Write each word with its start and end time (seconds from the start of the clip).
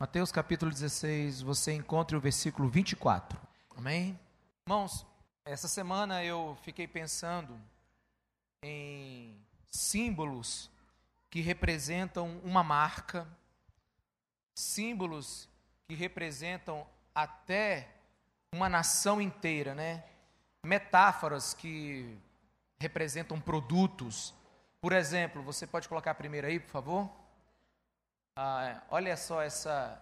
Mateus 0.00 0.32
capítulo 0.32 0.70
16, 0.70 1.42
você 1.42 1.74
encontra 1.74 2.16
o 2.16 2.20
versículo 2.22 2.70
24. 2.70 3.38
Amém? 3.76 4.18
Irmãos, 4.66 5.04
essa 5.44 5.68
semana 5.68 6.24
eu 6.24 6.56
fiquei 6.62 6.88
pensando 6.88 7.54
em 8.62 9.38
símbolos 9.68 10.70
que 11.28 11.42
representam 11.42 12.40
uma 12.42 12.64
marca, 12.64 13.28
símbolos 14.54 15.46
que 15.86 15.94
representam 15.94 16.86
até 17.14 17.86
uma 18.54 18.70
nação 18.70 19.20
inteira, 19.20 19.74
né? 19.74 20.02
Metáforas 20.64 21.52
que 21.52 22.16
representam 22.80 23.38
produtos. 23.38 24.34
Por 24.80 24.94
exemplo, 24.94 25.42
você 25.42 25.66
pode 25.66 25.86
colocar 25.90 26.12
a 26.12 26.14
primeira 26.14 26.48
aí, 26.48 26.58
por 26.58 26.70
favor? 26.70 27.19
Ah, 28.36 28.82
olha 28.90 29.16
só 29.16 29.42
essa, 29.42 30.00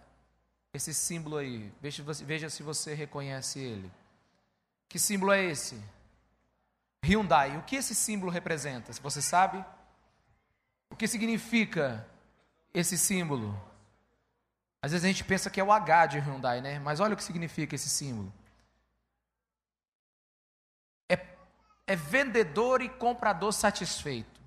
esse 0.73 0.93
símbolo 0.93 1.37
aí. 1.37 1.71
Veja, 1.81 2.03
veja 2.03 2.49
se 2.49 2.63
você 2.63 2.93
reconhece 2.93 3.59
ele. 3.59 3.91
Que 4.87 4.97
símbolo 4.97 5.31
é 5.31 5.43
esse? 5.43 5.81
Hyundai. 7.03 7.57
O 7.57 7.63
que 7.63 7.75
esse 7.75 7.95
símbolo 7.95 8.31
representa? 8.31 8.91
Se 8.91 9.01
você 9.01 9.21
sabe? 9.21 9.63
O 10.89 10.95
que 10.95 11.07
significa 11.07 12.05
esse 12.73 12.97
símbolo? 12.97 13.59
Às 14.81 14.91
vezes 14.91 15.05
a 15.05 15.07
gente 15.07 15.23
pensa 15.23 15.49
que 15.49 15.59
é 15.59 15.63
o 15.63 15.71
H 15.71 16.05
de 16.07 16.19
Hyundai, 16.19 16.61
né? 16.61 16.79
Mas 16.79 16.99
olha 16.99 17.13
o 17.13 17.17
que 17.17 17.23
significa 17.23 17.75
esse 17.75 17.89
símbolo. 17.89 18.31
É, 21.09 21.25
é 21.85 21.95
vendedor 21.95 22.81
e 22.81 22.89
comprador 22.89 23.51
satisfeito. 23.51 24.39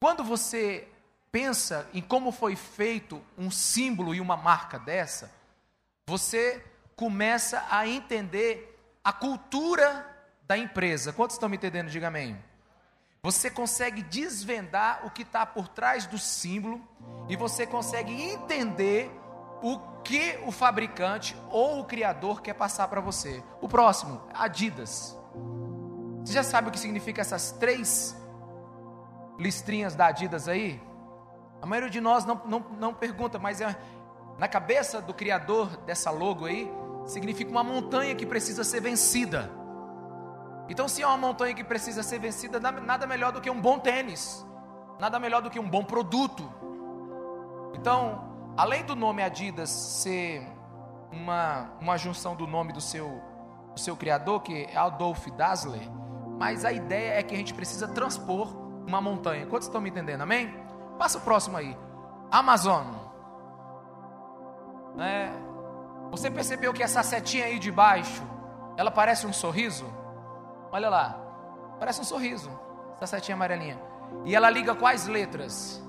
Quando 0.00 0.24
você 0.24 0.88
pensa 1.32 1.88
em 1.92 2.02
como 2.02 2.32
foi 2.32 2.56
feito 2.56 3.22
um 3.36 3.50
símbolo 3.50 4.14
e 4.14 4.20
uma 4.20 4.36
marca 4.36 4.78
dessa, 4.78 5.32
você 6.06 6.64
começa 6.96 7.64
a 7.70 7.86
entender 7.86 8.78
a 9.02 9.12
cultura 9.12 10.06
da 10.46 10.58
empresa. 10.58 11.12
Quantos 11.12 11.36
estão 11.36 11.48
me 11.48 11.56
entendendo? 11.56 11.88
Diga 11.88 12.08
amém. 12.08 12.36
Você 13.22 13.50
consegue 13.50 14.02
desvendar 14.02 15.06
o 15.06 15.10
que 15.10 15.22
está 15.22 15.44
por 15.44 15.68
trás 15.68 16.06
do 16.06 16.18
símbolo 16.18 16.80
e 17.28 17.36
você 17.36 17.66
consegue 17.66 18.12
entender 18.12 19.10
o 19.62 19.78
que 20.02 20.38
o 20.46 20.50
fabricante 20.50 21.36
ou 21.50 21.80
o 21.80 21.84
criador 21.84 22.40
quer 22.40 22.54
passar 22.54 22.88
para 22.88 23.00
você. 23.00 23.42
O 23.60 23.68
próximo, 23.68 24.22
Adidas. 24.32 25.16
Você 26.24 26.32
já 26.32 26.42
sabe 26.42 26.68
o 26.68 26.70
que 26.70 26.78
significa 26.78 27.20
essas 27.20 27.52
três 27.52 28.16
listrinhas 29.38 29.94
da 29.94 30.06
Adidas 30.06 30.48
aí? 30.48 30.80
A 31.62 31.66
maioria 31.66 31.90
de 31.90 32.00
nós 32.00 32.24
não, 32.24 32.40
não, 32.44 32.64
não 32.78 32.94
pergunta, 32.94 33.38
mas 33.38 33.60
é, 33.60 33.76
na 34.38 34.48
cabeça 34.48 35.00
do 35.00 35.12
criador 35.12 35.76
dessa 35.78 36.10
logo 36.10 36.46
aí, 36.46 36.70
significa 37.04 37.50
uma 37.50 37.64
montanha 37.64 38.14
que 38.14 38.24
precisa 38.24 38.64
ser 38.64 38.80
vencida. 38.80 39.50
Então, 40.68 40.88
se 40.88 41.02
é 41.02 41.06
uma 41.06 41.18
montanha 41.18 41.54
que 41.54 41.64
precisa 41.64 42.02
ser 42.02 42.18
vencida, 42.20 42.60
nada 42.60 43.06
melhor 43.06 43.32
do 43.32 43.40
que 43.40 43.50
um 43.50 43.60
bom 43.60 43.78
tênis, 43.78 44.46
nada 44.98 45.18
melhor 45.18 45.42
do 45.42 45.50
que 45.50 45.58
um 45.58 45.68
bom 45.68 45.84
produto. 45.84 46.48
Então, 47.74 48.52
além 48.56 48.84
do 48.84 48.94
nome 48.94 49.22
Adidas 49.22 49.68
ser 49.68 50.46
uma, 51.10 51.72
uma 51.80 51.96
junção 51.96 52.36
do 52.36 52.46
nome 52.46 52.72
do 52.72 52.80
seu, 52.80 53.20
do 53.74 53.80
seu 53.80 53.96
criador, 53.96 54.42
que 54.42 54.64
é 54.64 54.76
Adolf 54.76 55.26
Dassler, 55.36 55.90
mas 56.38 56.64
a 56.64 56.72
ideia 56.72 57.18
é 57.18 57.22
que 57.22 57.34
a 57.34 57.38
gente 57.38 57.52
precisa 57.52 57.88
transpor 57.88 58.56
uma 58.86 59.00
montanha. 59.00 59.46
Quantos 59.46 59.66
estão 59.66 59.80
me 59.80 59.90
entendendo? 59.90 60.22
Amém? 60.22 60.54
Passa 61.00 61.16
o 61.16 61.22
próximo 61.22 61.56
aí. 61.56 61.74
Amazon. 62.30 62.84
É, 64.98 65.30
você 66.10 66.30
percebeu 66.30 66.74
que 66.74 66.82
essa 66.82 67.02
setinha 67.02 67.46
aí 67.46 67.58
de 67.58 67.72
baixo, 67.72 68.22
ela 68.76 68.90
parece 68.90 69.26
um 69.26 69.32
sorriso? 69.32 69.86
Olha 70.70 70.90
lá. 70.90 71.18
Parece 71.78 72.02
um 72.02 72.04
sorriso. 72.04 72.50
Essa 72.96 73.06
setinha 73.06 73.34
amarelinha. 73.34 73.80
E 74.26 74.36
ela 74.36 74.50
liga 74.50 74.74
quais 74.74 75.06
letras? 75.06 75.82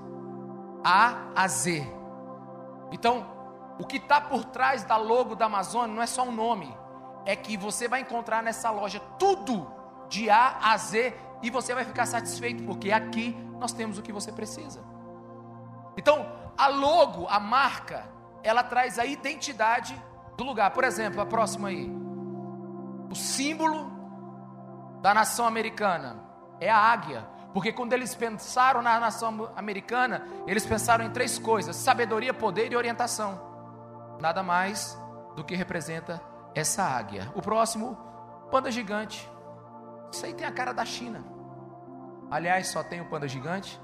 A 0.82 1.30
a 1.36 1.46
Z. 1.46 1.86
Então, 2.90 3.26
o 3.78 3.86
que 3.86 3.98
está 3.98 4.18
por 4.18 4.46
trás 4.46 4.82
da 4.82 4.96
logo 4.96 5.34
da 5.34 5.44
Amazônia 5.44 5.94
não 5.94 6.02
é 6.02 6.06
só 6.06 6.22
um 6.22 6.32
nome. 6.32 6.74
É 7.26 7.36
que 7.36 7.54
você 7.54 7.86
vai 7.86 8.00
encontrar 8.00 8.42
nessa 8.42 8.70
loja 8.70 8.98
tudo 9.18 9.70
de 10.08 10.30
A 10.30 10.72
a 10.72 10.76
Z 10.78 11.14
e 11.42 11.50
você 11.50 11.74
vai 11.74 11.84
ficar 11.84 12.06
satisfeito, 12.06 12.64
porque 12.64 12.90
aqui 12.90 13.36
nós 13.60 13.74
temos 13.74 13.98
o 13.98 14.02
que 14.02 14.10
você 14.10 14.32
precisa. 14.32 14.91
Então, 15.96 16.26
a 16.56 16.68
logo, 16.68 17.26
a 17.28 17.40
marca, 17.40 18.04
ela 18.42 18.62
traz 18.62 18.98
a 18.98 19.04
identidade 19.04 20.00
do 20.36 20.44
lugar. 20.44 20.70
Por 20.70 20.84
exemplo, 20.84 21.20
a 21.20 21.26
próxima 21.26 21.68
aí. 21.68 21.90
O 23.10 23.14
símbolo 23.14 23.90
da 25.00 25.12
nação 25.12 25.46
americana 25.46 26.18
é 26.60 26.70
a 26.70 26.78
águia. 26.78 27.26
Porque 27.52 27.72
quando 27.72 27.92
eles 27.92 28.14
pensaram 28.14 28.80
na 28.80 28.98
nação 28.98 29.50
americana, 29.54 30.26
eles 30.46 30.64
pensaram 30.64 31.04
em 31.04 31.10
três 31.10 31.38
coisas: 31.38 31.76
sabedoria, 31.76 32.32
poder 32.32 32.72
e 32.72 32.76
orientação. 32.76 33.40
Nada 34.20 34.42
mais 34.42 34.98
do 35.36 35.44
que 35.44 35.54
representa 35.54 36.20
essa 36.54 36.82
águia. 36.82 37.30
O 37.34 37.42
próximo, 37.42 37.96
panda 38.50 38.70
gigante. 38.70 39.28
Isso 40.10 40.24
aí 40.24 40.34
tem 40.34 40.46
a 40.46 40.52
cara 40.52 40.72
da 40.72 40.84
China. 40.84 41.24
Aliás, 42.30 42.68
só 42.68 42.82
tem 42.82 43.00
o 43.00 43.06
panda 43.06 43.28
gigante 43.28 43.80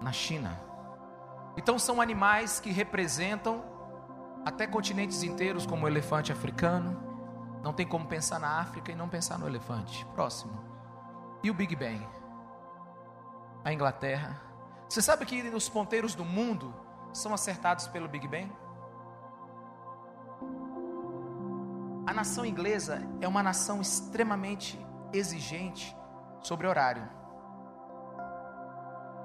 na 0.00 0.12
China. 0.12 0.69
Então 1.56 1.78
são 1.78 2.00
animais 2.00 2.60
que 2.60 2.70
representam 2.70 3.64
até 4.44 4.66
continentes 4.66 5.22
inteiros, 5.22 5.66
como 5.66 5.84
o 5.84 5.88
elefante 5.88 6.32
africano. 6.32 6.98
Não 7.62 7.72
tem 7.72 7.86
como 7.86 8.06
pensar 8.06 8.38
na 8.38 8.60
África 8.60 8.90
e 8.90 8.94
não 8.94 9.08
pensar 9.08 9.38
no 9.38 9.46
elefante. 9.46 10.06
Próximo. 10.14 10.64
E 11.42 11.50
o 11.50 11.54
Big 11.54 11.76
Bang? 11.76 12.06
A 13.64 13.72
Inglaterra. 13.72 14.40
Você 14.88 15.02
sabe 15.02 15.26
que 15.26 15.40
os 15.50 15.68
ponteiros 15.68 16.14
do 16.14 16.24
mundo 16.24 16.74
são 17.12 17.34
acertados 17.34 17.86
pelo 17.88 18.08
Big 18.08 18.26
Bang? 18.26 18.50
A 22.06 22.14
nação 22.14 22.44
inglesa 22.44 23.02
é 23.20 23.28
uma 23.28 23.42
nação 23.42 23.80
extremamente 23.80 24.84
exigente 25.12 25.96
sobre 26.40 26.66
horário. 26.66 27.19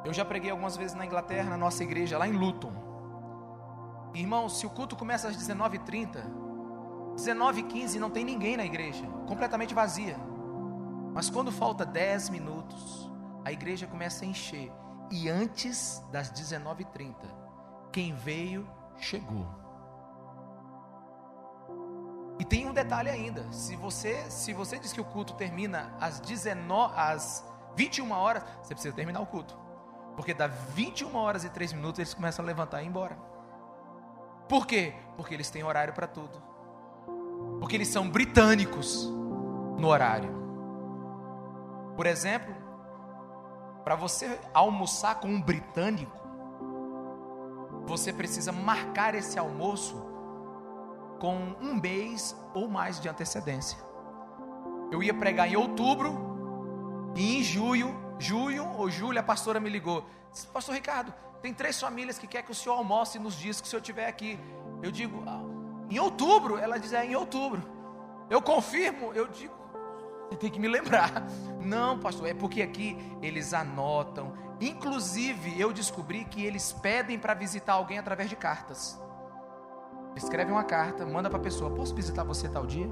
Eu 0.06 0.14
já 0.14 0.24
preguei 0.24 0.52
algumas 0.52 0.78
vezes 0.78 0.96
na 0.96 1.06
Inglaterra, 1.06 1.50
na 1.50 1.58
nossa 1.58 1.84
igreja, 1.84 2.18
lá 2.18 2.28
em 2.28 2.34
Luton. 2.34 2.72
Irmão, 4.14 4.48
se 4.48 4.66
o 4.66 4.70
culto 4.70 4.96
começa 4.96 5.28
às 5.28 5.36
19h30, 5.36 6.24
19h15 7.16 7.96
não 7.96 8.10
tem 8.10 8.24
ninguém 8.24 8.56
na 8.56 8.64
igreja, 8.64 9.06
completamente 9.28 9.74
vazia. 9.74 10.16
Mas 11.14 11.30
quando 11.30 11.52
falta 11.52 11.86
10 11.86 12.30
minutos, 12.30 13.12
a 13.44 13.52
igreja 13.52 13.88
começa 13.88 14.24
a 14.24 14.28
encher. 14.28 14.72
E 15.10 15.28
antes 15.28 16.04
das 16.12 16.32
19h30, 16.32 17.16
quem 17.92 18.14
veio, 18.14 18.70
chegou. 18.98 19.48
E 22.38 22.46
tem 22.46 22.68
um 22.68 22.74
detalhe 22.74 23.10
ainda: 23.10 23.52
se 23.52 23.76
você, 23.76 24.30
se 24.30 24.54
você 24.54 24.78
diz 24.78 24.94
que 24.94 25.02
o 25.02 25.06
culto 25.06 25.34
termina 25.34 25.96
às, 26.00 26.20
19, 26.20 26.94
às 26.96 27.44
21 27.76 28.12
horas, 28.12 28.44
você 28.62 28.74
precisa 28.74 28.94
terminar 28.94 29.22
o 29.22 29.26
culto. 29.26 29.65
Porque 30.16 30.34
dá 30.34 30.48
21 30.48 31.16
horas 31.16 31.44
e 31.44 31.50
3 31.50 31.74
minutos 31.74 32.00
eles 32.00 32.14
começam 32.14 32.44
a 32.44 32.46
levantar 32.46 32.82
e 32.82 32.86
ir 32.86 32.88
embora. 32.88 33.18
Por 34.48 34.66
quê? 34.66 34.94
Porque 35.18 35.34
eles 35.34 35.50
têm 35.50 35.64
horário 35.64 35.94
para 35.94 36.08
tudo. 36.08 36.42
Porque 37.60 37.76
eles 37.76 37.88
são 37.88 38.10
britânicos 38.10 39.06
no 39.78 39.88
horário. 39.88 40.30
Por 41.96 42.06
exemplo, 42.06 42.54
para 43.84 43.96
você 43.96 44.40
almoçar 44.54 45.20
com 45.20 45.28
um 45.28 45.42
britânico, 45.42 46.18
você 47.86 48.12
precisa 48.12 48.52
marcar 48.52 49.16
esse 49.16 49.38
almoço 49.38 49.96
com 51.20 51.56
um 51.62 51.76
mês 51.76 52.36
ou 52.54 52.68
mais 52.68 53.00
de 53.00 53.08
antecedência. 53.08 53.78
Eu 54.92 55.02
ia 55.02 55.14
pregar 55.14 55.48
em 55.48 55.56
outubro 55.56 57.14
e 57.16 57.38
em 57.38 57.44
julho 57.44 58.05
junho 58.20 58.68
ou 58.78 58.90
julho, 58.90 59.20
a 59.20 59.24
pastora 59.24 59.60
me 59.60 59.70
ligou. 59.70 60.06
Disse, 60.32 60.48
Pastor 60.48 60.76
Ricardo, 60.76 61.14
tem 61.42 61.54
três 61.54 61.80
famílias 61.80 62.18
que 62.18 62.28
quer 62.28 62.44
que 62.44 62.52
o 62.52 62.56
senhor 62.56 62.76
almoce 62.76 63.20
nos 63.20 63.36
dias 63.36 63.62
que 63.62 63.68
o 63.68 63.70
senhor 63.70 63.82
estiver 63.82 64.08
aqui. 64.08 64.40
Eu 64.82 64.92
digo, 64.92 65.24
ah, 65.28 65.42
em 65.90 66.00
outubro? 66.00 66.58
Ela 66.58 66.78
diz, 66.78 66.94
é 66.94 67.06
em 67.06 67.16
outubro. 67.16 67.64
Eu 68.30 68.42
confirmo, 68.42 69.14
eu 69.14 69.28
digo, 69.28 69.54
você 70.30 70.38
tem 70.38 70.50
que 70.50 70.60
me 70.60 70.68
lembrar. 70.68 71.12
Não, 71.62 72.00
pastor, 72.00 72.28
é 72.28 72.34
porque 72.34 72.62
aqui 72.62 72.98
eles 73.22 73.54
anotam. 73.54 74.34
Inclusive, 74.60 75.60
eu 75.60 75.72
descobri 75.72 76.26
que 76.26 76.44
eles 76.44 76.72
pedem 76.72 77.20
para 77.20 77.34
visitar 77.34 77.74
alguém 77.74 78.00
através 78.00 78.30
de 78.30 78.36
cartas. 78.36 79.00
Escreve 80.16 80.52
uma 80.52 80.64
carta, 80.64 81.06
manda 81.06 81.30
para 81.30 81.40
a 81.40 81.42
pessoa: 81.42 81.72
Posso 81.72 81.94
visitar 81.94 82.24
você 82.24 82.48
tal 82.48 82.66
dia? 82.66 82.90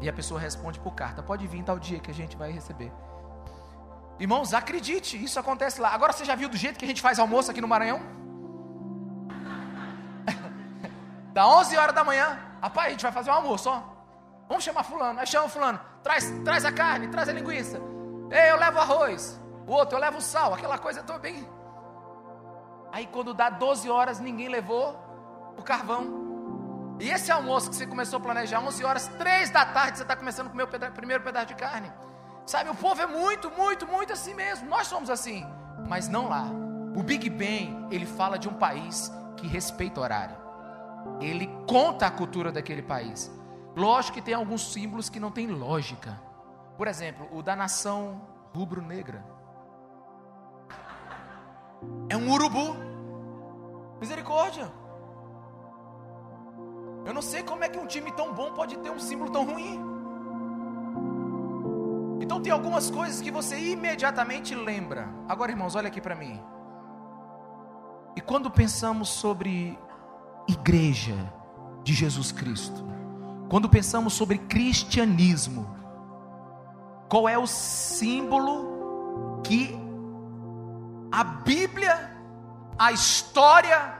E 0.00 0.08
a 0.08 0.12
pessoa 0.12 0.38
responde 0.38 0.78
por 0.78 0.94
carta: 0.94 1.22
Pode 1.22 1.46
vir 1.46 1.62
tal 1.64 1.78
dia 1.78 1.98
que 1.98 2.10
a 2.10 2.14
gente 2.14 2.36
vai 2.36 2.50
receber. 2.52 2.92
Irmãos, 4.22 4.54
acredite, 4.54 5.20
isso 5.20 5.40
acontece 5.40 5.80
lá. 5.80 5.92
Agora 5.92 6.12
você 6.12 6.24
já 6.24 6.36
viu 6.36 6.48
do 6.48 6.56
jeito 6.56 6.78
que 6.78 6.84
a 6.84 6.88
gente 6.88 7.02
faz 7.02 7.18
almoço 7.18 7.50
aqui 7.50 7.60
no 7.60 7.66
Maranhão? 7.66 8.00
Da 11.34 11.48
11 11.48 11.76
horas 11.76 11.92
da 11.92 12.04
manhã, 12.04 12.38
rapaz, 12.60 12.86
a 12.86 12.90
gente 12.90 13.02
vai 13.02 13.10
fazer 13.10 13.30
um 13.30 13.34
almoço, 13.34 13.68
ó. 13.68 13.82
Vamos 14.46 14.62
chamar 14.62 14.84
fulano. 14.84 15.18
Aí 15.18 15.26
chama 15.26 15.48
fulano, 15.48 15.80
traz, 16.04 16.30
traz 16.44 16.64
a 16.64 16.70
carne, 16.70 17.08
traz 17.08 17.28
a 17.28 17.32
linguiça. 17.32 17.80
Ei, 18.30 18.52
eu 18.52 18.58
levo 18.58 18.78
arroz. 18.78 19.40
O 19.66 19.72
outro, 19.72 19.96
eu 19.96 20.00
levo 20.00 20.20
sal. 20.20 20.54
Aquela 20.54 20.78
coisa 20.78 21.02
toda 21.02 21.18
bem. 21.18 21.44
Aí 22.92 23.08
quando 23.08 23.34
dá 23.34 23.50
12 23.50 23.90
horas, 23.90 24.20
ninguém 24.20 24.48
levou 24.48 24.96
o 25.58 25.64
carvão. 25.64 26.96
E 27.00 27.10
esse 27.10 27.32
almoço 27.32 27.70
que 27.70 27.74
você 27.74 27.88
começou 27.88 28.18
a 28.18 28.22
planejar, 28.22 28.60
11 28.60 28.84
horas, 28.84 29.08
3 29.18 29.50
da 29.50 29.66
tarde, 29.66 29.96
você 29.96 30.04
está 30.04 30.14
começando 30.14 30.46
a 30.46 30.50
comer 30.50 30.62
o 30.62 30.92
primeiro 30.92 31.24
pedaço 31.24 31.46
de 31.46 31.56
carne. 31.56 31.92
Sabe, 32.44 32.70
o 32.70 32.74
povo 32.74 33.00
é 33.00 33.06
muito, 33.06 33.50
muito, 33.50 33.86
muito 33.86 34.12
assim 34.12 34.34
mesmo. 34.34 34.68
Nós 34.68 34.86
somos 34.86 35.08
assim, 35.10 35.46
mas 35.88 36.08
não 36.08 36.28
lá. 36.28 36.46
O 36.94 37.02
Big 37.02 37.30
Ben, 37.30 37.86
ele 37.90 38.04
fala 38.04 38.38
de 38.38 38.48
um 38.48 38.54
país 38.54 39.10
que 39.36 39.46
respeita 39.46 40.00
o 40.00 40.02
horário. 40.02 40.36
Ele 41.20 41.46
conta 41.66 42.06
a 42.06 42.10
cultura 42.10 42.52
daquele 42.52 42.82
país. 42.82 43.30
Lógico 43.74 44.14
que 44.14 44.22
tem 44.22 44.34
alguns 44.34 44.72
símbolos 44.72 45.08
que 45.08 45.18
não 45.18 45.30
tem 45.30 45.46
lógica. 45.46 46.20
Por 46.76 46.86
exemplo, 46.86 47.28
o 47.32 47.42
da 47.42 47.56
nação 47.56 48.20
rubro-negra. 48.54 49.24
É 52.08 52.16
um 52.16 52.30
urubu. 52.30 52.76
Misericórdia. 54.00 54.70
Eu 57.04 57.14
não 57.14 57.22
sei 57.22 57.42
como 57.42 57.64
é 57.64 57.68
que 57.68 57.78
um 57.78 57.86
time 57.86 58.12
tão 58.12 58.32
bom 58.32 58.52
pode 58.52 58.76
ter 58.78 58.90
um 58.90 58.98
símbolo 58.98 59.30
tão 59.30 59.44
ruim. 59.44 59.91
Então 62.22 62.40
tem 62.40 62.52
algumas 62.52 62.88
coisas 62.88 63.20
que 63.20 63.32
você 63.32 63.58
imediatamente 63.58 64.54
lembra. 64.54 65.08
Agora, 65.28 65.50
irmãos, 65.50 65.74
olha 65.74 65.88
aqui 65.88 66.00
para 66.00 66.14
mim. 66.14 66.40
E 68.14 68.20
quando 68.20 68.48
pensamos 68.48 69.08
sobre 69.08 69.76
igreja 70.46 71.16
de 71.82 71.92
Jesus 71.92 72.30
Cristo, 72.30 72.84
quando 73.50 73.68
pensamos 73.68 74.12
sobre 74.12 74.38
cristianismo, 74.38 75.68
qual 77.08 77.28
é 77.28 77.36
o 77.36 77.46
símbolo 77.46 79.40
que 79.42 79.76
a 81.10 81.24
Bíblia, 81.24 82.16
a 82.78 82.92
história, 82.92 83.98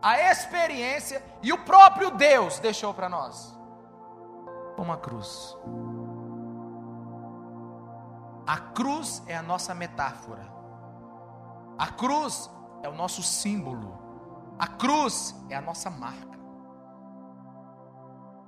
a 0.00 0.18
experiência 0.30 1.22
e 1.42 1.52
o 1.52 1.58
próprio 1.58 2.12
Deus 2.12 2.58
deixou 2.60 2.94
para 2.94 3.10
nós? 3.10 3.54
Uma 4.78 4.96
cruz. 4.96 5.54
A 8.46 8.58
cruz 8.58 9.22
é 9.26 9.36
a 9.36 9.42
nossa 9.42 9.74
metáfora. 9.74 10.50
A 11.78 11.86
cruz 11.88 12.50
é 12.82 12.88
o 12.88 12.94
nosso 12.94 13.22
símbolo. 13.22 13.98
A 14.58 14.66
cruz 14.66 15.34
é 15.48 15.56
a 15.56 15.60
nossa 15.60 15.90
marca. 15.90 16.38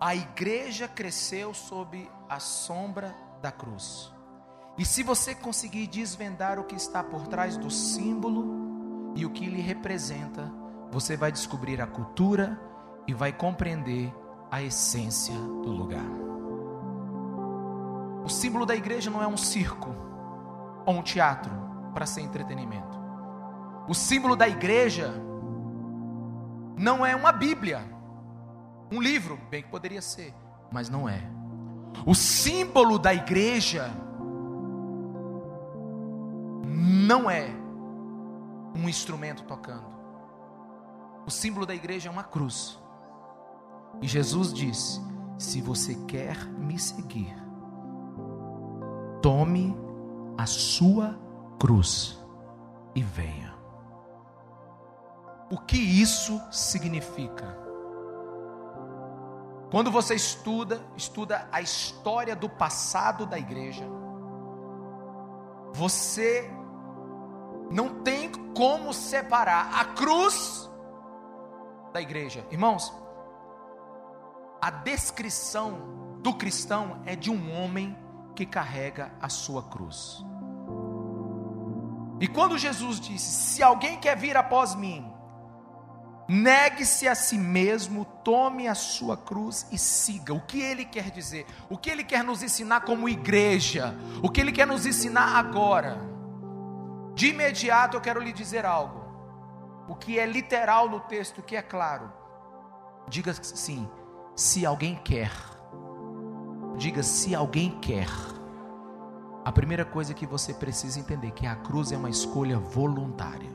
A 0.00 0.14
igreja 0.14 0.88
cresceu 0.88 1.54
sob 1.54 2.10
a 2.28 2.38
sombra 2.40 3.14
da 3.40 3.52
cruz. 3.52 4.12
E 4.76 4.84
se 4.84 5.02
você 5.02 5.34
conseguir 5.34 5.86
desvendar 5.86 6.58
o 6.58 6.64
que 6.64 6.74
está 6.74 7.02
por 7.02 7.28
trás 7.28 7.56
do 7.56 7.70
símbolo 7.70 9.12
e 9.14 9.24
o 9.24 9.30
que 9.30 9.44
ele 9.44 9.60
representa, 9.60 10.52
você 10.90 11.16
vai 11.16 11.30
descobrir 11.30 11.80
a 11.80 11.86
cultura 11.86 12.60
e 13.06 13.14
vai 13.14 13.32
compreender 13.32 14.12
a 14.50 14.62
essência 14.62 15.34
do 15.34 15.70
lugar. 15.70 16.33
O 18.24 18.28
símbolo 18.28 18.64
da 18.64 18.74
igreja 18.74 19.10
não 19.10 19.22
é 19.22 19.26
um 19.28 19.36
circo 19.36 19.94
ou 20.86 20.94
um 20.94 21.02
teatro 21.02 21.52
para 21.92 22.06
ser 22.06 22.22
entretenimento. 22.22 22.98
O 23.86 23.94
símbolo 23.94 24.34
da 24.34 24.48
igreja 24.48 25.12
não 26.76 27.04
é 27.04 27.14
uma 27.14 27.30
Bíblia, 27.30 27.84
um 28.90 29.00
livro, 29.00 29.38
bem 29.50 29.62
que 29.62 29.68
poderia 29.68 30.00
ser, 30.00 30.34
mas 30.72 30.88
não 30.88 31.06
é. 31.06 31.22
O 32.06 32.14
símbolo 32.14 32.98
da 32.98 33.12
igreja 33.12 33.90
não 36.64 37.30
é 37.30 37.50
um 38.74 38.88
instrumento 38.88 39.44
tocando. 39.44 39.92
O 41.26 41.30
símbolo 41.30 41.66
da 41.66 41.74
igreja 41.74 42.08
é 42.08 42.12
uma 42.12 42.24
cruz. 42.24 42.78
E 44.00 44.08
Jesus 44.08 44.52
disse: 44.52 45.00
Se 45.38 45.60
você 45.60 45.94
quer 46.06 46.36
me 46.46 46.78
seguir, 46.78 47.43
tome 49.24 49.74
a 50.36 50.44
sua 50.44 51.18
cruz 51.58 52.22
e 52.94 53.02
venha. 53.02 53.54
O 55.50 55.56
que 55.56 55.78
isso 55.78 56.38
significa? 56.50 57.58
Quando 59.70 59.90
você 59.90 60.14
estuda, 60.14 60.84
estuda 60.94 61.48
a 61.50 61.62
história 61.62 62.36
do 62.36 62.50
passado 62.50 63.24
da 63.24 63.38
igreja, 63.38 63.86
você 65.72 66.50
não 67.70 68.02
tem 68.02 68.30
como 68.54 68.92
separar 68.92 69.70
a 69.80 69.86
cruz 69.86 70.70
da 71.94 72.02
igreja. 72.02 72.46
Irmãos, 72.50 72.92
a 74.60 74.70
descrição 74.70 76.18
do 76.20 76.34
cristão 76.34 77.00
é 77.06 77.16
de 77.16 77.30
um 77.30 77.50
homem 77.58 78.03
que 78.34 78.44
carrega 78.44 79.12
a 79.20 79.28
sua 79.28 79.62
cruz. 79.62 80.24
E 82.20 82.28
quando 82.28 82.58
Jesus 82.58 83.00
disse: 83.00 83.30
Se 83.30 83.62
alguém 83.62 83.98
quer 83.98 84.16
vir 84.16 84.36
após 84.36 84.74
mim, 84.74 85.10
negue-se 86.28 87.08
a 87.08 87.14
si 87.14 87.36
mesmo, 87.36 88.04
tome 88.24 88.66
a 88.68 88.74
sua 88.74 89.16
cruz 89.16 89.66
e 89.70 89.78
siga. 89.78 90.32
O 90.32 90.40
que 90.40 90.60
ele 90.60 90.84
quer 90.84 91.10
dizer? 91.10 91.46
O 91.68 91.76
que 91.76 91.90
ele 91.90 92.04
quer 92.04 92.24
nos 92.24 92.42
ensinar 92.42 92.82
como 92.82 93.08
igreja? 93.08 93.94
O 94.22 94.30
que 94.30 94.40
ele 94.40 94.52
quer 94.52 94.66
nos 94.66 94.86
ensinar 94.86 95.36
agora? 95.36 95.98
De 97.14 97.28
imediato 97.28 97.96
eu 97.96 98.00
quero 98.00 98.20
lhe 98.20 98.32
dizer 98.32 98.64
algo. 98.64 99.04
O 99.88 99.94
que 99.94 100.18
é 100.18 100.26
literal 100.26 100.88
no 100.88 101.00
texto, 101.00 101.38
o 101.38 101.42
que 101.42 101.56
é 101.56 101.62
claro. 101.62 102.10
Diga 103.06 103.34
sim, 103.34 103.88
se 104.34 104.64
alguém 104.64 104.96
quer 104.96 105.30
Diga 106.76 107.02
se 107.02 107.34
alguém 107.34 107.78
quer. 107.80 108.08
A 109.44 109.52
primeira 109.52 109.84
coisa 109.84 110.14
que 110.14 110.26
você 110.26 110.54
precisa 110.54 110.98
entender 110.98 111.28
é 111.28 111.30
que 111.30 111.46
a 111.46 111.54
cruz 111.54 111.92
é 111.92 111.96
uma 111.96 112.10
escolha 112.10 112.58
voluntária. 112.58 113.50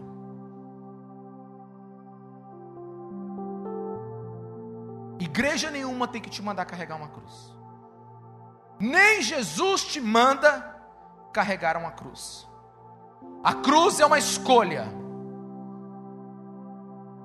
Igreja 5.19 5.69
nenhuma 5.69 6.07
tem 6.07 6.21
que 6.21 6.29
te 6.29 6.41
mandar 6.41 6.65
carregar 6.65 6.95
uma 6.95 7.09
cruz. 7.09 7.55
Nem 8.79 9.21
Jesus 9.21 9.83
te 9.85 9.99
manda 9.99 10.75
carregar 11.33 11.75
uma 11.75 11.91
cruz. 11.91 12.47
A 13.43 13.53
cruz 13.53 13.99
é 13.99 14.05
uma 14.05 14.17
escolha. 14.17 14.87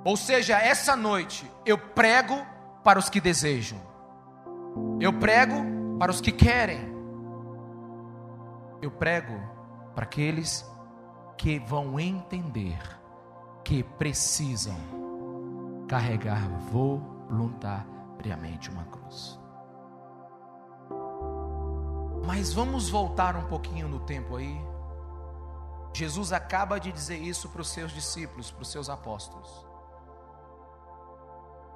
Ou 0.04 0.16
seja, 0.16 0.58
essa 0.58 0.96
noite 0.96 1.50
eu 1.64 1.78
prego 1.78 2.34
para 2.82 2.98
os 2.98 3.08
que 3.08 3.20
desejam. 3.20 3.78
Eu 5.00 5.12
prego 5.12 5.73
para 5.98 6.10
os 6.10 6.20
que 6.20 6.32
querem. 6.32 6.92
Eu 8.82 8.90
prego 8.90 9.34
para 9.94 10.04
aqueles 10.04 10.68
que 11.36 11.58
vão 11.58 11.98
entender 11.98 12.78
que 13.62 13.82
precisam 13.82 14.76
carregar 15.88 16.48
voluntariamente 16.70 18.70
uma 18.70 18.84
cruz. 18.84 19.38
Mas 22.26 22.52
vamos 22.52 22.88
voltar 22.88 23.36
um 23.36 23.46
pouquinho 23.46 23.88
no 23.88 24.00
tempo 24.00 24.36
aí. 24.36 24.60
Jesus 25.92 26.32
acaba 26.32 26.80
de 26.80 26.90
dizer 26.90 27.18
isso 27.18 27.48
para 27.48 27.60
os 27.60 27.68
seus 27.68 27.92
discípulos, 27.92 28.50
para 28.50 28.62
os 28.62 28.70
seus 28.70 28.90
apóstolos. 28.90 29.64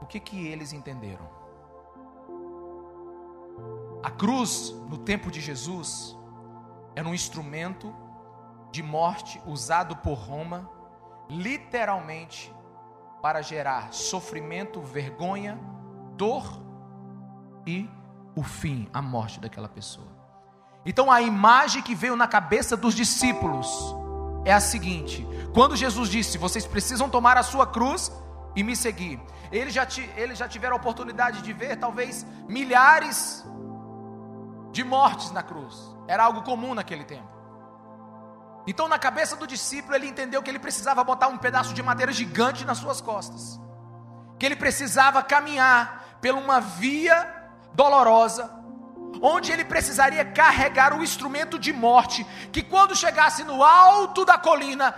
O 0.01 0.07
que 0.07 0.19
que 0.19 0.47
eles 0.47 0.73
entenderam? 0.73 1.48
A 4.03 4.11
cruz, 4.11 4.75
no 4.89 4.99
tempo 4.99 5.31
de 5.31 5.41
Jesus, 5.41 6.17
era 6.95 7.09
um 7.09 7.15
instrumento 7.15 7.95
de 8.71 8.83
morte 8.83 9.41
usado 9.47 9.97
por 9.97 10.15
Roma, 10.15 10.71
literalmente, 11.29 12.53
para 13.21 13.43
gerar 13.43 13.93
sofrimento, 13.93 14.81
vergonha, 14.81 15.59
dor 16.17 16.45
e 17.67 17.89
o 18.37 18.43
fim, 18.43 18.89
a 18.93 19.03
morte 19.03 19.41
daquela 19.41 19.69
pessoa. 19.69 20.07
Então 20.87 21.11
a 21.11 21.21
imagem 21.21 21.83
que 21.83 21.95
veio 21.95 22.15
na 22.15 22.27
cabeça 22.27 22.77
dos 22.77 22.95
discípulos 22.95 23.95
é 24.45 24.53
a 24.53 24.61
seguinte: 24.61 25.27
quando 25.53 25.77
Jesus 25.77 26.09
disse, 26.09 26.39
vocês 26.39 26.67
precisam 26.67 27.11
tomar 27.11 27.37
a 27.37 27.43
sua 27.43 27.67
cruz 27.67 28.13
e 28.55 28.63
me 28.63 28.77
seguir, 28.77 29.21
eles 29.51 29.75
já, 29.75 29.87
eles 30.17 30.39
já 30.39 30.49
tiveram 30.49 30.77
a 30.77 30.79
oportunidade 30.79 31.43
de 31.43 31.53
ver 31.53 31.77
talvez 31.77 32.25
milhares 32.49 33.45
de 33.45 33.68
mortes 34.85 35.31
na 35.31 35.43
cruz. 35.43 35.75
Era 36.07 36.25
algo 36.25 36.43
comum 36.43 36.75
naquele 36.75 37.05
tempo. 37.05 37.29
Então, 38.67 38.87
na 38.87 38.99
cabeça 38.99 39.35
do 39.35 39.47
discípulo, 39.47 39.95
ele 39.95 40.07
entendeu 40.07 40.43
que 40.43 40.51
ele 40.51 40.59
precisava 40.59 41.03
botar 41.03 41.29
um 41.29 41.39
pedaço 41.39 41.73
de 41.73 41.83
madeira 41.83 42.13
gigante 42.13 42.65
nas 42.65 42.79
suas 42.79 43.01
costas. 43.01 43.59
que 44.39 44.47
ele 44.47 44.57
precisava 44.57 45.23
caminhar 45.23 46.19
por 46.23 46.31
uma 46.31 46.61
via 46.61 47.51
dolorosa, 47.75 48.51
onde 49.21 49.51
ele 49.51 49.65
precisaria 49.65 50.25
carregar 50.25 50.97
o 50.97 51.03
instrumento 51.03 51.59
de 51.59 51.73
morte, 51.73 52.25
que 52.53 52.63
quando 52.63 52.95
chegasse 52.95 53.43
no 53.45 53.63
alto 53.65 54.25
da 54.25 54.39
colina, 54.39 54.95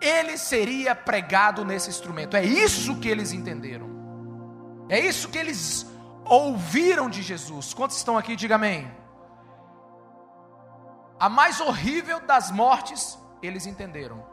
ele 0.00 0.38
seria 0.38 0.94
pregado 0.94 1.64
nesse 1.64 1.90
instrumento. 1.90 2.36
É 2.36 2.44
isso 2.44 2.96
que 2.96 3.08
eles 3.08 3.32
entenderam. 3.32 3.92
É 4.88 4.98
isso 4.98 5.28
que 5.28 5.38
eles 5.38 5.86
ouviram 6.24 7.08
de 7.08 7.22
Jesus. 7.22 7.74
Quantos 7.74 7.96
estão 7.96 8.16
aqui? 8.16 8.36
Diga 8.36 8.54
amém. 8.56 8.90
A 11.18 11.28
mais 11.28 11.60
horrível 11.60 12.20
das 12.20 12.50
mortes, 12.50 13.18
eles 13.42 13.66
entenderam. 13.66 14.24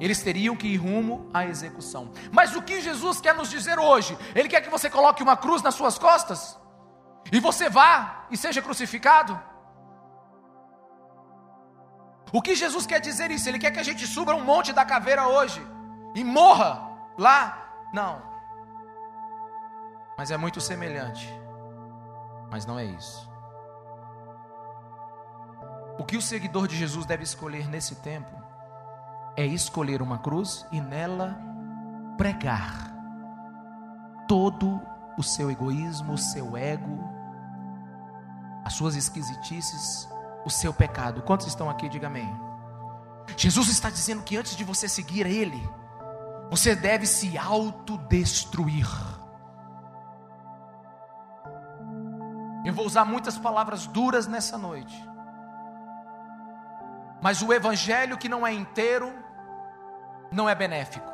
Eles 0.00 0.22
teriam 0.22 0.56
que 0.56 0.66
ir 0.66 0.76
rumo 0.76 1.30
à 1.32 1.46
execução. 1.46 2.10
Mas 2.32 2.56
o 2.56 2.62
que 2.62 2.80
Jesus 2.80 3.20
quer 3.20 3.34
nos 3.34 3.48
dizer 3.48 3.78
hoje? 3.78 4.18
Ele 4.34 4.48
quer 4.48 4.60
que 4.60 4.70
você 4.70 4.90
coloque 4.90 5.22
uma 5.22 5.36
cruz 5.36 5.62
nas 5.62 5.74
suas 5.74 5.98
costas 5.98 6.58
e 7.30 7.38
você 7.38 7.68
vá 7.70 8.26
e 8.30 8.36
seja 8.36 8.60
crucificado? 8.60 9.40
O 12.32 12.42
que 12.42 12.56
Jesus 12.56 12.84
quer 12.84 13.00
dizer 13.00 13.30
isso? 13.30 13.48
Ele 13.48 13.60
quer 13.60 13.70
que 13.70 13.78
a 13.78 13.84
gente 13.84 14.06
suba 14.06 14.34
um 14.34 14.42
monte 14.42 14.72
da 14.72 14.84
caveira 14.84 15.28
hoje 15.28 15.64
e 16.16 16.24
morra 16.24 16.82
lá? 17.16 17.88
Não. 17.92 18.33
Mas 20.16 20.30
é 20.30 20.36
muito 20.36 20.60
semelhante. 20.60 21.28
Mas 22.50 22.64
não 22.64 22.78
é 22.78 22.84
isso. 22.84 23.28
O 25.98 26.04
que 26.04 26.16
o 26.16 26.22
seguidor 26.22 26.66
de 26.66 26.76
Jesus 26.76 27.06
deve 27.06 27.22
escolher 27.22 27.68
nesse 27.68 27.96
tempo 27.96 28.42
é 29.36 29.44
escolher 29.44 30.02
uma 30.02 30.18
cruz 30.18 30.66
e 30.70 30.80
nela 30.80 31.38
pregar 32.16 32.92
todo 34.28 34.80
o 35.16 35.22
seu 35.22 35.50
egoísmo, 35.50 36.14
o 36.14 36.18
seu 36.18 36.56
ego, 36.56 36.98
as 38.64 38.74
suas 38.74 38.96
esquisitices, 38.96 40.08
o 40.44 40.50
seu 40.50 40.72
pecado. 40.72 41.22
Quantos 41.22 41.46
estão 41.46 41.68
aqui? 41.68 41.88
Diga 41.88 42.06
amém. 42.06 42.28
Jesus 43.36 43.68
está 43.68 43.90
dizendo 43.90 44.22
que 44.22 44.36
antes 44.36 44.56
de 44.56 44.64
você 44.64 44.88
seguir 44.88 45.26
Ele, 45.26 45.62
você 46.50 46.74
deve 46.74 47.06
se 47.06 47.36
autodestruir. 47.38 48.86
Eu 52.74 52.76
vou 52.76 52.86
usar 52.86 53.04
muitas 53.04 53.38
palavras 53.38 53.86
duras 53.86 54.26
nessa 54.26 54.58
noite, 54.58 55.08
mas 57.22 57.40
o 57.40 57.52
Evangelho 57.52 58.18
que 58.18 58.28
não 58.28 58.44
é 58.44 58.52
inteiro, 58.52 59.14
não 60.28 60.48
é 60.48 60.56
benéfico. 60.56 61.08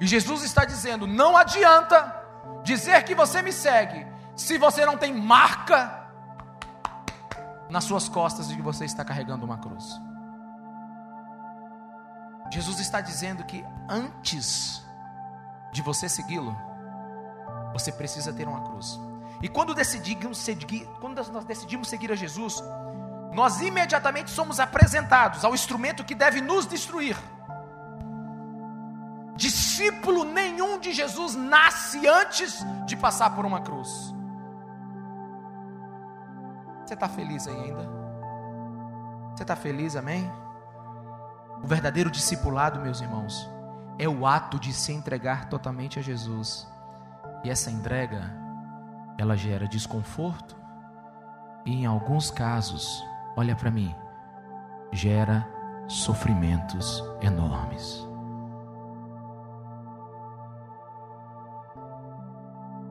E 0.00 0.06
Jesus 0.06 0.42
está 0.42 0.64
dizendo: 0.64 1.06
não 1.06 1.36
adianta 1.36 1.98
dizer 2.62 3.04
que 3.04 3.14
você 3.14 3.42
me 3.42 3.52
segue, 3.52 4.06
se 4.34 4.56
você 4.56 4.86
não 4.86 4.96
tem 4.96 5.12
marca 5.12 6.08
nas 7.68 7.84
suas 7.84 8.08
costas 8.08 8.48
de 8.48 8.56
que 8.56 8.62
você 8.62 8.86
está 8.86 9.04
carregando 9.04 9.44
uma 9.44 9.58
cruz. 9.58 10.00
Jesus 12.50 12.80
está 12.80 13.02
dizendo 13.02 13.44
que 13.44 13.62
antes 13.86 14.82
de 15.74 15.82
você 15.82 16.08
segui-lo, 16.08 16.73
você 17.74 17.92
precisa 17.92 18.32
ter 18.32 18.48
uma 18.48 18.62
cruz. 18.62 18.98
E 19.42 19.48
quando 19.48 19.74
decidimos 19.74 20.38
seguir, 20.38 20.88
quando 21.00 21.22
nós 21.30 21.44
decidimos 21.44 21.88
seguir 21.88 22.10
a 22.10 22.14
Jesus, 22.14 22.62
nós 23.34 23.60
imediatamente 23.60 24.30
somos 24.30 24.58
apresentados 24.60 25.44
ao 25.44 25.52
instrumento 25.52 26.04
que 26.04 26.14
deve 26.14 26.40
nos 26.40 26.66
destruir. 26.66 27.16
Discípulo 29.36 30.24
nenhum 30.24 30.78
de 30.78 30.92
Jesus 30.92 31.34
nasce 31.34 32.06
antes 32.06 32.64
de 32.86 32.96
passar 32.96 33.34
por 33.34 33.44
uma 33.44 33.60
cruz. 33.60 34.14
Você 36.86 36.94
está 36.94 37.08
feliz 37.08 37.48
aí 37.48 37.60
ainda? 37.60 37.90
Você 39.34 39.42
está 39.42 39.56
feliz, 39.56 39.96
amém? 39.96 40.30
O 41.62 41.66
verdadeiro 41.66 42.10
discipulado, 42.10 42.78
meus 42.80 43.00
irmãos, 43.00 43.50
é 43.98 44.08
o 44.08 44.26
ato 44.26 44.60
de 44.60 44.72
se 44.72 44.92
entregar 44.92 45.48
totalmente 45.48 45.98
a 45.98 46.02
Jesus. 46.02 46.68
E 47.44 47.50
essa 47.50 47.70
entrega, 47.70 48.32
ela 49.18 49.36
gera 49.36 49.68
desconforto 49.68 50.56
e, 51.66 51.82
em 51.82 51.84
alguns 51.84 52.30
casos, 52.30 53.04
olha 53.36 53.54
para 53.54 53.70
mim, 53.70 53.94
gera 54.90 55.46
sofrimentos 55.86 57.04
enormes. 57.20 58.08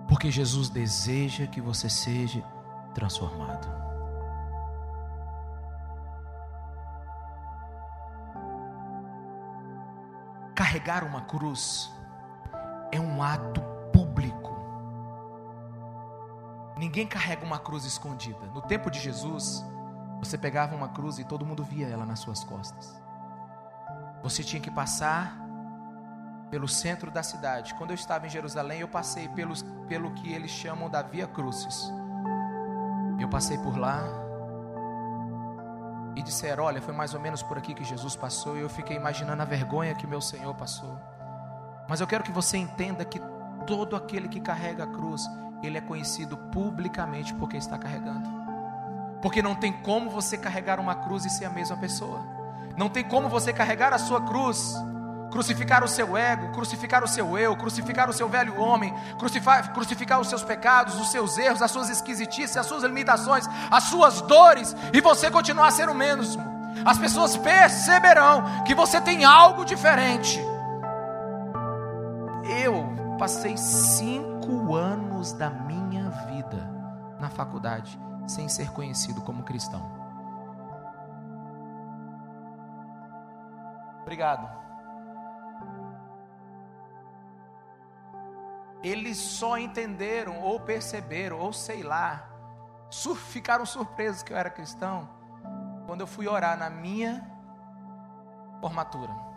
Porque 0.07 0.29
Jesus 0.29 0.69
deseja 0.69 1.48
que 1.48 1.60
você 1.60 1.89
seja 1.89 2.43
transformado. 2.93 3.67
Carregar 10.53 11.03
uma 11.03 11.22
cruz 11.22 11.91
é 12.91 13.00
um 13.00 13.24
ato 13.24 13.73
Ninguém 16.83 17.07
carrega 17.07 17.45
uma 17.45 17.57
cruz 17.57 17.85
escondida. 17.85 18.45
No 18.53 18.61
tempo 18.61 18.91
de 18.91 18.99
Jesus, 18.99 19.63
você 20.19 20.37
pegava 20.37 20.75
uma 20.75 20.89
cruz 20.89 21.17
e 21.17 21.23
todo 21.23 21.45
mundo 21.45 21.63
via 21.63 21.87
ela 21.87 22.05
nas 22.05 22.19
suas 22.19 22.43
costas. 22.43 23.01
Você 24.21 24.43
tinha 24.43 24.61
que 24.61 24.69
passar 24.69 25.33
pelo 26.51 26.67
centro 26.67 27.09
da 27.09 27.23
cidade. 27.23 27.73
Quando 27.75 27.91
eu 27.91 27.95
estava 27.95 28.27
em 28.27 28.29
Jerusalém, 28.29 28.81
eu 28.81 28.89
passei 28.89 29.29
pelos, 29.29 29.63
pelo 29.87 30.11
que 30.11 30.33
eles 30.33 30.51
chamam 30.51 30.89
da 30.89 31.01
Via 31.01 31.25
Crucis. 31.25 31.89
Eu 33.17 33.29
passei 33.29 33.57
por 33.59 33.77
lá 33.77 34.03
e 36.17 36.21
disseram: 36.21 36.65
Olha, 36.65 36.81
foi 36.81 36.93
mais 36.93 37.13
ou 37.13 37.21
menos 37.21 37.41
por 37.41 37.57
aqui 37.57 37.73
que 37.73 37.85
Jesus 37.85 38.13
passou. 38.13 38.57
E 38.57 38.59
eu 38.59 38.67
fiquei 38.67 38.97
imaginando 38.97 39.41
a 39.41 39.45
vergonha 39.45 39.95
que 39.95 40.05
meu 40.05 40.19
Senhor 40.19 40.53
passou. 40.53 40.99
Mas 41.87 42.01
eu 42.01 42.07
quero 42.07 42.25
que 42.25 42.31
você 42.33 42.57
entenda 42.57 43.05
que 43.05 43.21
todo 43.65 43.95
aquele 43.95 44.27
que 44.27 44.41
carrega 44.41 44.83
a 44.83 44.87
cruz, 44.87 45.25
ele 45.65 45.77
é 45.77 45.82
conhecido 45.82 46.38
publicamente 46.38 47.34
porque 47.34 47.58
está 47.58 47.77
carregando. 47.77 48.27
Porque 49.22 49.41
não 49.41 49.55
tem 49.55 49.72
como 49.72 50.10
você 50.10 50.38
carregar 50.38 50.79
uma 50.79 50.96
cruz 50.96 51.25
e 51.25 51.29
ser 51.29 51.46
a 51.46 51.50
mesma 51.50 51.77
pessoa. 51.77 52.22
Não 52.77 52.89
tem 52.89 53.03
como 53.03 53.29
você 53.29 53.53
carregar 53.53 53.93
a 53.93 53.98
sua 53.98 54.22
cruz 54.22 54.75
crucificar 55.34 55.84
o 55.84 55.88
seu 55.88 56.15
ego, 56.15 56.50
crucificar 56.50 57.03
o 57.03 57.08
seu 57.08 57.38
eu, 57.39 57.55
crucificar 57.55 58.08
o 58.08 58.13
seu 58.13 58.29
velho 58.29 58.55
homem, 58.60 58.93
crucificar, 59.17 60.20
os 60.22 60.29
seus 60.29 60.43
pecados, 60.43 61.00
os 61.01 61.10
seus 61.10 61.39
erros, 61.39 61.63
as 61.63 61.72
suas 61.72 61.89
esquisitices, 61.89 62.55
as 62.55 62.67
suas 62.67 62.84
limitações, 62.84 63.50
as 63.72 63.86
suas 63.86 64.22
dores, 64.22 64.75
e 64.93 65.01
você 65.01 65.32
continuar 65.32 65.70
a 65.70 65.72
ser 65.72 65.89
o 65.89 65.96
mesmo. 65.96 66.43
As 66.86 67.00
pessoas 67.00 67.36
perceberão 67.36 68.63
que 68.63 68.75
você 68.75 69.01
tem 69.01 69.25
algo 69.25 69.65
diferente. 69.65 70.39
Eu 72.63 72.92
passei 73.24 73.56
cinco 73.56 74.75
anos 74.75 75.32
da 75.32 75.50
minha 75.50 76.10
vida 76.27 76.70
na 77.22 77.30
faculdade 77.30 77.98
sem 78.27 78.50
ser 78.50 78.70
conhecido 78.72 79.22
como 79.22 79.44
cristão. 79.44 79.82
Obrigado. 84.01 84.62
eles 88.84 89.18
só 89.18 89.58
entenderam 89.58 90.42
ou 90.42 90.60
perceberam, 90.60 91.39
ou 91.39 91.53
sei 91.53 91.82
lá, 91.82 92.27
ficaram 93.30 93.65
surpresos 93.65 94.22
que 94.22 94.34
eu 94.34 94.38
era 94.38 94.50
cristão, 94.50 95.08
quando 95.86 96.01
eu 96.01 96.08
fui 96.08 96.27
orar 96.27 96.58
na 96.58 96.70
minha 96.70 97.25
formatura. 98.60 99.32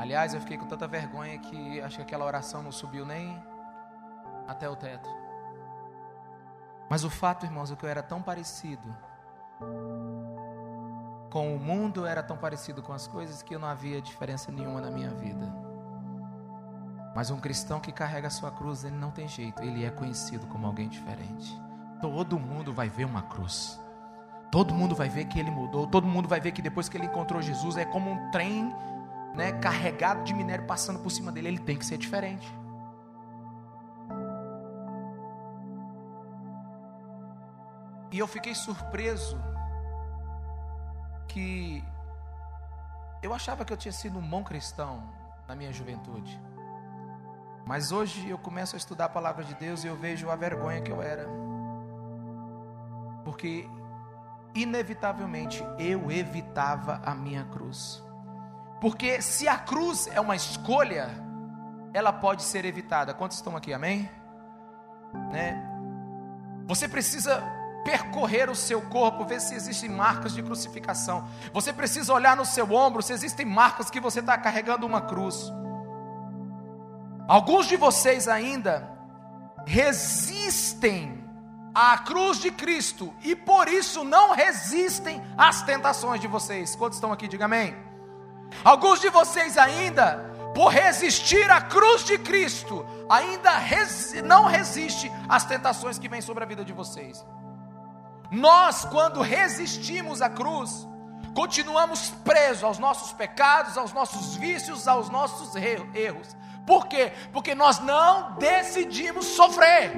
Aliás, 0.00 0.32
eu 0.32 0.40
fiquei 0.40 0.56
com 0.56 0.64
tanta 0.64 0.88
vergonha 0.88 1.38
que 1.38 1.78
acho 1.82 1.96
que 1.96 2.02
aquela 2.02 2.24
oração 2.24 2.62
não 2.62 2.72
subiu 2.72 3.04
nem 3.04 3.38
até 4.48 4.66
o 4.66 4.74
teto. 4.74 5.10
Mas 6.88 7.04
o 7.04 7.10
fato, 7.10 7.44
irmãos, 7.44 7.70
é 7.70 7.76
que 7.76 7.84
eu 7.84 7.88
era 7.90 8.02
tão 8.02 8.22
parecido 8.22 8.96
com 11.30 11.54
o 11.54 11.60
mundo, 11.60 12.00
eu 12.00 12.06
era 12.06 12.22
tão 12.22 12.38
parecido 12.38 12.82
com 12.82 12.94
as 12.94 13.06
coisas 13.06 13.42
que 13.42 13.58
não 13.58 13.68
havia 13.68 14.00
diferença 14.00 14.50
nenhuma 14.50 14.80
na 14.80 14.90
minha 14.90 15.10
vida. 15.10 15.46
Mas 17.14 17.30
um 17.30 17.38
cristão 17.38 17.78
que 17.78 17.92
carrega 17.92 18.28
a 18.28 18.30
sua 18.30 18.50
cruz, 18.50 18.84
ele 18.84 18.96
não 18.96 19.10
tem 19.10 19.28
jeito, 19.28 19.62
ele 19.62 19.84
é 19.84 19.90
conhecido 19.90 20.46
como 20.46 20.66
alguém 20.66 20.88
diferente. 20.88 21.60
Todo 22.00 22.40
mundo 22.40 22.72
vai 22.72 22.88
ver 22.88 23.04
uma 23.04 23.20
cruz. 23.20 23.78
Todo 24.50 24.72
mundo 24.72 24.94
vai 24.94 25.10
ver 25.10 25.26
que 25.26 25.38
ele 25.38 25.50
mudou, 25.50 25.86
todo 25.86 26.08
mundo 26.08 26.26
vai 26.26 26.40
ver 26.40 26.52
que 26.52 26.62
depois 26.62 26.88
que 26.88 26.96
ele 26.96 27.04
encontrou 27.04 27.42
Jesus 27.42 27.76
é 27.76 27.84
como 27.84 28.10
um 28.10 28.30
trem, 28.30 28.74
né, 29.34 29.52
carregado 29.52 30.24
de 30.24 30.34
minério 30.34 30.66
passando 30.66 30.98
por 31.00 31.10
cima 31.10 31.30
dele, 31.30 31.48
ele 31.48 31.58
tem 31.58 31.76
que 31.76 31.84
ser 31.84 31.98
diferente. 31.98 32.52
E 38.12 38.18
eu 38.18 38.26
fiquei 38.26 38.54
surpreso 38.54 39.40
que 41.28 41.84
Eu 43.22 43.34
achava 43.34 43.64
que 43.66 43.72
eu 43.72 43.76
tinha 43.76 43.92
sido 43.92 44.18
um 44.18 44.26
bom 44.26 44.42
cristão 44.42 45.02
na 45.46 45.54
minha 45.54 45.70
juventude. 45.72 46.40
Mas 47.66 47.92
hoje 47.92 48.28
eu 48.28 48.38
começo 48.38 48.74
a 48.74 48.78
estudar 48.78 49.04
a 49.04 49.08
palavra 49.10 49.44
de 49.44 49.54
Deus 49.54 49.84
e 49.84 49.86
eu 49.86 49.94
vejo 49.94 50.30
a 50.30 50.36
vergonha 50.36 50.80
que 50.80 50.90
eu 50.90 51.02
era. 51.02 51.28
Porque 53.24 53.68
inevitavelmente 54.54 55.62
eu 55.78 56.10
evitava 56.10 57.00
a 57.04 57.14
minha 57.14 57.44
cruz. 57.44 58.02
Porque 58.80 59.20
se 59.20 59.46
a 59.46 59.58
cruz 59.58 60.08
é 60.12 60.20
uma 60.20 60.34
escolha, 60.34 61.10
ela 61.92 62.12
pode 62.12 62.42
ser 62.42 62.64
evitada. 62.64 63.12
Quantos 63.12 63.36
estão 63.36 63.56
aqui? 63.56 63.72
Amém? 63.72 64.10
Né? 65.30 65.62
Você 66.66 66.88
precisa 66.88 67.42
percorrer 67.84 68.48
o 68.48 68.54
seu 68.54 68.80
corpo, 68.82 69.24
ver 69.24 69.40
se 69.40 69.54
existem 69.54 69.90
marcas 69.90 70.32
de 70.32 70.42
crucificação. 70.42 71.28
Você 71.52 71.72
precisa 71.72 72.12
olhar 72.12 72.36
no 72.36 72.44
seu 72.44 72.72
ombro 72.72 73.02
se 73.02 73.12
existem 73.12 73.44
marcas 73.44 73.90
que 73.90 74.00
você 74.00 74.20
está 74.20 74.38
carregando 74.38 74.86
uma 74.86 75.02
cruz. 75.02 75.52
Alguns 77.28 77.66
de 77.66 77.76
vocês 77.76 78.28
ainda 78.28 78.90
resistem 79.66 81.24
à 81.74 81.98
cruz 81.98 82.38
de 82.38 82.50
Cristo 82.50 83.14
e 83.22 83.36
por 83.36 83.68
isso 83.68 84.04
não 84.04 84.32
resistem 84.32 85.22
às 85.36 85.62
tentações 85.62 86.20
de 86.20 86.26
vocês. 86.26 86.74
Quantos 86.74 86.96
estão 86.96 87.12
aqui? 87.12 87.28
Diga 87.28 87.44
amém. 87.44 87.89
Alguns 88.64 89.00
de 89.00 89.08
vocês 89.08 89.56
ainda, 89.56 90.30
por 90.54 90.68
resistir 90.68 91.50
à 91.50 91.60
cruz 91.60 92.04
de 92.04 92.18
Cristo, 92.18 92.84
ainda 93.08 93.50
resi 93.52 94.22
não 94.22 94.44
resiste 94.44 95.10
às 95.28 95.44
tentações 95.44 95.98
que 95.98 96.08
vêm 96.08 96.20
sobre 96.20 96.44
a 96.44 96.46
vida 96.46 96.64
de 96.64 96.72
vocês. 96.72 97.24
Nós, 98.30 98.84
quando 98.84 99.20
resistimos 99.20 100.22
à 100.22 100.28
cruz, 100.28 100.86
continuamos 101.34 102.10
presos 102.24 102.62
aos 102.62 102.78
nossos 102.78 103.12
pecados, 103.12 103.76
aos 103.76 103.92
nossos 103.92 104.36
vícios, 104.36 104.86
aos 104.86 105.08
nossos 105.08 105.54
erros. 105.56 106.36
Por 106.66 106.86
quê? 106.86 107.12
Porque 107.32 107.54
nós 107.54 107.80
não 107.80 108.36
decidimos 108.36 109.26
sofrer. 109.26 109.92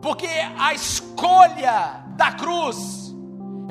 Porque 0.00 0.28
a 0.58 0.72
escolha 0.74 2.02
da 2.16 2.32
cruz, 2.32 3.01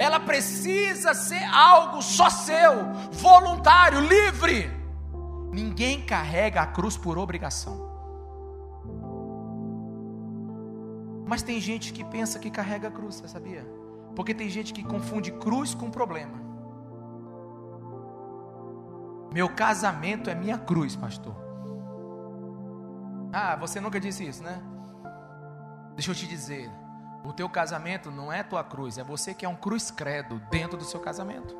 ela 0.01 0.19
precisa 0.19 1.13
ser 1.13 1.43
algo 1.43 2.01
só 2.01 2.27
seu, 2.27 2.91
voluntário, 3.11 3.99
livre. 3.99 4.67
Ninguém 5.51 6.03
carrega 6.03 6.59
a 6.59 6.65
cruz 6.65 6.97
por 6.97 7.19
obrigação. 7.19 7.87
Mas 11.27 11.43
tem 11.43 11.61
gente 11.61 11.93
que 11.93 12.03
pensa 12.03 12.39
que 12.39 12.49
carrega 12.49 12.87
a 12.87 12.91
cruz, 12.91 13.17
você 13.17 13.27
sabia? 13.27 13.63
Porque 14.15 14.33
tem 14.33 14.49
gente 14.49 14.73
que 14.73 14.83
confunde 14.83 15.31
cruz 15.33 15.75
com 15.75 15.91
problema. 15.91 16.41
Meu 19.31 19.49
casamento 19.49 20.31
é 20.31 20.33
minha 20.33 20.57
cruz, 20.57 20.95
pastor. 20.95 21.35
Ah, 23.31 23.55
você 23.55 23.79
nunca 23.79 23.99
disse 23.99 24.27
isso, 24.27 24.41
né? 24.41 24.59
Deixa 25.93 26.09
eu 26.09 26.15
te 26.15 26.25
dizer, 26.27 26.71
o 27.23 27.31
teu 27.31 27.47
casamento 27.47 28.09
não 28.09 28.31
é 28.31 28.43
tua 28.43 28.63
cruz, 28.63 28.97
é 28.97 29.03
você 29.03 29.33
que 29.33 29.45
é 29.45 29.49
um 29.49 29.55
cruz 29.55 29.91
credo 29.91 30.41
dentro 30.49 30.77
do 30.77 30.83
seu 30.83 30.99
casamento. 30.99 31.55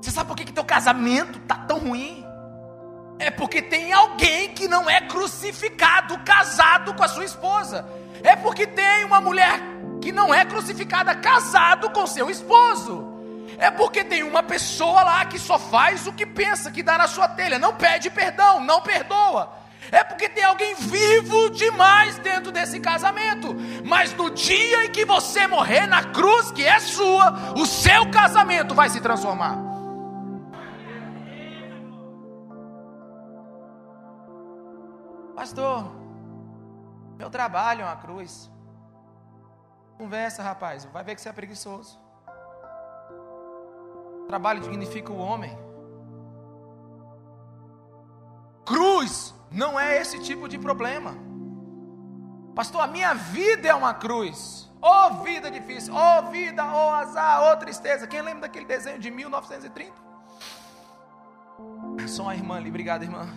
Você 0.00 0.10
sabe 0.10 0.28
por 0.28 0.36
que, 0.36 0.44
que 0.44 0.52
teu 0.52 0.64
casamento 0.64 1.38
tá 1.40 1.56
tão 1.56 1.78
ruim? 1.78 2.24
É 3.18 3.30
porque 3.30 3.62
tem 3.62 3.92
alguém 3.92 4.52
que 4.52 4.66
não 4.66 4.90
é 4.90 5.00
crucificado, 5.00 6.18
casado 6.20 6.94
com 6.94 7.04
a 7.04 7.08
sua 7.08 7.24
esposa. 7.24 7.86
É 8.22 8.34
porque 8.34 8.66
tem 8.66 9.04
uma 9.04 9.20
mulher 9.20 9.60
que 10.00 10.10
não 10.10 10.34
é 10.34 10.44
crucificada, 10.44 11.14
casado 11.14 11.90
com 11.90 12.06
seu 12.06 12.28
esposo. 12.28 13.12
É 13.58 13.70
porque 13.70 14.02
tem 14.02 14.24
uma 14.24 14.42
pessoa 14.42 15.02
lá 15.02 15.24
que 15.24 15.38
só 15.38 15.58
faz 15.58 16.06
o 16.06 16.12
que 16.12 16.26
pensa, 16.26 16.70
que 16.70 16.82
dá 16.82 16.98
na 16.98 17.06
sua 17.06 17.28
telha, 17.28 17.58
não 17.58 17.74
pede 17.76 18.10
perdão, 18.10 18.60
não 18.60 18.80
perdoa. 18.80 19.61
É 19.92 20.02
porque 20.02 20.26
tem 20.26 20.42
alguém 20.42 20.74
vivo 20.74 21.50
demais 21.50 22.18
dentro 22.18 22.50
desse 22.50 22.80
casamento. 22.80 23.48
Mas 23.84 24.14
no 24.14 24.30
dia 24.30 24.86
em 24.86 24.90
que 24.90 25.04
você 25.04 25.46
morrer 25.46 25.86
na 25.86 26.02
cruz 26.02 26.50
que 26.50 26.64
é 26.64 26.80
sua, 26.80 27.52
o 27.52 27.66
seu 27.66 28.10
casamento 28.10 28.74
vai 28.74 28.88
se 28.88 29.02
transformar. 29.02 29.58
Pastor, 35.36 35.92
meu 37.18 37.28
trabalho 37.28 37.82
é 37.82 37.84
uma 37.84 37.96
cruz. 37.96 38.50
Conversa, 39.98 40.42
rapaz, 40.42 40.86
vai 40.86 41.04
ver 41.04 41.16
que 41.16 41.20
você 41.20 41.28
é 41.28 41.32
preguiçoso. 41.34 42.00
Trabalho 44.26 44.60
dignifica 44.62 45.12
o 45.12 45.18
homem. 45.18 45.54
Cruz 48.64 49.34
não 49.52 49.78
é 49.78 50.00
esse 50.00 50.18
tipo 50.18 50.48
de 50.48 50.58
problema. 50.58 51.14
Pastor, 52.54 52.82
a 52.82 52.86
minha 52.86 53.14
vida 53.14 53.68
é 53.68 53.74
uma 53.74 53.94
cruz. 53.94 54.70
Oh, 54.80 55.22
vida 55.22 55.50
difícil. 55.50 55.94
Oh, 55.94 56.30
vida, 56.30 56.64
oh, 56.64 56.90
azar, 56.90 57.42
oh, 57.44 57.56
tristeza. 57.56 58.06
Quem 58.06 58.20
lembra 58.20 58.42
daquele 58.42 58.66
desenho 58.66 58.98
de 58.98 59.10
1930? 59.10 59.92
Só 62.08 62.24
uma 62.24 62.34
irmã 62.34 62.56
ali, 62.56 62.68
obrigado, 62.68 63.04
irmã. 63.04 63.28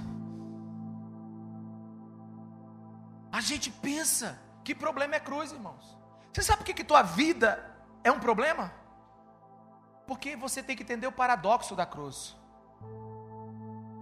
A 3.31 3.41
gente 3.41 3.69
pensa 3.69 4.39
que 4.63 4.73
problema 4.73 5.15
é 5.15 5.19
cruz, 5.19 5.51
irmãos. 5.51 5.97
Você 6.33 6.41
sabe 6.41 6.59
por 6.59 6.65
que, 6.65 6.73
que 6.73 6.83
tua 6.83 7.01
vida 7.01 7.63
é 8.03 8.11
um 8.11 8.19
problema? 8.19 8.71
Porque 10.07 10.35
você 10.35 10.63
tem 10.63 10.75
que 10.75 10.83
entender 10.83 11.07
o 11.07 11.11
paradoxo 11.11 11.75
da 11.75 11.85
cruz. 11.85 12.35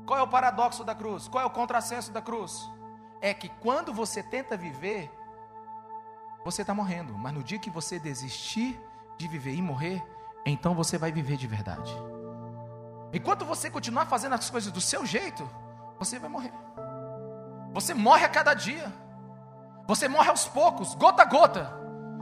Qual 0.05 0.19
é 0.19 0.21
o 0.21 0.27
paradoxo 0.27 0.83
da 0.83 0.93
cruz? 0.93 1.27
Qual 1.27 1.43
é 1.43 1.45
o 1.45 1.49
contrassenso 1.49 2.11
da 2.11 2.21
cruz? 2.21 2.69
É 3.21 3.33
que 3.33 3.49
quando 3.49 3.93
você 3.93 4.21
tenta 4.21 4.57
viver, 4.57 5.11
você 6.43 6.61
está 6.61 6.73
morrendo. 6.73 7.17
Mas 7.17 7.33
no 7.33 7.43
dia 7.43 7.59
que 7.59 7.69
você 7.69 7.97
desistir 7.97 8.79
de 9.17 9.27
viver 9.27 9.53
e 9.53 9.61
morrer, 9.61 10.05
então 10.45 10.75
você 10.75 10.97
vai 10.97 11.11
viver 11.11 11.37
de 11.37 11.47
verdade. 11.47 11.93
Enquanto 13.13 13.45
você 13.45 13.69
continuar 13.69 14.07
fazendo 14.07 14.33
as 14.33 14.49
coisas 14.49 14.71
do 14.71 14.81
seu 14.81 15.05
jeito, 15.05 15.49
você 15.97 16.19
vai 16.19 16.29
morrer. 16.29 16.53
Você 17.71 17.93
morre 17.93 18.25
a 18.25 18.29
cada 18.29 18.53
dia. 18.53 18.91
Você 19.87 20.07
morre 20.07 20.29
aos 20.29 20.47
poucos, 20.47 20.95
gota 20.95 21.23
a 21.23 21.25
gota, 21.25 21.73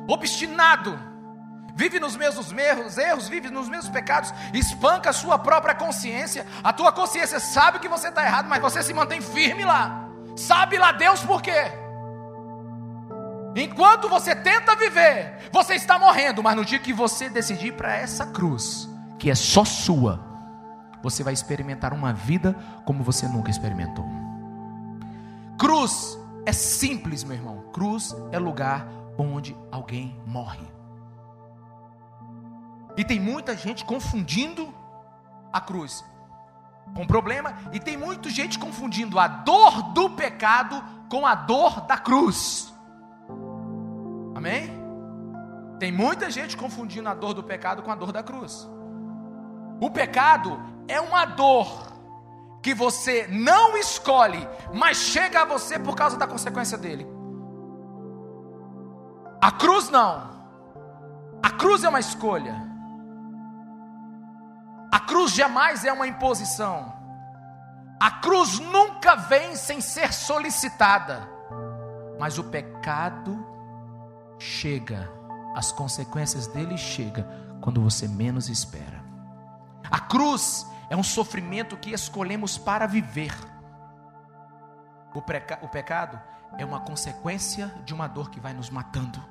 obstinado, 0.07 0.97
vive 1.75 1.99
nos 1.99 2.15
mesmos 2.15 2.51
erros, 2.51 2.97
erros, 2.97 3.27
vive 3.27 3.49
nos 3.49 3.69
mesmos 3.69 3.89
pecados, 3.89 4.33
espanca 4.53 5.09
a 5.09 5.13
sua 5.13 5.37
própria 5.37 5.75
consciência. 5.75 6.45
A 6.63 6.71
tua 6.71 6.91
consciência 6.91 7.39
sabe 7.39 7.79
que 7.79 7.87
você 7.87 8.09
está 8.09 8.23
errado, 8.23 8.47
mas 8.47 8.61
você 8.61 8.83
se 8.83 8.93
mantém 8.93 9.21
firme 9.21 9.63
lá. 9.63 10.07
Sabe 10.35 10.77
lá 10.77 10.91
Deus 10.91 11.21
por 11.21 11.41
quê? 11.41 11.71
Enquanto 13.55 14.07
você 14.07 14.33
tenta 14.33 14.75
viver, 14.75 15.49
você 15.51 15.75
está 15.75 15.99
morrendo, 15.99 16.41
mas 16.41 16.55
no 16.55 16.63
dia 16.63 16.79
que 16.79 16.93
você 16.93 17.29
decidir 17.29 17.73
para 17.73 17.93
essa 17.95 18.25
cruz, 18.27 18.87
que 19.19 19.29
é 19.29 19.35
só 19.35 19.65
sua, 19.65 20.23
você 21.03 21.23
vai 21.23 21.33
experimentar 21.33 21.93
uma 21.93 22.13
vida 22.13 22.55
como 22.85 23.03
você 23.03 23.27
nunca 23.27 23.51
experimentou. 23.51 24.05
Cruz 25.57 26.17
é 26.45 26.53
simples, 26.53 27.23
meu 27.23 27.35
irmão. 27.35 27.65
Cruz 27.73 28.15
é 28.31 28.39
lugar 28.39 28.87
onde 29.17 29.55
alguém 29.71 30.19
morre. 30.25 30.70
E 33.01 33.03
tem 33.03 33.19
muita 33.19 33.57
gente 33.57 33.83
confundindo 33.83 34.71
a 35.51 35.59
cruz 35.59 36.05
com 36.93 37.07
problema, 37.07 37.57
e 37.73 37.79
tem 37.79 37.97
muita 37.97 38.29
gente 38.29 38.59
confundindo 38.59 39.17
a 39.17 39.27
dor 39.27 39.81
do 39.91 40.11
pecado 40.11 40.83
com 41.09 41.25
a 41.25 41.33
dor 41.33 41.81
da 41.87 41.97
cruz. 41.97 42.71
Amém? 44.35 44.69
Tem 45.79 45.91
muita 45.91 46.29
gente 46.29 46.55
confundindo 46.55 47.09
a 47.09 47.15
dor 47.15 47.33
do 47.33 47.41
pecado 47.41 47.81
com 47.81 47.91
a 47.91 47.95
dor 47.95 48.11
da 48.11 48.21
cruz. 48.21 48.69
O 49.81 49.89
pecado 49.89 50.61
é 50.87 51.01
uma 51.01 51.25
dor 51.25 51.91
que 52.61 52.71
você 52.71 53.25
não 53.31 53.75
escolhe, 53.77 54.47
mas 54.75 54.97
chega 54.97 55.41
a 55.41 55.45
você 55.45 55.79
por 55.79 55.95
causa 55.95 56.17
da 56.17 56.27
consequência 56.27 56.77
dele. 56.77 57.07
A 59.41 59.51
cruz 59.51 59.89
não. 59.89 60.29
A 61.41 61.49
cruz 61.49 61.83
é 61.83 61.89
uma 61.89 61.99
escolha. 61.99 62.70
A 64.91 64.99
cruz 64.99 65.33
jamais 65.33 65.85
é 65.85 65.93
uma 65.93 66.05
imposição. 66.05 66.93
A 67.99 68.11
cruz 68.11 68.59
nunca 68.59 69.15
vem 69.15 69.55
sem 69.55 69.79
ser 69.79 70.11
solicitada. 70.11 71.29
Mas 72.19 72.37
o 72.37 72.43
pecado 72.43 73.45
chega, 74.37 75.09
as 75.55 75.71
consequências 75.71 76.47
dele 76.47 76.77
chegam 76.77 77.25
quando 77.61 77.81
você 77.81 78.07
menos 78.07 78.49
espera. 78.49 79.01
A 79.89 79.99
cruz 79.99 80.67
é 80.89 80.97
um 80.97 81.03
sofrimento 81.03 81.77
que 81.77 81.91
escolhemos 81.91 82.57
para 82.57 82.85
viver. 82.85 83.33
O, 85.13 85.19
o 85.19 85.69
pecado 85.69 86.19
é 86.57 86.65
uma 86.65 86.81
consequência 86.81 87.73
de 87.85 87.93
uma 87.93 88.07
dor 88.07 88.29
que 88.29 88.39
vai 88.39 88.53
nos 88.53 88.69
matando. 88.69 89.23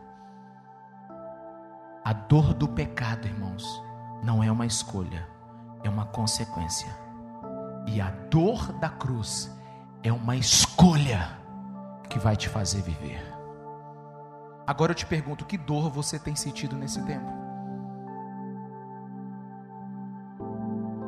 A 2.05 2.13
dor 2.13 2.55
do 2.55 2.69
pecado, 2.69 3.27
irmãos, 3.27 3.83
não 4.23 4.43
é 4.43 4.51
uma 4.51 4.65
escolha, 4.65 5.29
é 5.83 5.89
uma 5.89 6.07
consequência. 6.07 6.89
E 7.87 8.01
a 8.01 8.11
dor 8.31 8.73
da 8.75 8.89
cruz 8.89 9.51
é 10.03 10.13
uma 10.13 10.37
escolha 10.37 11.39
que 12.09 12.19
vai 12.19 12.37
te 12.37 12.49
fazer 12.49 12.83
viver. 12.83 13.23
Agora 14.67 14.93
eu 14.93 14.97
te 14.97 15.07
pergunto: 15.07 15.45
que 15.45 15.57
dor 15.57 15.91
você 15.91 16.19
tem 16.19 16.37
sentido 16.37 16.77
nesse 16.77 17.03
tempo? 17.05 17.41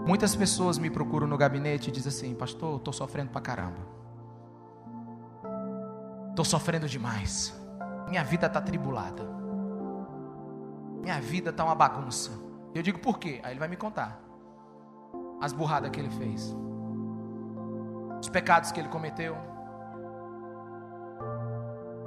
Muitas 0.07 0.35
pessoas 0.35 0.79
me 0.79 0.91
procuram 0.91 1.27
no 1.27 1.37
gabinete 1.37 1.89
e 1.89 1.93
dizem 1.93 2.11
assim: 2.11 2.35
Pastor, 2.35 2.77
estou 2.77 2.93
sofrendo 2.93 3.31
pra 3.31 3.41
caramba. 3.41 3.79
Estou 6.31 6.45
sofrendo 6.45 6.89
demais. 6.89 7.55
Minha 8.09 8.25
vida 8.25 8.47
está 8.47 8.61
tribulada. 8.61 9.23
Minha 11.01 11.21
vida 11.21 11.51
está 11.51 11.65
uma 11.65 11.75
bagunça. 11.75 12.31
Eu 12.75 12.83
digo 12.83 12.99
por 12.99 13.19
quê? 13.19 13.41
Aí 13.43 13.53
ele 13.53 13.61
vai 13.61 13.69
me 13.69 13.77
contar 13.77 14.32
as 15.43 15.53
burradas 15.53 15.91
que 15.91 15.99
ele 15.99 16.09
fez, 16.11 16.57
os 18.21 18.29
pecados 18.29 18.71
que 18.71 18.79
ele 18.79 18.89
cometeu, 18.89 19.37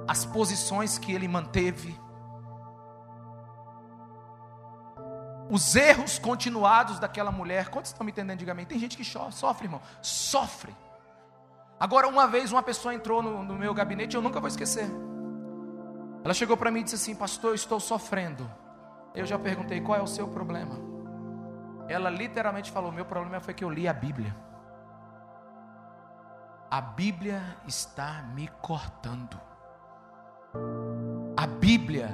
as 0.08 0.24
posições 0.24 0.98
que 0.98 1.12
ele 1.12 1.28
manteve, 1.28 2.00
os 5.50 5.76
erros 5.76 6.18
continuados 6.18 6.98
daquela 6.98 7.30
mulher. 7.30 7.68
Quantos 7.68 7.92
estão 7.92 8.06
me 8.06 8.12
entendendo? 8.14 8.40
Diga. 8.40 8.56
Tem 8.66 8.80
gente 8.80 8.96
que 8.96 9.04
sofre, 9.04 9.66
irmão, 9.66 9.82
sofre. 10.02 10.74
Agora, 11.78 12.08
uma 12.08 12.26
vez, 12.26 12.54
uma 12.54 12.64
pessoa 12.64 12.94
entrou 12.94 13.22
no, 13.22 13.44
no 13.44 13.56
meu 13.56 13.74
gabinete, 13.74 14.16
eu 14.16 14.22
nunca 14.22 14.40
vou 14.40 14.48
esquecer. 14.48 14.90
Ela 16.24 16.34
chegou 16.34 16.56
para 16.56 16.72
mim 16.72 16.80
e 16.80 16.84
disse 16.84 16.96
assim: 16.96 17.14
Pastor, 17.14 17.52
eu 17.52 17.56
estou 17.56 17.82
sofrendo. 17.82 18.50
Eu 19.14 19.26
já 19.26 19.38
perguntei: 19.38 19.82
Qual 19.82 20.00
é 20.00 20.02
o 20.02 20.08
seu 20.08 20.26
problema? 20.26 20.95
Ela 21.88 22.10
literalmente 22.10 22.72
falou: 22.72 22.92
Meu 22.92 23.06
problema 23.06 23.40
foi 23.40 23.54
que 23.54 23.64
eu 23.64 23.70
li 23.70 23.88
a 23.88 23.94
Bíblia. 23.94 24.36
A 26.70 26.82
Bíblia 26.82 27.42
está 27.68 28.24
me 28.34 28.48
cortando. 28.62 29.40
A 31.38 31.48
Bíblia 31.48 32.10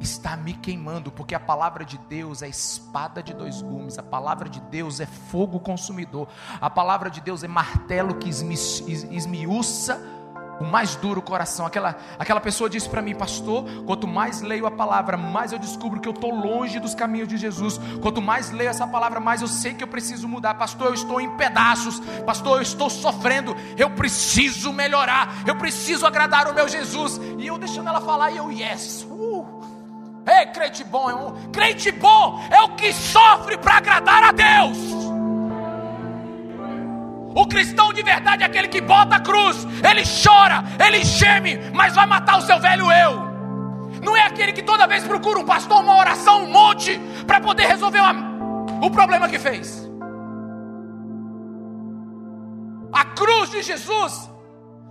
está 0.00 0.36
me 0.36 0.54
queimando, 0.54 1.10
porque 1.10 1.34
a 1.34 1.40
palavra 1.40 1.84
de 1.84 1.96
Deus 1.96 2.42
é 2.42 2.48
espada 2.48 3.22
de 3.22 3.32
dois 3.32 3.62
gumes, 3.62 3.98
a 3.98 4.02
palavra 4.02 4.48
de 4.48 4.60
Deus 4.60 5.00
é 5.00 5.06
fogo 5.06 5.60
consumidor, 5.60 6.28
a 6.60 6.68
palavra 6.68 7.08
de 7.08 7.20
Deus 7.20 7.42
é 7.42 7.48
martelo 7.48 8.16
que 8.16 8.28
esmiuça 8.28 10.13
o 10.60 10.64
mais 10.64 10.96
duro 10.96 11.20
coração. 11.22 11.66
Aquela, 11.66 11.96
aquela 12.18 12.40
pessoa 12.40 12.68
disse 12.68 12.88
para 12.88 13.02
mim, 13.02 13.14
pastor: 13.14 13.64
quanto 13.86 14.06
mais 14.06 14.40
leio 14.40 14.66
a 14.66 14.70
palavra, 14.70 15.16
mais 15.16 15.52
eu 15.52 15.58
descubro 15.58 16.00
que 16.00 16.08
eu 16.08 16.12
estou 16.12 16.34
longe 16.34 16.78
dos 16.78 16.94
caminhos 16.94 17.28
de 17.28 17.36
Jesus. 17.36 17.80
Quanto 18.00 18.20
mais 18.20 18.50
leio 18.50 18.70
essa 18.70 18.86
palavra, 18.86 19.20
mais 19.20 19.42
eu 19.42 19.48
sei 19.48 19.74
que 19.74 19.82
eu 19.82 19.88
preciso 19.88 20.28
mudar. 20.28 20.54
Pastor, 20.54 20.88
eu 20.88 20.94
estou 20.94 21.20
em 21.20 21.36
pedaços. 21.36 22.00
Pastor, 22.24 22.58
eu 22.58 22.62
estou 22.62 22.88
sofrendo. 22.88 23.56
Eu 23.76 23.90
preciso 23.90 24.72
melhorar. 24.72 25.42
Eu 25.46 25.56
preciso 25.56 26.06
agradar 26.06 26.48
o 26.48 26.54
meu 26.54 26.68
Jesus. 26.68 27.20
E 27.38 27.46
eu 27.46 27.58
deixando 27.58 27.88
ela 27.88 28.00
falar, 28.00 28.30
e 28.30 28.36
eu, 28.36 28.50
yes. 28.50 29.06
Uh. 29.10 29.44
Ei, 30.26 30.46
crente 30.46 30.82
bom, 30.84 31.10
irmão. 31.10 31.36
Crente 31.52 31.92
bom 31.92 32.40
é 32.50 32.62
o 32.62 32.70
que 32.70 32.92
sofre 32.92 33.58
para 33.58 33.76
agradar 33.76 34.24
a 34.24 34.32
Deus. 34.32 35.03
O 37.34 37.46
cristão 37.48 37.92
de 37.92 38.02
verdade 38.02 38.44
é 38.44 38.46
aquele 38.46 38.68
que 38.68 38.80
bota 38.80 39.16
a 39.16 39.20
cruz, 39.20 39.66
ele 39.88 40.02
chora, 40.04 40.62
ele 40.86 41.02
geme, 41.04 41.58
mas 41.72 41.94
vai 41.94 42.06
matar 42.06 42.38
o 42.38 42.42
seu 42.42 42.60
velho 42.60 42.92
eu. 42.92 43.34
Não 44.00 44.16
é 44.16 44.22
aquele 44.22 44.52
que 44.52 44.62
toda 44.62 44.86
vez 44.86 45.02
procura 45.02 45.40
um 45.40 45.44
pastor, 45.44 45.80
uma 45.80 45.96
oração, 45.96 46.44
um 46.44 46.52
monte, 46.52 47.00
para 47.26 47.40
poder 47.40 47.66
resolver 47.66 48.00
uma, 48.00 48.84
o 48.86 48.90
problema 48.90 49.28
que 49.28 49.38
fez. 49.38 49.90
A 52.92 53.04
cruz 53.04 53.50
de 53.50 53.62
Jesus 53.62 54.30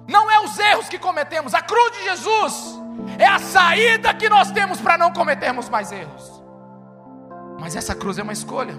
não 0.06 0.30
é 0.30 0.42
os 0.42 0.60
erros 0.60 0.90
que 0.90 1.00
cometemos, 1.00 1.54
a 1.54 1.62
cruz 1.62 1.94
de 1.94 2.04
Jesus 2.04 2.82
é 3.18 3.26
a 3.26 3.40
saída 3.40 4.14
que 4.14 4.28
nós 4.28 4.52
temos 4.52 4.82
para 4.82 4.98
não 4.98 5.14
cometermos 5.14 5.70
mais 5.70 5.94
erros. 5.94 6.44
Mas 7.58 7.76
essa 7.78 7.96
cruz 7.96 8.20
é 8.20 8.24
uma 8.24 8.34
escolha. 8.34 8.78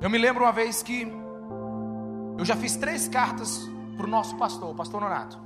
Eu 0.00 0.10
me 0.10 0.18
lembro 0.18 0.42
uma 0.44 0.52
vez 0.52 0.82
que 0.82 1.06
eu 2.38 2.44
já 2.44 2.56
fiz 2.56 2.76
três 2.76 3.08
cartas 3.08 3.68
para 3.96 4.06
o 4.06 4.08
nosso 4.08 4.36
pastor, 4.36 4.70
o 4.70 4.74
pastor 4.74 5.00
Nonato. 5.00 5.40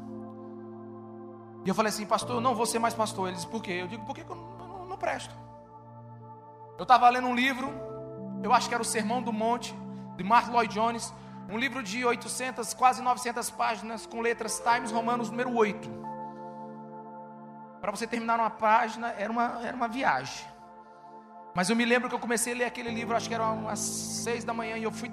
E 1.65 1.69
eu 1.69 1.75
falei 1.75 1.91
assim, 1.91 2.07
pastor, 2.07 2.37
eu 2.37 2.41
não 2.41 2.55
vou 2.55 2.67
ser 2.67 2.79
mais 2.79 2.95
pastor. 2.95 3.29
Ele 3.29 3.37
disse, 3.37 3.47
por 3.47 3.63
quê? 3.63 3.73
Eu 3.73 3.87
digo, 3.87 4.05
por 4.05 4.15
que 4.15 4.23
eu 4.23 4.35
não, 4.35 4.69
não, 4.69 4.87
não 4.87 4.97
presto? 4.97 5.35
Eu 6.79 6.83
estava 6.83 7.09
lendo 7.11 7.29
um 7.29 7.35
livro, 7.35 7.71
eu 8.43 8.53
acho 8.53 8.69
que 8.69 8.75
era 8.75 8.83
o 8.83 8.87
Sermão 8.87 9.23
do 9.23 9.33
Monte, 9.33 9.75
de 10.17 10.25
Mark 10.25 10.49
Lloyd 10.49 10.73
Jones, 10.73 11.13
um 11.49 11.59
livro 11.59 11.83
de 11.83 12.05
800, 12.05 12.73
quase 12.75 13.03
900 13.03 13.51
páginas, 13.51 14.07
com 14.07 14.21
letras 14.21 14.61
Times 14.61 14.91
Romanos 14.91 15.31
número 15.31 15.55
8. 15.55 15.91
Para 17.81 17.91
você 17.91 18.07
terminar 18.07 18.39
uma 18.39 18.51
página, 18.51 19.15
era 19.19 19.31
uma, 19.31 19.61
era 19.63 19.77
uma 19.77 19.89
viagem. 19.89 20.47
Mas 21.55 21.69
eu 21.69 21.77
me 21.77 21.85
lembro 21.85 22.09
que 22.09 22.15
eu 22.15 22.19
comecei 22.19 22.55
a 22.55 22.57
ler 22.57 22.65
aquele 22.65 22.91
livro, 22.91 23.17
acho 23.17 23.29
que 23.29 23.35
era 23.35 23.47
umas 23.51 23.79
seis 23.79 24.45
da 24.45 24.55
manhã, 24.55 24.77
e 24.77 24.85
eu 24.85 24.93
fui 24.93 25.11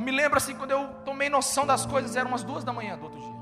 eu 0.00 0.04
me 0.04 0.10
lembro 0.10 0.38
assim, 0.38 0.54
quando 0.54 0.70
eu 0.70 0.88
tomei 1.04 1.28
noção 1.28 1.66
das 1.66 1.84
coisas, 1.84 2.16
eram 2.16 2.30
umas 2.30 2.42
duas 2.42 2.64
da 2.64 2.72
manhã 2.72 2.96
do 2.96 3.04
outro 3.04 3.20
dia. 3.20 3.40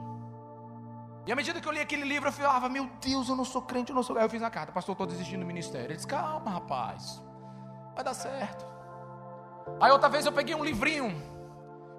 E 1.24 1.32
à 1.32 1.36
medida 1.36 1.60
que 1.60 1.68
eu 1.68 1.72
li 1.72 1.78
aquele 1.78 2.02
livro, 2.02 2.28
eu 2.28 2.32
falava, 2.32 2.68
meu 2.68 2.90
Deus, 3.00 3.28
eu 3.28 3.36
não 3.36 3.44
sou 3.44 3.62
crente, 3.62 3.90
eu 3.90 3.94
não 3.94 4.02
sou. 4.02 4.18
Aí 4.18 4.24
eu 4.24 4.28
fiz 4.28 4.40
na 4.40 4.50
carta, 4.50 4.72
pastor, 4.72 4.94
estou 4.94 5.06
desistindo 5.06 5.40
do 5.40 5.46
ministério. 5.46 5.86
Ele 5.86 5.94
disse, 5.94 6.06
calma, 6.06 6.50
rapaz, 6.50 7.22
vai 7.94 8.02
dar 8.02 8.14
certo. 8.14 8.66
Aí 9.80 9.92
outra 9.92 10.08
vez 10.08 10.26
eu 10.26 10.32
peguei 10.32 10.52
um 10.52 10.64
livrinho, 10.64 11.14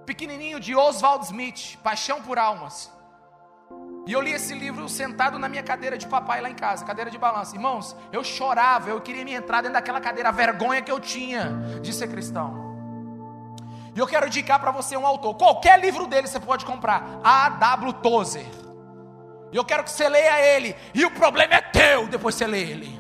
pequenininho, 0.06 0.60
de 0.60 0.76
Oswald 0.76 1.24
Smith, 1.24 1.78
Paixão 1.82 2.22
por 2.22 2.38
Almas. 2.38 2.92
E 4.06 4.12
eu 4.12 4.20
li 4.20 4.34
esse 4.34 4.54
livro 4.54 4.90
sentado 4.90 5.40
na 5.40 5.48
minha 5.48 5.64
cadeira 5.64 5.98
de 5.98 6.06
papai 6.06 6.42
lá 6.42 6.50
em 6.50 6.56
casa, 6.56 6.84
cadeira 6.84 7.10
de 7.10 7.18
balanço. 7.18 7.56
Irmãos, 7.56 7.96
eu 8.12 8.26
chorava, 8.26 8.90
eu 8.90 9.00
queria 9.00 9.24
me 9.24 9.34
entrar 9.34 9.62
dentro 9.62 9.76
daquela 9.76 10.02
cadeira, 10.02 10.30
a 10.30 10.34
vergonha 10.34 10.82
que 10.82 10.92
eu 10.92 11.00
tinha 11.00 11.80
de 11.82 11.94
ser 11.94 12.10
cristão. 12.10 12.69
E 14.00 14.02
eu 14.02 14.08
quero 14.08 14.28
indicar 14.28 14.62
para 14.62 14.72
você 14.72 14.96
um 14.96 15.06
autor. 15.06 15.36
Qualquer 15.36 15.78
livro 15.78 16.08
dele 16.08 16.26
você 16.26 16.40
pode 16.40 16.66
comprar. 16.66 17.20
A.W. 17.22 17.92
Tozer. 17.92 18.46
E 19.52 19.58
eu 19.58 19.66
quero 19.66 19.84
que 19.84 19.92
você 19.92 20.08
leia 20.08 20.40
ele. 20.56 20.74
E 20.94 21.04
o 21.04 21.12
problema 21.12 21.56
é 21.56 21.60
teu 21.60 22.08
depois 22.08 22.34
você 22.36 22.48
lê 22.48 22.62
ele. 22.62 22.99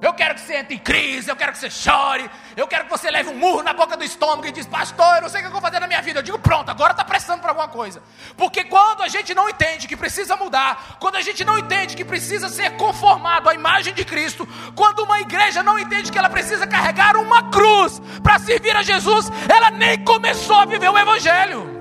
Eu 0.00 0.12
quero 0.12 0.34
que 0.34 0.42
você 0.42 0.56
entre 0.56 0.74
em 0.74 0.78
crise, 0.78 1.30
eu 1.30 1.36
quero 1.36 1.52
que 1.52 1.58
você 1.58 1.70
chore, 1.70 2.30
eu 2.54 2.68
quero 2.68 2.84
que 2.84 2.90
você 2.90 3.10
leve 3.10 3.30
um 3.30 3.38
murro 3.38 3.62
na 3.62 3.72
boca 3.72 3.96
do 3.96 4.04
estômago 4.04 4.46
e 4.46 4.52
diz, 4.52 4.66
pastor, 4.66 5.16
eu 5.16 5.22
não 5.22 5.28
sei 5.28 5.40
o 5.40 5.44
que 5.44 5.48
eu 5.48 5.52
vou 5.52 5.60
fazer 5.60 5.80
na 5.80 5.86
minha 5.86 6.02
vida. 6.02 6.18
Eu 6.18 6.22
digo, 6.22 6.38
pronto, 6.38 6.70
agora 6.70 6.90
está 6.92 7.02
prestando 7.02 7.40
para 7.40 7.50
alguma 7.50 7.68
coisa. 7.68 8.02
Porque 8.36 8.64
quando 8.64 9.02
a 9.02 9.08
gente 9.08 9.34
não 9.34 9.48
entende 9.48 9.88
que 9.88 9.96
precisa 9.96 10.36
mudar, 10.36 10.98
quando 11.00 11.16
a 11.16 11.22
gente 11.22 11.44
não 11.44 11.58
entende 11.58 11.96
que 11.96 12.04
precisa 12.04 12.50
ser 12.50 12.76
conformado 12.76 13.48
à 13.48 13.54
imagem 13.54 13.94
de 13.94 14.04
Cristo, 14.04 14.46
quando 14.74 15.02
uma 15.02 15.18
igreja 15.20 15.62
não 15.62 15.78
entende 15.78 16.12
que 16.12 16.18
ela 16.18 16.28
precisa 16.28 16.66
carregar 16.66 17.16
uma 17.16 17.50
cruz 17.50 18.00
para 18.22 18.38
servir 18.38 18.76
a 18.76 18.82
Jesus, 18.82 19.30
ela 19.48 19.70
nem 19.70 20.04
começou 20.04 20.56
a 20.56 20.66
viver 20.66 20.90
o 20.90 20.98
Evangelho. 20.98 21.74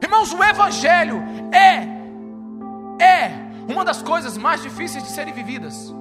Irmãos, 0.00 0.32
o 0.32 0.42
Evangelho 0.42 1.22
é, 1.52 3.04
é 3.04 3.51
uma 3.68 3.84
das 3.84 4.02
coisas 4.02 4.36
mais 4.36 4.62
difíceis 4.62 5.04
de 5.04 5.10
serem 5.10 5.32
vividas. 5.32 5.92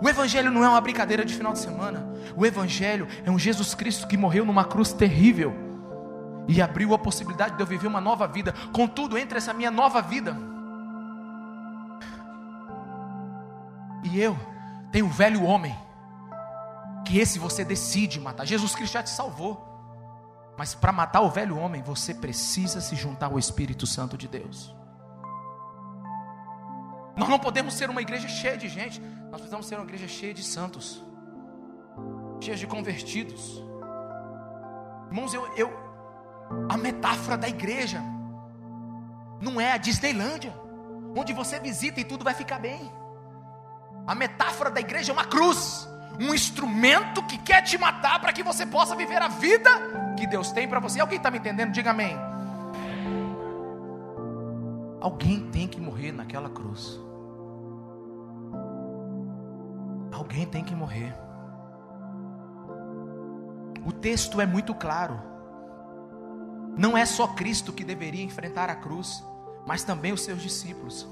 O 0.00 0.08
Evangelho 0.08 0.50
não 0.50 0.64
é 0.64 0.68
uma 0.68 0.80
brincadeira 0.80 1.24
de 1.24 1.34
final 1.34 1.52
de 1.52 1.60
semana. 1.60 2.08
O 2.36 2.44
Evangelho 2.44 3.06
é 3.24 3.30
um 3.30 3.38
Jesus 3.38 3.74
Cristo 3.74 4.06
que 4.06 4.16
morreu 4.16 4.44
numa 4.44 4.64
cruz 4.64 4.92
terrível 4.92 5.54
e 6.48 6.60
abriu 6.60 6.92
a 6.92 6.98
possibilidade 6.98 7.56
de 7.56 7.62
eu 7.62 7.66
viver 7.66 7.86
uma 7.86 8.00
nova 8.00 8.26
vida. 8.26 8.52
Contudo, 8.72 9.16
entre 9.16 9.38
essa 9.38 9.52
minha 9.52 9.70
nova 9.70 10.02
vida 10.02 10.36
e 14.02 14.20
eu, 14.20 14.36
tem 14.90 15.02
o 15.02 15.08
velho 15.08 15.44
homem, 15.44 15.74
que 17.06 17.18
esse 17.18 17.38
você 17.38 17.64
decide 17.64 18.20
matar. 18.20 18.44
Jesus 18.44 18.74
Cristo 18.74 18.94
já 18.94 19.02
te 19.02 19.10
salvou. 19.10 19.71
Mas 20.56 20.74
para 20.74 20.92
matar 20.92 21.20
o 21.22 21.30
velho 21.30 21.56
homem, 21.56 21.82
você 21.82 22.14
precisa 22.14 22.80
se 22.80 22.94
juntar 22.94 23.26
ao 23.26 23.38
Espírito 23.38 23.86
Santo 23.86 24.18
de 24.18 24.28
Deus. 24.28 24.74
Nós 27.16 27.28
não 27.28 27.38
podemos 27.38 27.74
ser 27.74 27.90
uma 27.90 28.00
igreja 28.00 28.28
cheia 28.28 28.56
de 28.56 28.68
gente, 28.68 29.00
nós 29.00 29.40
precisamos 29.40 29.66
ser 29.66 29.76
uma 29.76 29.84
igreja 29.84 30.08
cheia 30.08 30.32
de 30.32 30.42
santos, 30.42 31.02
cheia 32.40 32.56
de 32.56 32.66
convertidos. 32.66 33.62
Irmãos, 35.08 35.34
eu, 35.34 35.46
eu, 35.56 35.70
a 36.68 36.76
metáfora 36.76 37.36
da 37.36 37.48
igreja 37.48 38.00
não 39.40 39.60
é 39.60 39.72
a 39.72 39.76
Disneylândia, 39.76 40.54
onde 41.16 41.32
você 41.32 41.58
visita 41.58 42.00
e 42.00 42.04
tudo 42.04 42.24
vai 42.24 42.34
ficar 42.34 42.58
bem. 42.58 42.90
A 44.06 44.14
metáfora 44.14 44.70
da 44.70 44.80
igreja 44.80 45.12
é 45.12 45.14
uma 45.14 45.24
cruz, 45.24 45.88
um 46.18 46.34
instrumento 46.34 47.22
que 47.24 47.38
quer 47.38 47.62
te 47.62 47.76
matar 47.76 48.20
para 48.20 48.32
que 48.32 48.42
você 48.42 48.64
possa 48.64 48.96
viver 48.96 49.20
a 49.20 49.28
vida 49.28 49.70
que 50.22 50.26
Deus 50.28 50.52
tem 50.52 50.68
para 50.68 50.78
você. 50.78 51.00
Alguém 51.00 51.18
está 51.18 51.32
me 51.32 51.38
entendendo? 51.38 51.72
Diga 51.72 51.90
amém. 51.90 52.16
Alguém 55.00 55.50
tem 55.50 55.66
que 55.66 55.80
morrer 55.80 56.12
naquela 56.12 56.48
cruz. 56.48 57.00
Alguém 60.12 60.46
tem 60.46 60.62
que 60.62 60.76
morrer. 60.76 61.12
O 63.84 63.90
texto 63.90 64.40
é 64.40 64.46
muito 64.46 64.72
claro. 64.76 65.20
Não 66.78 66.96
é 66.96 67.04
só 67.04 67.26
Cristo 67.26 67.72
que 67.72 67.82
deveria 67.82 68.22
enfrentar 68.22 68.70
a 68.70 68.76
cruz, 68.76 69.24
mas 69.66 69.82
também 69.82 70.12
os 70.12 70.22
seus 70.22 70.40
discípulos. 70.40 71.04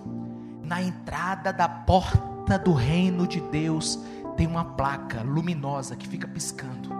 Na 0.62 0.80
entrada 0.80 1.52
da 1.52 1.68
porta 1.68 2.56
do 2.56 2.72
reino 2.72 3.26
de 3.26 3.40
Deus 3.40 3.98
tem 4.36 4.46
uma 4.46 4.64
placa 4.64 5.20
luminosa 5.22 5.96
que 5.96 6.06
fica 6.06 6.28
piscando. 6.28 6.99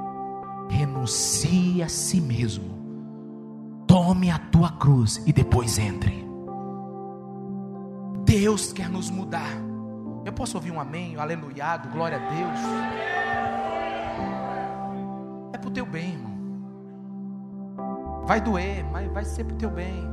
Renuncie 0.70 1.82
a 1.82 1.88
si 1.88 2.20
mesmo. 2.20 2.78
Tome 3.86 4.30
a 4.30 4.38
tua 4.38 4.70
cruz 4.70 5.20
e 5.26 5.32
depois 5.32 5.78
entre. 5.78 6.24
Deus 8.24 8.72
quer 8.72 8.88
nos 8.88 9.10
mudar. 9.10 9.50
Eu 10.24 10.32
posso 10.32 10.56
ouvir 10.56 10.70
um 10.70 10.80
amém, 10.80 11.16
um 11.16 11.20
aleluiado, 11.20 11.90
glória 11.90 12.16
a 12.16 12.20
Deus. 12.20 12.60
É 15.52 15.58
para 15.58 15.68
o 15.68 15.72
teu 15.72 15.84
bem, 15.84 16.12
irmão. 16.12 16.30
Vai 18.24 18.40
doer, 18.40 18.84
mas 18.92 19.10
vai 19.12 19.24
ser 19.24 19.42
para 19.44 19.54
o 19.54 19.58
teu 19.58 19.70
bem. 19.70 20.08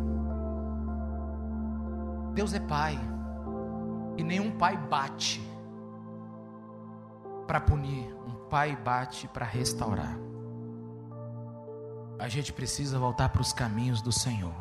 Deus 2.34 2.54
é 2.54 2.60
pai. 2.60 2.98
E 4.17 4.24
nenhum 4.24 4.50
pai 4.58 4.76
bate 4.76 5.39
para 7.46 7.62
punir. 7.62 8.12
Um 8.28 8.50
pai 8.50 8.76
bate 8.76 9.28
para 9.28 9.46
restaurar. 9.46 10.27
A 12.19 12.27
gente 12.27 12.51
precisa 12.51 12.97
voltar 12.97 13.30
para 13.30 13.41
os 13.41 13.53
caminhos 13.53 14.01
do 14.01 14.12
Senhor. 14.12 14.53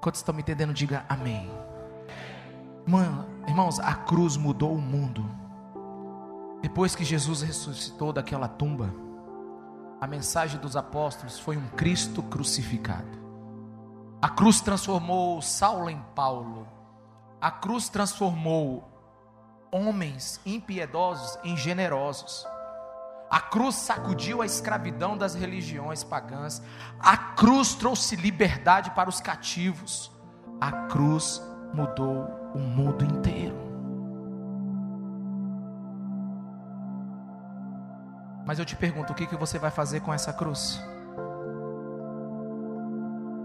Quantos 0.00 0.20
estão 0.20 0.34
me 0.34 0.40
entendendo, 0.40 0.72
diga 0.72 1.04
amém. 1.08 1.50
Mano, 2.86 3.26
irmãos, 3.46 3.78
a 3.78 3.94
cruz 3.94 4.36
mudou 4.36 4.74
o 4.74 4.80
mundo. 4.80 5.24
Depois 6.62 6.94
que 6.94 7.04
Jesus 7.04 7.42
ressuscitou 7.42 8.12
daquela 8.12 8.48
tumba, 8.48 8.92
a 10.00 10.06
mensagem 10.06 10.58
dos 10.60 10.76
apóstolos 10.76 11.38
foi 11.38 11.56
um 11.56 11.68
Cristo 11.68 12.22
crucificado. 12.22 13.18
A 14.20 14.28
cruz 14.30 14.62
transformou 14.62 15.42
Saulo 15.42 15.90
em 15.90 16.02
Paulo. 16.14 16.66
A 17.38 17.50
cruz 17.50 17.90
transformou 17.90 18.88
homens 19.70 20.40
impiedosos 20.46 21.38
em 21.44 21.56
generosos. 21.56 22.46
A 23.30 23.40
cruz 23.40 23.74
sacudiu 23.76 24.42
a 24.42 24.46
escravidão 24.46 25.16
das 25.16 25.34
religiões 25.34 26.04
pagãs. 26.04 26.62
A 27.00 27.16
cruz 27.16 27.74
trouxe 27.74 28.16
liberdade 28.16 28.90
para 28.92 29.08
os 29.08 29.20
cativos. 29.20 30.12
A 30.60 30.70
cruz 30.88 31.42
mudou 31.72 32.28
o 32.54 32.58
mundo 32.58 33.04
inteiro. 33.04 33.64
Mas 38.46 38.58
eu 38.58 38.64
te 38.64 38.76
pergunto, 38.76 39.12
o 39.12 39.16
que, 39.16 39.26
que 39.26 39.36
você 39.36 39.58
vai 39.58 39.70
fazer 39.70 40.00
com 40.00 40.12
essa 40.12 40.32
cruz? 40.32 40.80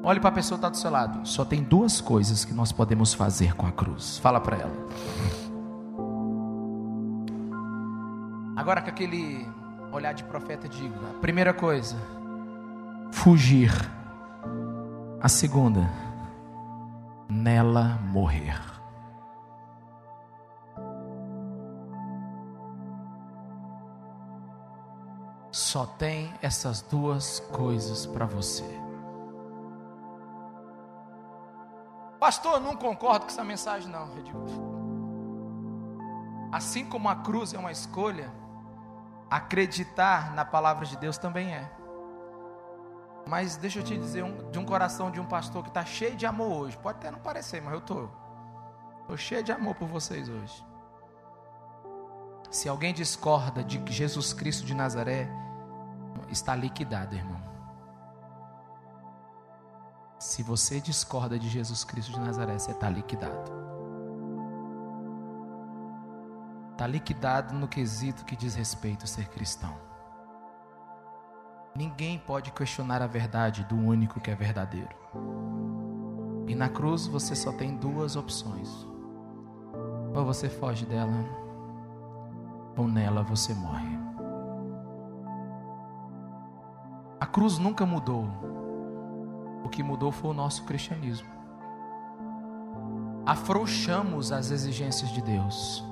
Olhe 0.04 0.20
para 0.20 0.30
a 0.30 0.34
pessoa 0.34 0.58
que 0.58 0.66
está 0.66 0.70
do 0.70 0.78
seu 0.78 0.92
lado. 0.92 1.28
Só 1.28 1.46
tem 1.46 1.64
duas 1.64 2.02
coisas 2.02 2.44
que 2.44 2.54
nós 2.54 2.72
podemos 2.72 3.14
fazer 3.14 3.56
com 3.56 3.66
a 3.66 3.72
cruz. 3.72 4.18
Fala 4.18 4.40
para 4.40 4.58
ela. 4.58 4.76
Agora 8.56 8.82
com 8.82 8.90
aquele 8.90 9.48
olhar 9.92 10.14
de 10.14 10.24
profeta 10.24 10.68
digo: 10.68 10.96
a 11.08 11.20
primeira 11.20 11.54
coisa, 11.54 11.96
fugir. 13.12 13.72
A 15.22 15.28
segunda, 15.28 15.82
nela 17.28 18.00
morrer. 18.04 18.58
Só 25.52 25.86
tem 25.86 26.34
essas 26.42 26.82
duas 26.82 27.42
coisas 27.52 28.06
para 28.06 28.26
você. 28.26 28.64
Pastor, 32.20 32.62
não 32.62 32.76
concordo 32.76 33.26
com 33.26 33.32
essa 33.32 33.44
mensagem, 33.44 33.92
não. 33.92 34.10
Assim 36.52 36.86
como 36.86 37.10
a 37.10 37.16
cruz 37.18 37.54
é 37.54 37.60
uma 37.60 37.72
escolha, 37.72 38.32
acreditar 39.30 40.34
na 40.34 40.44
palavra 40.44 40.86
de 40.86 40.98
Deus 40.98 41.18
também 41.18 41.54
é. 41.54 41.70
Mas 43.28 43.58
deixa 43.58 43.80
eu 43.80 43.84
te 43.84 43.98
dizer 43.98 44.24
um, 44.24 44.50
de 44.50 44.58
um 44.58 44.66
coração 44.66 45.12
de 45.12 45.20
um 45.20 45.26
pastor 45.26 45.62
que 45.62 45.70
está 45.70 45.86
cheio 45.86 46.16
de 46.16 46.26
amor 46.26 46.64
hoje. 46.64 46.78
Pode 46.78 46.98
até 46.98 47.12
não 47.12 47.20
parecer, 47.20 47.62
mas 47.62 47.74
eu 47.74 47.80
estou. 47.80 48.10
Estou 49.02 49.18
cheio 49.18 49.44
de 49.44 49.52
amor 49.52 49.76
por 49.76 49.88
vocês 49.88 50.28
hoje. 50.28 50.66
Se 52.50 52.68
alguém 52.68 52.94
discorda 52.94 53.64
de 53.64 53.78
que 53.80 53.94
Jesus 53.94 54.34
Cristo 54.34 54.66
de 54.66 54.74
Nazaré 54.74 55.30
está 56.30 56.56
liquidado, 56.56 57.16
irmão. 57.16 57.40
Se 60.18 60.42
você 60.42 60.82
discorda 60.82 61.38
de 61.38 61.48
Jesus 61.48 61.84
Cristo 61.84 62.12
de 62.12 62.20
Nazaré, 62.20 62.58
você 62.58 62.72
está 62.72 62.90
liquidado. 62.90 63.59
Está 66.80 66.88
liquidado 66.88 67.54
no 67.54 67.68
quesito 67.68 68.24
que 68.24 68.38
diz 68.38 68.56
respeito 68.56 69.04
a 69.04 69.06
ser 69.06 69.28
cristão. 69.28 69.76
Ninguém 71.76 72.18
pode 72.18 72.54
questionar 72.54 73.02
a 73.02 73.06
verdade 73.06 73.66
do 73.66 73.76
único 73.76 74.22
que 74.22 74.32
é 74.32 74.34
verdadeiro. 74.34 74.96
E 76.48 76.56
na 76.56 76.70
cruz 76.70 77.06
você 77.06 77.36
só 77.36 77.52
tem 77.52 77.76
duas 77.76 78.16
opções: 78.16 78.70
ou 80.16 80.24
você 80.24 80.48
foge 80.48 80.86
dela, 80.86 81.12
ou 82.78 82.88
nela 82.88 83.24
você 83.24 83.54
morre. 83.54 84.00
A 87.20 87.26
cruz 87.26 87.58
nunca 87.58 87.86
mudou. 87.86 88.26
O 89.66 89.68
que 89.68 89.84
mudou 89.84 90.14
foi 90.14 90.32
o 90.32 90.34
nosso 90.34 90.64
cristianismo. 90.64 91.28
Afrouxamos 93.26 94.32
as 94.32 94.50
exigências 94.50 95.12
de 95.12 95.22
Deus. 95.22 95.89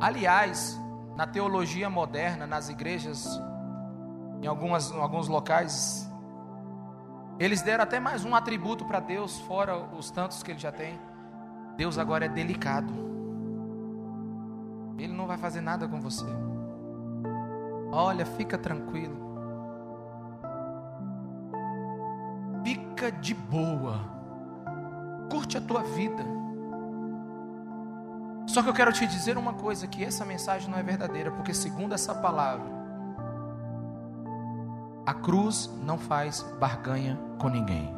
Aliás, 0.00 0.80
na 1.14 1.26
teologia 1.26 1.90
moderna, 1.90 2.46
nas 2.46 2.70
igrejas, 2.70 3.38
em, 4.40 4.46
algumas, 4.46 4.90
em 4.90 4.98
alguns 4.98 5.28
locais, 5.28 6.10
eles 7.38 7.60
deram 7.60 7.84
até 7.84 8.00
mais 8.00 8.24
um 8.24 8.34
atributo 8.34 8.86
para 8.86 8.98
Deus, 8.98 9.38
fora 9.40 9.76
os 9.76 10.10
tantos 10.10 10.42
que 10.42 10.52
ele 10.52 10.58
já 10.58 10.72
tem. 10.72 10.98
Deus 11.76 11.98
agora 11.98 12.24
é 12.24 12.28
delicado. 12.28 12.92
Ele 14.98 15.12
não 15.12 15.26
vai 15.26 15.36
fazer 15.36 15.60
nada 15.60 15.86
com 15.86 16.00
você. 16.00 16.24
Olha, 17.92 18.24
fica 18.24 18.56
tranquilo. 18.56 19.16
Fica 22.64 23.12
de 23.12 23.34
boa. 23.34 24.00
Curte 25.30 25.58
a 25.58 25.60
tua 25.60 25.82
vida. 25.82 26.39
Só 28.50 28.62
que 28.62 28.68
eu 28.68 28.74
quero 28.74 28.92
te 28.92 29.06
dizer 29.06 29.38
uma 29.38 29.52
coisa: 29.52 29.86
que 29.86 30.04
essa 30.04 30.24
mensagem 30.24 30.68
não 30.68 30.78
é 30.78 30.82
verdadeira, 30.82 31.30
porque 31.30 31.54
segundo 31.54 31.94
essa 31.94 32.14
palavra, 32.14 32.66
a 35.06 35.14
cruz 35.14 35.70
não 35.82 35.96
faz 35.96 36.42
barganha 36.58 37.18
com 37.38 37.48
ninguém. 37.48 37.94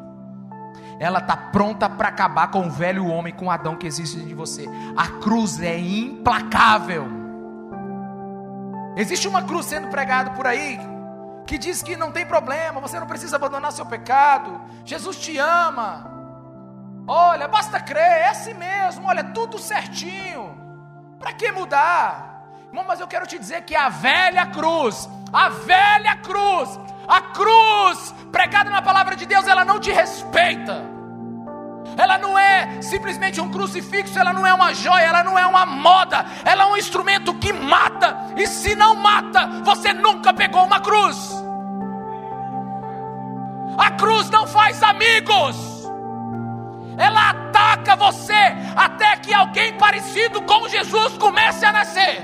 Ela 1.01 1.19
está 1.21 1.37
pronta 1.37 1.89
para 1.89 2.09
acabar 2.09 2.51
com 2.51 2.67
o 2.67 2.71
velho 2.71 3.07
homem, 3.07 3.33
com 3.33 3.47
o 3.47 3.51
Adão 3.51 3.77
que 3.77 3.87
existe 3.87 4.21
de 4.21 4.35
você. 4.35 4.69
A 4.97 5.09
cruz 5.21 5.61
é 5.61 5.79
implacável. 5.79 7.07
Existe 8.95 9.27
uma 9.27 9.43
cruz 9.43 9.67
sendo 9.67 9.89
pregada 9.89 10.33
por 10.33 10.47
aí 10.47 10.79
que 11.47 11.57
diz 11.59 11.83
que 11.83 11.97
não 11.97 12.13
tem 12.13 12.25
problema, 12.25 12.81
você 12.81 13.01
não 13.01 13.07
precisa 13.07 13.37
abandonar 13.37 13.73
seu 13.73 13.87
pecado. 13.87 14.61
Jesus 14.85 15.17
te 15.17 15.39
ama. 15.39 16.12
Olha, 17.07 17.49
basta 17.49 17.81
crer, 17.81 18.01
é 18.01 18.29
assim 18.29 18.55
mesmo, 18.55 19.09
olha, 19.09 19.25
tudo 19.25 19.59
certinho. 19.59 20.57
Para 21.19 21.33
que 21.33 21.51
mudar? 21.51 22.45
Irmão, 22.69 22.85
mas 22.87 23.01
eu 23.01 23.09
quero 23.09 23.27
te 23.27 23.39
dizer 23.39 23.63
que 23.63 23.75
a 23.75 23.89
velha 23.89 24.47
cruz, 24.47 25.09
a 25.33 25.49
velha 25.49 26.17
cruz, 26.17 26.79
a 27.09 27.21
cruz 27.21 28.15
pregada 28.31 28.71
na 28.71 28.81
palavra 28.81 29.17
de 29.17 29.27
Deus, 29.27 29.47
ela 29.47 29.65
não 29.65 29.81
te 29.81 29.91
respeita. 29.91 30.91
Ela 31.99 32.17
não 32.17 32.39
é 32.39 32.81
simplesmente 32.81 33.41
um 33.41 33.51
crucifixo, 33.51 34.19
ela 34.19 34.33
não 34.33 34.47
é 34.47 34.55
uma 34.55 34.73
joia, 34.73 35.05
ela 35.05 35.23
não 35.23 35.39
é 35.39 35.45
uma 35.45 35.67
moda, 35.67 36.25
ela 36.45 36.63
é 36.63 36.67
um 36.67 36.77
instrumento 36.77 37.35
que 37.35 37.53
mata. 37.53 38.17
E 38.37 38.47
se 38.47 38.75
não 38.75 38.95
mata, 38.95 39.47
você 39.65 39.93
nunca 39.93 40.33
pegou 40.33 40.65
uma 40.65 40.81
cruz. 40.81 41.31
A 43.77 43.91
cruz 43.91 44.31
não 44.31 44.47
faz 44.47 44.83
amigos 44.83 45.72
ela 46.99 47.31
ataca 47.31 47.97
você 47.97 48.33
até 48.77 49.17
que 49.17 49.33
alguém 49.33 49.77
parecido 49.77 50.43
com 50.43 50.69
Jesus 50.69 51.17
comece 51.19 51.65
a 51.65 51.73
nascer. 51.73 52.23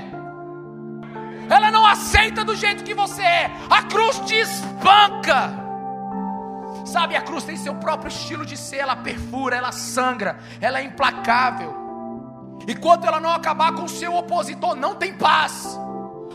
Ela 1.49 1.71
não 1.71 1.85
aceita 1.85 2.45
do 2.45 2.55
jeito 2.55 2.83
que 2.83 2.93
você 2.93 3.23
é, 3.23 3.51
a 3.69 3.81
cruz 3.83 4.19
te 4.19 4.35
espanca. 4.35 5.51
Sabe, 6.85 7.15
a 7.15 7.21
cruz 7.21 7.43
tem 7.43 7.55
seu 7.55 7.75
próprio 7.75 8.09
estilo 8.09 8.45
de 8.45 8.57
ser, 8.57 8.77
ela 8.77 8.95
perfura, 8.95 9.55
ela 9.55 9.71
sangra, 9.71 10.39
ela 10.61 10.79
é 10.79 10.83
implacável. 10.83 11.75
Enquanto 12.67 13.05
ela 13.05 13.19
não 13.19 13.31
acabar 13.31 13.73
com 13.73 13.83
o 13.83 13.89
seu 13.89 14.15
opositor, 14.15 14.75
não 14.75 14.95
tem 14.95 15.13
paz. 15.13 15.79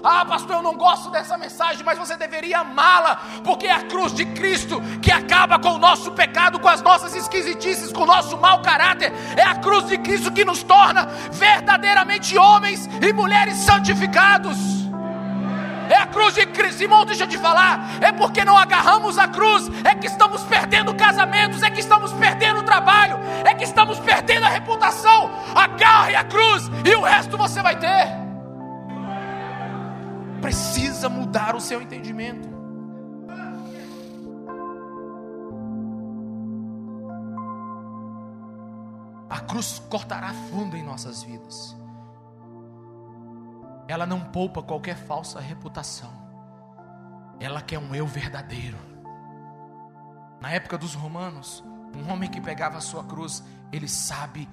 Ah, 0.07 0.23
pastor, 0.27 0.57
eu 0.57 0.63
não 0.63 0.77
gosto 0.77 1.09
dessa 1.09 1.39
mensagem, 1.39 1.83
mas 1.83 1.99
você 1.99 2.15
deveria 2.15 2.59
amá-la, 2.59 3.17
porque 3.43 3.67
é 3.67 3.73
a 3.73 3.85
cruz 3.85 4.13
de 4.13 4.27
Cristo 4.27 4.79
que 5.01 5.11
acaba 5.11 5.59
com 5.59 5.71
o 5.71 5.79
nosso 5.79 6.13
pecado, 6.13 6.61
com 6.61 6.69
as 6.69 6.83
nossas 6.83 7.15
esquisitices, 7.17 7.91
com 7.91 8.03
o 8.03 8.07
nosso 8.07 8.37
mau 8.37 8.61
caráter. 8.61 9.11
É 9.35 9.43
a 9.43 9.55
cruz 9.55 9.87
de 9.87 9.97
Cristo 9.97 10.31
que 10.31 10.45
nos 10.45 10.63
torna 10.63 11.07
verdadeiramente 11.33 12.37
homens 12.37 12.87
e 13.01 13.15
mulheres 13.15 13.57
santificados. 13.57 14.59
É 15.89 15.97
a 15.97 16.07
cruz 16.07 16.35
de 16.35 16.45
Cristo. 16.47 16.83
Irmão, 16.83 17.07
deixa 17.07 17.25
eu 17.25 17.29
te 17.29 17.39
falar. 17.39 17.89
É 18.03 18.13
porque 18.13 18.45
não 18.45 18.59
agarramos 18.59 19.19
a 19.19 19.29
cruz. 19.29 19.71
É 19.85 19.95
que 19.95 20.07
estamos 20.07 20.43
perdendo 20.43 20.95
casamentos. 20.95 21.63
É 21.63 21.71
que 21.71 21.81
estamos 21.81 22.13
perdendo 22.13 22.63
trabalho. 22.63 23.19
É 23.45 23.55
que 23.55 23.65
estamos 23.65 23.99
perdendo 24.01 24.45
a 24.45 24.49
reputação. 24.49 25.31
Agarre 25.55 26.17
a 26.17 26.25
cruz 26.25 26.71
e 26.85 26.95
o 26.95 27.03
resto 27.03 27.37
você 27.37 27.63
vai 27.63 27.77
ter. 27.77 28.34
Precisa 30.45 31.09
mudar 31.09 31.57
o 31.57 31.61
seu 31.61 31.81
entendimento. 31.81 32.49
A 39.31 39.41
cruz 39.41 39.81
cortará 39.91 40.33
fundo 40.51 40.77
em 40.77 40.83
nossas 40.83 41.23
vidas 41.23 41.75
ela 43.87 44.07
não 44.07 44.21
poupa 44.21 44.63
qualquer 44.63 44.97
falsa 44.97 45.41
reputação. 45.41 46.11
Ela 47.39 47.61
quer 47.61 47.79
um 47.79 47.95
eu 47.95 48.07
verdadeiro. 48.07 48.79
Na 50.41 50.51
época 50.51 50.79
dos 50.79 50.95
romanos, 50.95 51.65
um 51.97 52.11
homem 52.11 52.31
que 52.31 52.41
pegava 52.41 52.79
a 52.79 52.81
sua 52.81 53.05
cruz, 53.05 53.43
ele 53.73 53.89
sabe, 53.89 54.49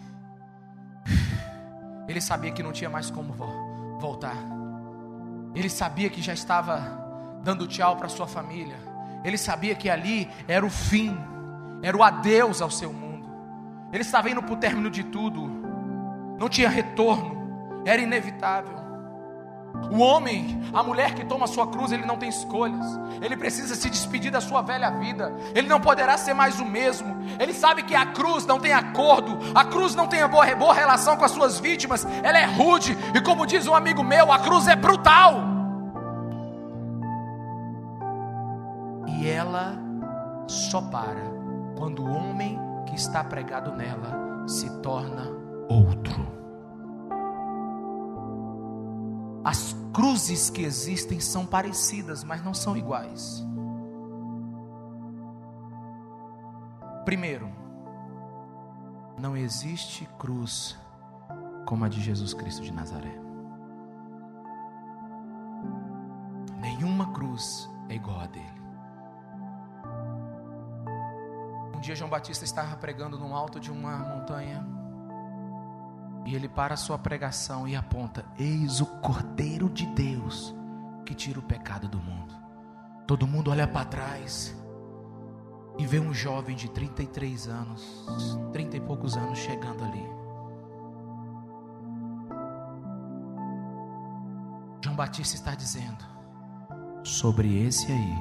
ele 2.08 2.22
sabia 2.22 2.52
que 2.52 2.64
não 2.64 2.72
tinha 2.72 2.90
mais 2.90 3.10
como 3.10 3.34
voltar. 4.00 4.61
Ele 5.54 5.70
sabia 5.70 6.10
que 6.10 6.22
já 6.22 6.34
estava 6.34 7.00
dando 7.44 7.68
tchau 7.68 7.96
para 7.96 8.10
sua 8.10 8.28
família. 8.28 8.76
Ele 9.24 9.38
sabia 9.38 9.76
que 9.76 9.90
ali 9.90 10.30
era 10.48 10.66
o 10.66 10.70
fim, 10.70 11.18
era 11.82 11.96
o 11.96 12.04
adeus 12.04 12.62
ao 12.62 12.70
seu 12.70 12.92
mundo. 12.92 13.30
Ele 13.92 14.02
estava 14.02 14.30
indo 14.30 14.42
para 14.42 14.54
o 14.54 14.58
término 14.58 14.90
de 14.90 15.04
tudo, 15.04 15.48
não 16.40 16.48
tinha 16.48 16.70
retorno, 16.70 17.82
era 17.86 18.02
inevitável. 18.02 18.81
O 19.92 20.00
homem, 20.00 20.62
a 20.74 20.82
mulher 20.82 21.14
que 21.16 21.26
toma 21.26 21.48
sua 21.48 21.68
cruz, 21.68 21.92
ele 21.92 22.06
não 22.06 22.18
tem 22.18 22.30
escolhas. 22.30 22.86
Ele 23.22 23.36
precisa 23.36 23.76
se 23.76 23.90
despedir 23.90 24.32
da 24.32 24.40
sua 24.40 24.62
velha 24.62 24.90
vida. 24.92 25.34
Ele 25.54 25.68
não 25.68 25.82
poderá 25.82 26.18
ser 26.18 26.34
mais 26.34 26.60
o 26.60 26.66
mesmo. 26.66 27.18
Ele 27.40 27.54
sabe 27.54 27.84
que 27.84 27.96
a 27.96 28.06
cruz 28.06 28.46
não 28.46 28.60
tem 28.60 28.72
acordo. 28.72 29.38
A 29.54 29.66
cruz 29.66 29.94
não 29.94 30.08
tem 30.08 30.26
boa, 30.28 30.56
boa 30.56 30.74
relação 30.74 31.18
com 31.18 31.26
as 31.26 31.32
suas 31.32 31.60
vítimas. 31.60 32.06
Ela 32.24 32.40
é 32.40 32.46
rude. 32.46 32.98
E 33.14 33.22
como 33.22 33.46
diz 33.46 33.68
um 33.68 33.76
amigo 33.76 34.04
meu, 34.04 34.32
a 34.32 34.40
cruz 34.40 34.68
é 34.68 34.76
brutal. 34.76 35.36
E 39.08 39.28
ela 39.28 39.78
só 40.48 40.82
para 40.82 41.32
quando 41.78 42.04
o 42.04 42.12
homem 42.12 42.60
que 42.86 42.96
está 42.96 43.24
pregado 43.24 43.72
nela 43.74 44.48
se 44.48 44.70
torna 44.82 45.28
outro. 45.68 46.41
As 49.44 49.76
cruzes 49.94 50.50
que 50.50 50.62
existem 50.62 51.20
são 51.20 51.46
parecidas, 51.46 52.24
mas 52.24 52.44
não 52.44 52.54
são 52.54 52.78
iguais. 52.78 53.44
Primeiro, 57.04 57.50
não 59.18 59.36
existe 59.36 60.08
cruz 60.20 60.78
como 61.66 61.84
a 61.86 61.90
de 61.90 62.00
Jesus 62.00 62.34
Cristo 62.34 62.62
de 62.62 62.72
Nazaré. 62.72 63.20
Nenhuma 66.60 67.12
cruz 67.12 67.70
é 67.90 67.96
igual 67.96 68.20
a 68.20 68.28
dele. 68.28 68.62
Um 71.76 71.80
dia 71.80 71.96
João 71.96 72.10
Batista 72.10 72.46
estava 72.46 72.76
pregando 72.76 73.18
no 73.18 73.36
alto 73.36 73.60
de 73.60 73.72
uma 73.72 73.98
montanha 73.98 74.81
e 76.26 76.36
ele 76.36 76.48
para 76.48 76.74
a 76.74 76.78
sua 76.78 76.98
pregação 76.98 77.68
e 77.68 77.76
aponta: 77.76 78.26
Eis 78.38 78.82
o 78.82 78.86
Cordeiro 78.86 79.70
de 79.70 79.86
Deus 79.88 80.56
que 81.06 81.14
tira 81.14 81.40
o 81.40 81.44
pecado 81.44 81.88
do 81.88 82.00
mundo. 82.00 82.34
Todo 83.08 83.28
mundo 83.28 83.52
olha 83.52 83.68
para 83.68 83.86
trás 83.86 84.56
e 85.78 85.86
vê 85.86 86.00
um 86.00 86.14
jovem 86.14 86.56
de 86.56 86.70
33 86.70 87.48
anos, 87.48 88.06
30 88.54 88.78
e 88.78 88.82
poucos 88.82 89.18
anos 89.18 89.40
chegando 89.40 89.84
ali. 89.84 90.06
João 94.84 94.96
Batista 94.96 95.36
está 95.36 95.56
dizendo: 95.56 96.06
sobre 97.04 97.66
esse 97.66 97.92
aí, 97.92 98.16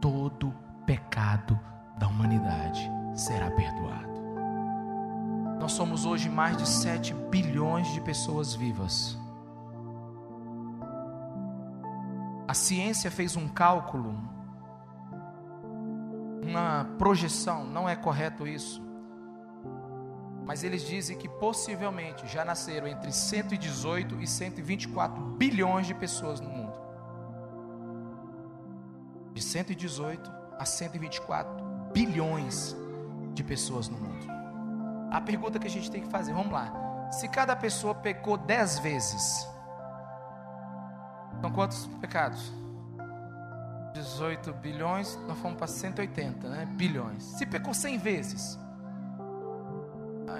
todo 0.00 0.54
pecado 0.86 1.58
da 1.98 2.08
humanidade 2.08 2.90
será 3.14 3.50
perdoado. 3.50 4.11
Nós 5.62 5.74
somos 5.74 6.04
hoje 6.04 6.28
mais 6.28 6.56
de 6.56 6.68
7 6.68 7.14
bilhões 7.14 7.86
de 7.92 8.00
pessoas 8.00 8.52
vivas. 8.52 9.16
A 12.48 12.52
ciência 12.52 13.12
fez 13.12 13.36
um 13.36 13.46
cálculo, 13.46 14.12
uma 16.42 16.84
projeção, 16.98 17.64
não 17.64 17.88
é 17.88 17.94
correto 17.94 18.44
isso. 18.44 18.82
Mas 20.44 20.64
eles 20.64 20.82
dizem 20.82 21.16
que 21.16 21.28
possivelmente 21.28 22.26
já 22.26 22.44
nasceram 22.44 22.88
entre 22.88 23.12
118 23.12 24.20
e 24.20 24.26
124 24.26 25.22
bilhões 25.36 25.86
de 25.86 25.94
pessoas 25.94 26.40
no 26.40 26.50
mundo. 26.50 26.76
De 29.32 29.40
118 29.40 30.28
a 30.58 30.64
124 30.64 31.64
bilhões 31.92 32.76
de 33.32 33.44
pessoas 33.44 33.88
no 33.88 33.96
mundo 33.96 34.31
a 35.12 35.20
pergunta 35.20 35.58
que 35.58 35.66
a 35.66 35.70
gente 35.70 35.90
tem 35.90 36.00
que 36.00 36.08
fazer, 36.08 36.32
vamos 36.32 36.52
lá. 36.52 36.72
Se 37.12 37.28
cada 37.28 37.54
pessoa 37.54 37.94
pecou 37.94 38.38
dez 38.38 38.78
vezes, 38.78 39.46
são 41.38 41.52
quantos 41.52 41.86
pecados? 42.00 42.50
18 43.92 44.54
bilhões, 44.54 45.18
nós 45.28 45.38
fomos 45.38 45.58
para 45.58 45.66
180 45.66 46.48
né? 46.48 46.64
bilhões. 46.64 47.22
Se 47.22 47.44
pecou 47.44 47.74
100 47.74 47.98
vezes, 47.98 48.58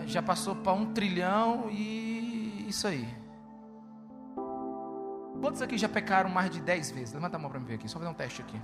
já 0.06 0.22
passou 0.22 0.56
para 0.56 0.72
um 0.72 0.94
trilhão 0.94 1.68
e 1.70 2.64
isso 2.66 2.86
aí. 2.86 3.06
Quantos 5.38 5.60
aqui 5.60 5.76
já 5.76 5.88
pecaram 5.88 6.30
mais 6.30 6.50
de 6.50 6.62
10 6.62 6.92
vezes? 6.92 7.12
Levanta 7.12 7.36
a 7.36 7.38
mão 7.38 7.50
para 7.50 7.60
me 7.60 7.66
ver 7.66 7.74
aqui, 7.74 7.88
só 7.88 7.98
fazer 7.98 8.10
um 8.10 8.14
teste 8.14 8.40
aqui. 8.40 8.62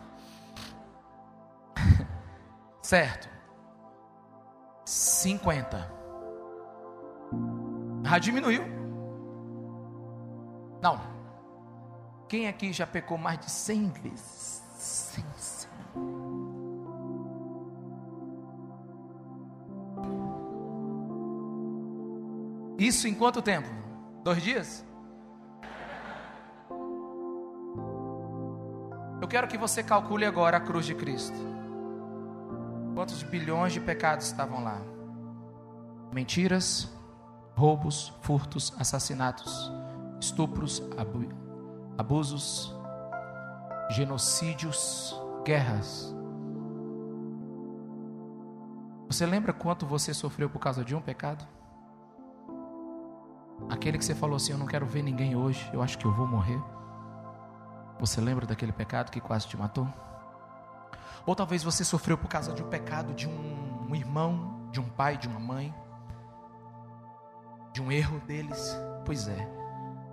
certo. 2.80 3.28
50. 4.86 5.97
Ah, 8.10 8.18
diminuiu. 8.18 8.64
Não. 10.80 10.98
Quem 12.26 12.48
aqui 12.48 12.72
já 12.72 12.86
pecou 12.86 13.18
mais 13.18 13.38
de 13.38 13.50
100 13.50 13.88
vezes? 13.90 14.62
100, 14.78 15.24
100. 15.36 15.70
Isso 22.78 23.06
em 23.06 23.14
quanto 23.14 23.42
tempo? 23.42 23.68
Dois 24.24 24.42
dias? 24.42 24.86
Eu 29.20 29.28
quero 29.28 29.48
que 29.48 29.58
você 29.58 29.82
calcule 29.82 30.24
agora 30.24 30.56
a 30.56 30.60
cruz 30.60 30.86
de 30.86 30.94
Cristo. 30.94 31.36
Quantos 32.94 33.22
bilhões 33.22 33.74
de 33.74 33.80
pecados 33.80 34.26
estavam 34.26 34.64
lá? 34.64 34.80
Mentiras, 36.12 36.88
roubos, 37.58 38.12
furtos, 38.20 38.72
assassinatos, 38.78 39.72
estupros, 40.20 40.80
abusos, 41.98 42.72
genocídios, 43.90 45.20
guerras. 45.44 46.14
Você 49.08 49.26
lembra 49.26 49.52
quanto 49.52 49.84
você 49.84 50.14
sofreu 50.14 50.48
por 50.48 50.60
causa 50.60 50.84
de 50.84 50.94
um 50.94 51.00
pecado? 51.00 51.44
Aquele 53.68 53.98
que 53.98 54.04
você 54.04 54.14
falou 54.14 54.36
assim: 54.36 54.52
Eu 54.52 54.58
não 54.58 54.66
quero 54.66 54.86
ver 54.86 55.02
ninguém 55.02 55.34
hoje, 55.34 55.68
eu 55.72 55.82
acho 55.82 55.98
que 55.98 56.04
eu 56.04 56.12
vou 56.12 56.28
morrer. 56.28 56.62
Você 57.98 58.20
lembra 58.20 58.46
daquele 58.46 58.70
pecado 58.70 59.10
que 59.10 59.20
quase 59.20 59.48
te 59.48 59.56
matou? 59.56 59.88
Ou 61.26 61.34
talvez 61.34 61.64
você 61.64 61.84
sofreu 61.84 62.16
por 62.16 62.28
causa 62.28 62.52
de 62.52 62.62
um 62.62 62.68
pecado 62.68 63.12
de 63.14 63.26
um, 63.28 63.88
um 63.90 63.96
irmão, 63.96 64.68
de 64.70 64.78
um 64.78 64.88
pai, 64.88 65.16
de 65.16 65.26
uma 65.26 65.40
mãe 65.40 65.74
de 67.78 67.82
um 67.82 67.92
erro 67.92 68.18
deles? 68.26 68.76
Pois 69.04 69.28
é, 69.28 69.48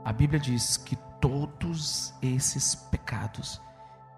a 0.04 0.14
Bíblia 0.14 0.40
diz 0.40 0.78
que 0.78 0.96
todos 1.20 2.14
esses 2.22 2.76
pecados 2.76 3.60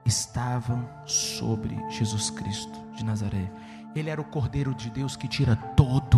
estavam 0.06 0.88
sobre 1.06 1.78
Jesus 1.90 2.30
Cristo 2.30 2.78
de 2.94 3.06
Nazaré. 3.06 3.50
Ele 3.96 4.10
era 4.10 4.20
o 4.20 4.26
Cordeiro 4.26 4.76
de 4.76 4.90
Deus 4.90 5.16
que 5.16 5.30
tira 5.30 5.56
todo 5.78 6.18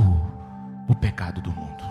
o 0.88 0.96
pecado 0.96 1.40
do 1.40 1.52
mundo. 1.52 1.84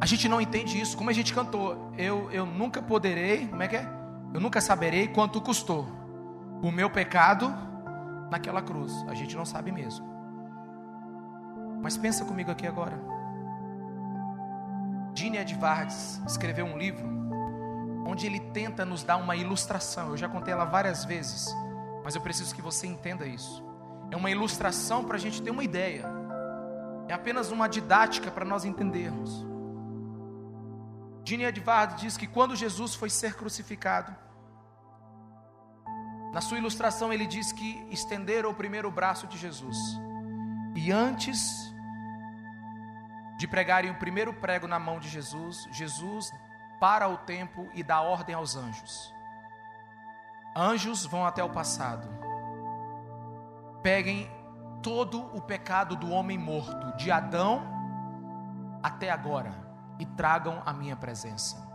A 0.00 0.06
gente 0.06 0.28
não 0.28 0.40
entende 0.40 0.80
isso, 0.80 0.96
como 0.96 1.08
a 1.08 1.12
gente 1.12 1.32
cantou. 1.32 1.92
Eu, 1.96 2.28
eu 2.32 2.44
nunca 2.44 2.82
poderei, 2.82 3.46
como 3.46 3.62
é 3.62 3.68
que 3.68 3.76
é? 3.76 3.88
Eu 4.34 4.40
nunca 4.40 4.60
saberei 4.60 5.06
quanto 5.06 5.40
custou 5.40 5.86
o 6.60 6.72
meu 6.72 6.90
pecado 6.90 7.48
naquela 8.28 8.60
cruz. 8.60 8.92
A 9.06 9.14
gente 9.14 9.36
não 9.36 9.44
sabe 9.44 9.70
mesmo. 9.70 10.15
Mas 11.86 11.96
pensa 11.96 12.24
comigo 12.24 12.50
aqui 12.50 12.66
agora. 12.66 12.98
Gene 15.14 15.38
Edvards 15.38 16.20
escreveu 16.26 16.66
um 16.66 16.76
livro 16.76 17.06
onde 18.04 18.26
ele 18.26 18.40
tenta 18.40 18.84
nos 18.84 19.04
dar 19.04 19.18
uma 19.18 19.36
ilustração. 19.36 20.08
Eu 20.08 20.16
já 20.16 20.28
contei 20.28 20.52
ela 20.52 20.64
várias 20.64 21.04
vezes, 21.04 21.46
mas 22.02 22.16
eu 22.16 22.20
preciso 22.20 22.52
que 22.52 22.60
você 22.60 22.88
entenda 22.88 23.24
isso. 23.24 23.64
É 24.10 24.16
uma 24.16 24.32
ilustração 24.32 25.04
para 25.04 25.14
a 25.14 25.20
gente 25.20 25.40
ter 25.40 25.52
uma 25.52 25.62
ideia. 25.62 26.06
É 27.06 27.14
apenas 27.14 27.52
uma 27.52 27.68
didática 27.68 28.32
para 28.32 28.44
nós 28.44 28.64
entendermos. 28.64 29.46
Gene 31.24 31.44
Edvards 31.44 32.00
diz 32.00 32.16
que 32.16 32.26
quando 32.26 32.56
Jesus 32.56 32.96
foi 32.96 33.10
ser 33.10 33.34
crucificado, 33.36 34.12
na 36.32 36.40
sua 36.40 36.58
ilustração 36.58 37.12
ele 37.12 37.28
diz 37.28 37.52
que 37.52 37.86
estenderam 37.92 38.50
o 38.50 38.54
primeiro 38.54 38.90
braço 38.90 39.28
de 39.28 39.38
Jesus. 39.38 39.76
E 40.74 40.90
antes 40.90 41.75
de 43.36 43.46
pregarem 43.46 43.90
o 43.90 43.98
primeiro 43.98 44.32
prego 44.32 44.66
na 44.66 44.78
mão 44.78 44.98
de 44.98 45.08
Jesus, 45.08 45.68
Jesus 45.70 46.32
para 46.80 47.08
o 47.08 47.16
tempo 47.18 47.68
e 47.74 47.82
dá 47.82 48.00
ordem 48.00 48.34
aos 48.34 48.56
anjos. 48.56 49.14
Anjos 50.54 51.04
vão 51.04 51.26
até 51.26 51.44
o 51.44 51.50
passado. 51.50 52.08
Peguem 53.82 54.30
todo 54.82 55.20
o 55.36 55.40
pecado 55.40 55.96
do 55.96 56.10
homem 56.10 56.38
morto, 56.38 56.96
de 56.96 57.10
Adão 57.10 57.74
até 58.82 59.10
agora, 59.10 59.52
e 59.98 60.06
tragam 60.06 60.62
a 60.64 60.72
minha 60.72 60.96
presença. 60.96 61.66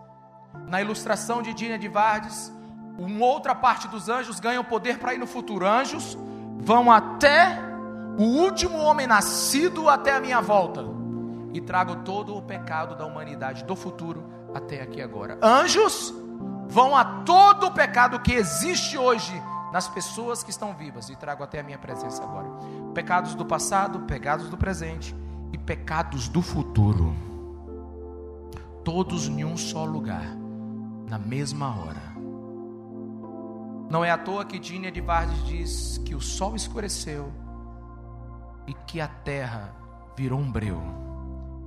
Na 0.68 0.82
ilustração 0.82 1.42
de 1.42 1.54
Dina 1.54 1.78
de 1.78 1.88
Vardes, 1.88 2.52
uma 2.98 3.26
outra 3.26 3.54
parte 3.54 3.88
dos 3.88 4.10
anjos 4.10 4.40
ganham 4.40 4.64
poder 4.64 4.98
para 4.98 5.14
ir 5.14 5.18
no 5.18 5.28
futuro. 5.28 5.66
Anjos 5.66 6.18
vão 6.58 6.92
até 6.92 7.58
o 8.18 8.24
último 8.24 8.78
homem 8.78 9.08
nascido 9.08 9.90
até 9.90 10.16
a 10.16 10.20
minha 10.20 10.42
volta 10.42 11.01
e 11.54 11.62
trago 11.62 11.98
todo 11.98 12.36
o 12.36 12.42
pecado 12.42 12.96
da 12.96 13.06
humanidade 13.06 13.64
do 13.64 13.76
futuro 13.76 14.24
até 14.54 14.82
aqui 14.82 15.02
agora. 15.02 15.38
Anjos 15.42 16.14
vão 16.68 16.96
a 16.96 17.04
todo 17.24 17.68
o 17.68 17.72
pecado 17.72 18.20
que 18.20 18.34
existe 18.34 18.98
hoje 18.98 19.34
nas 19.72 19.88
pessoas 19.88 20.44
que 20.44 20.50
estão 20.50 20.74
vivas 20.74 21.10
e 21.10 21.16
trago 21.16 21.44
até 21.44 21.60
a 21.60 21.64
minha 21.64 21.78
presença 21.78 22.24
agora. 22.24 22.48
Pecados 22.94 23.36
do 23.36 23.46
passado, 23.46 24.02
pecados 24.02 24.50
do 24.50 24.58
presente 24.58 25.16
e 25.54 25.58
pecados 25.58 26.28
do 26.28 26.42
futuro. 26.42 27.16
Todos 28.84 29.28
em 29.28 29.46
um 29.46 29.56
só 29.56 29.86
lugar, 29.86 30.36
na 31.08 31.18
mesma 31.18 31.70
hora. 31.70 32.12
Não 33.90 34.04
é 34.04 34.10
à 34.10 34.18
toa 34.18 34.46
que 34.46 34.58
Dina 34.58 34.92
de 34.92 35.02
Vardes 35.02 35.44
diz 35.46 35.98
que 36.00 36.16
o 36.16 36.22
sol 36.22 36.56
escureceu 36.56 37.32
e 38.66 38.74
que 38.74 39.02
a 39.02 39.08
terra 39.08 39.76
virou 40.16 40.40
um 40.40 40.50
breu. 40.50 41.11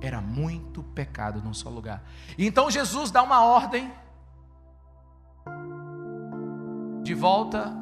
Era 0.05 0.21
muito 0.21 0.83
pecado 0.83 1.41
num 1.41 1.53
só 1.53 1.69
lugar. 1.69 2.03
Então 2.37 2.69
Jesus 2.69 3.09
dá 3.09 3.23
uma 3.23 3.43
ordem 3.43 3.91
de 7.01 7.13
volta 7.13 7.73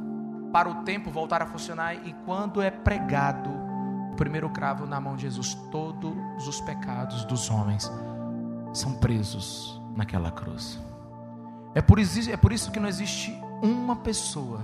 para 0.52 0.70
o 0.70 0.84
tempo 0.84 1.10
voltar 1.10 1.42
a 1.42 1.46
funcionar. 1.46 1.96
E 1.96 2.14
quando 2.26 2.62
é 2.62 2.70
pregado 2.70 3.50
o 3.50 4.16
primeiro 4.16 4.50
cravo 4.50 4.86
na 4.86 5.02
mão 5.02 5.16
de 5.16 5.24
Jesus, 5.24 5.56
todos 5.72 6.48
os 6.48 6.62
pecados 6.62 7.26
dos 7.26 7.50
homens 7.50 7.92
são 8.74 8.94
presos 8.96 9.82
naquela 9.96 10.32
cruz. 10.32 10.80
É 11.76 11.82
por, 11.82 12.00
isso, 12.00 12.30
é 12.30 12.38
por 12.38 12.54
isso 12.54 12.72
que 12.72 12.80
não 12.80 12.88
existe 12.88 13.32
uma 13.62 13.96
pessoa 13.96 14.62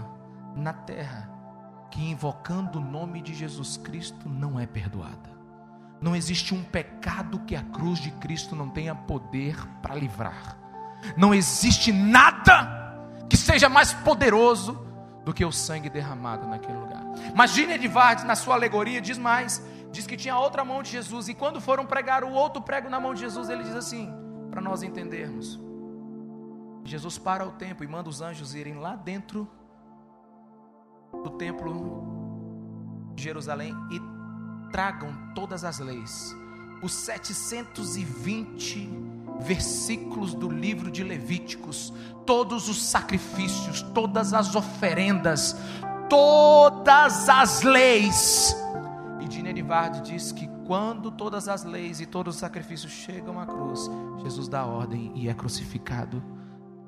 na 0.55 0.73
terra 0.73 1.29
que 1.89 2.03
invocando 2.03 2.77
o 2.77 2.81
nome 2.81 3.21
de 3.21 3.33
Jesus 3.33 3.77
Cristo 3.77 4.29
não 4.29 4.59
é 4.59 4.67
perdoada. 4.67 5.38
Não 6.01 6.15
existe 6.15 6.53
um 6.53 6.63
pecado 6.63 7.39
que 7.39 7.55
a 7.55 7.61
cruz 7.61 7.99
de 7.99 8.11
Cristo 8.11 8.55
não 8.55 8.69
tenha 8.69 8.95
poder 8.95 9.55
para 9.81 9.95
livrar. 9.95 10.57
Não 11.17 11.33
existe 11.33 11.91
nada 11.91 12.97
que 13.29 13.37
seja 13.37 13.67
mais 13.69 13.93
poderoso 13.93 14.85
do 15.25 15.33
que 15.33 15.43
o 15.43 15.51
sangue 15.51 15.89
derramado 15.89 16.47
naquele 16.47 16.77
lugar. 16.77 17.03
Mas 17.35 17.55
Vardes, 17.91 18.23
na 18.23 18.35
sua 18.35 18.55
alegoria, 18.55 19.01
diz 19.01 19.17
mais: 19.17 19.63
diz 19.91 20.07
que 20.07 20.17
tinha 20.17 20.37
outra 20.37 20.63
mão 20.63 20.81
de 20.81 20.89
Jesus, 20.89 21.27
e 21.27 21.33
quando 21.33 21.59
foram 21.59 21.85
pregar 21.85 22.23
o 22.23 22.31
outro 22.31 22.61
prego 22.61 22.89
na 22.89 22.99
mão 22.99 23.13
de 23.13 23.21
Jesus, 23.21 23.49
ele 23.49 23.63
diz 23.63 23.75
assim, 23.75 24.11
para 24.49 24.61
nós 24.61 24.83
entendermos. 24.83 25.59
Jesus 26.83 27.17
para 27.17 27.45
o 27.45 27.51
tempo 27.51 27.83
e 27.83 27.87
manda 27.87 28.09
os 28.09 28.21
anjos 28.21 28.55
irem 28.55 28.75
lá 28.75 28.95
dentro 28.95 29.47
do 31.11 31.29
templo 31.31 33.11
de 33.15 33.23
Jerusalém 33.23 33.75
e 33.91 34.18
tragam 34.71 35.13
todas 35.35 35.63
as 35.63 35.79
leis, 35.79 36.35
os 36.81 36.93
720 36.93 38.89
versículos 39.39 40.33
do 40.33 40.49
livro 40.49 40.91
de 40.91 41.03
Levíticos, 41.03 41.93
todos 42.25 42.67
os 42.67 42.81
sacrifícios, 42.83 43.81
todas 43.81 44.33
as 44.33 44.55
oferendas, 44.55 45.55
todas 46.09 47.29
as 47.29 47.61
leis. 47.61 48.55
E 49.21 49.27
Dinerivarde 49.27 50.01
diz 50.01 50.31
que 50.31 50.47
quando 50.65 51.09
todas 51.09 51.47
as 51.47 51.63
leis 51.63 51.99
e 51.99 52.05
todos 52.05 52.35
os 52.35 52.39
sacrifícios 52.39 52.91
chegam 52.91 53.39
à 53.39 53.45
cruz, 53.45 53.89
Jesus 54.21 54.47
dá 54.47 54.65
ordem 54.65 55.11
e 55.15 55.29
é 55.29 55.33
crucificado. 55.33 56.21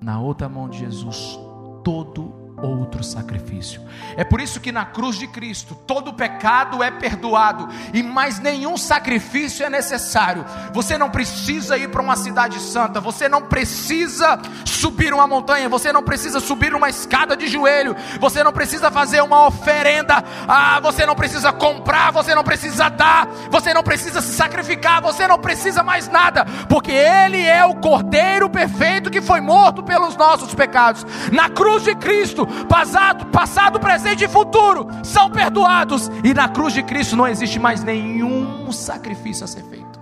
Na 0.02 0.20
outra 0.20 0.50
mão 0.50 0.68
de 0.70 0.80
Jesus, 0.80 1.40
todo 1.84 2.51
outro 2.62 3.04
sacrifício. 3.04 3.82
É 4.16 4.24
por 4.24 4.42
isso 4.42 4.60
que 4.60 4.72
na 4.72 4.86
cruz 4.86 5.18
de 5.18 5.28
Cristo 5.28 5.76
todo 5.88 6.14
pecado 6.14 6.84
é 6.84 6.92
perdoado 6.92 7.68
e 7.94 8.04
mais 8.04 8.40
nenhum 8.40 8.78
sacrifício 8.78 9.66
é 9.66 9.70
necessário. 9.70 10.46
Você 10.74 10.98
não 10.98 11.10
precisa 11.10 11.78
ir 11.78 11.90
para 11.90 12.02
uma 12.02 12.16
cidade 12.16 12.60
santa, 12.60 13.00
você 13.00 13.28
não 13.28 13.44
precisa 13.44 14.40
subir 14.66 15.14
uma 15.14 15.28
montanha, 15.28 15.70
você 15.70 15.94
não 15.94 16.04
precisa 16.04 16.40
subir 16.40 16.74
uma 16.74 16.90
escada 16.90 17.36
de 17.36 17.48
joelho, 17.48 17.96
você 18.20 18.44
não 18.44 18.52
precisa 18.52 18.92
fazer 18.92 19.22
uma 19.22 19.48
oferenda, 19.48 20.24
ah, 20.48 20.80
você 20.80 21.06
não 21.06 21.16
precisa 21.16 21.52
comprar, 21.52 22.12
você 22.12 22.34
não 22.36 22.44
precisa 22.44 22.90
dar, 22.90 23.28
você 23.50 23.74
não 23.74 23.84
precisa 23.84 24.22
se 24.22 24.34
sacrificar, 24.34 25.02
você 25.02 25.28
não 25.28 25.40
precisa 25.40 25.84
mais 25.84 26.08
nada, 26.08 26.46
porque 26.68 26.92
ele 26.92 27.42
é 27.42 27.66
o 27.66 27.76
Cordeiro 27.76 28.50
perfeito 28.50 29.10
que 29.10 29.22
foi 29.22 29.42
morto 29.42 29.84
pelos 29.84 30.16
nossos 30.16 30.54
pecados. 30.54 31.06
Na 31.32 31.50
cruz 31.50 31.84
de 31.84 31.96
Cristo, 31.96 32.48
passado, 32.68 33.26
passado, 33.28 33.80
presente 33.80 34.24
e 34.24 34.28
futuro 34.28 34.88
são 35.04 35.30
perdoados, 35.30 36.10
e 36.24 36.34
na 36.34 36.48
cruz 36.48 36.74
de 36.74 36.84
Cristo 36.84 37.16
não 37.16 37.28
existe 37.28 37.60
mais 37.60 37.84
nenhum 37.84 38.72
sacrifício 38.72 39.44
a 39.44 39.48
ser 39.48 39.64
feito. 39.64 40.00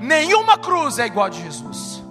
Nenhuma 0.00 0.58
cruz 0.58 0.98
é 0.98 1.06
igual 1.06 1.26
a 1.26 1.28
de 1.28 1.42
Jesus. 1.42 2.02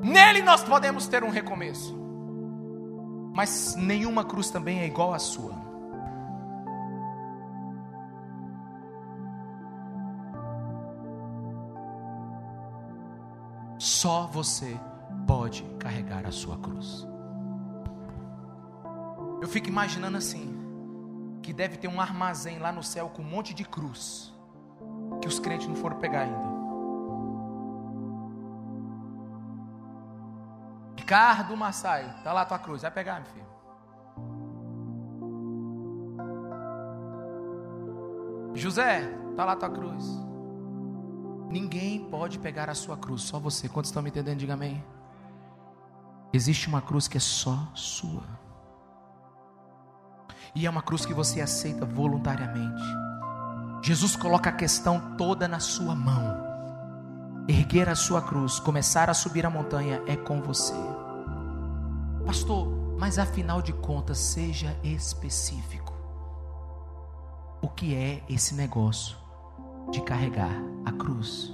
Nele 0.00 0.42
nós 0.42 0.62
podemos 0.62 1.06
ter 1.06 1.22
um 1.22 1.30
recomeço, 1.30 1.96
mas 3.34 3.74
nenhuma 3.76 4.24
cruz 4.24 4.50
também 4.50 4.80
é 4.80 4.86
igual 4.86 5.14
à 5.14 5.18
sua. 5.18 5.52
Só 13.78 14.28
você 14.32 14.78
pode 15.32 15.62
carregar 15.78 16.26
a 16.26 16.30
sua 16.30 16.58
cruz. 16.58 17.08
Eu 19.40 19.48
fico 19.48 19.66
imaginando 19.66 20.18
assim, 20.18 20.46
que 21.42 21.54
deve 21.54 21.78
ter 21.78 21.88
um 21.88 21.98
armazém 22.02 22.58
lá 22.58 22.70
no 22.70 22.82
céu 22.82 23.08
com 23.08 23.22
um 23.22 23.24
monte 23.24 23.54
de 23.54 23.64
cruz, 23.64 24.30
que 25.22 25.26
os 25.26 25.38
crentes 25.38 25.66
não 25.66 25.74
foram 25.74 25.96
pegar 25.98 26.24
ainda. 26.24 26.52
Ricardo 30.98 31.56
Massai, 31.56 32.14
tá 32.22 32.30
lá 32.34 32.42
a 32.42 32.44
tua 32.44 32.58
cruz, 32.58 32.82
vai 32.82 32.90
pegar, 32.90 33.22
meu 33.22 33.24
filho. 33.24 33.46
José, 38.54 39.00
tá 39.34 39.46
lá 39.46 39.52
a 39.52 39.56
tua 39.56 39.70
cruz. 39.70 40.04
Ninguém 41.48 42.04
pode 42.10 42.38
pegar 42.38 42.68
a 42.68 42.74
sua 42.74 42.98
cruz, 42.98 43.22
só 43.22 43.40
você. 43.40 43.66
Quantos 43.66 43.88
estão 43.88 44.02
me 44.02 44.10
entendendo? 44.10 44.36
Diga 44.36 44.52
amém. 44.52 44.84
Existe 46.32 46.66
uma 46.66 46.80
cruz 46.80 47.06
que 47.06 47.18
é 47.18 47.20
só 47.20 47.68
sua. 47.74 48.22
E 50.54 50.66
é 50.66 50.70
uma 50.70 50.82
cruz 50.82 51.04
que 51.04 51.12
você 51.12 51.40
aceita 51.40 51.84
voluntariamente. 51.84 52.82
Jesus 53.82 54.16
coloca 54.16 54.48
a 54.48 54.52
questão 54.52 55.16
toda 55.16 55.46
na 55.46 55.60
sua 55.60 55.94
mão. 55.94 56.50
erguer 57.48 57.88
a 57.88 57.96
sua 57.96 58.22
cruz, 58.22 58.60
começar 58.60 59.10
a 59.10 59.14
subir 59.14 59.44
a 59.44 59.50
montanha, 59.50 60.00
é 60.06 60.14
com 60.14 60.40
você. 60.40 60.74
Pastor, 62.24 62.68
mas 62.98 63.18
afinal 63.18 63.60
de 63.60 63.72
contas, 63.72 64.18
seja 64.18 64.76
específico. 64.84 65.92
O 67.60 67.68
que 67.68 67.96
é 67.96 68.22
esse 68.28 68.54
negócio 68.54 69.16
de 69.90 70.00
carregar 70.02 70.52
a 70.84 70.92
cruz? 70.92 71.52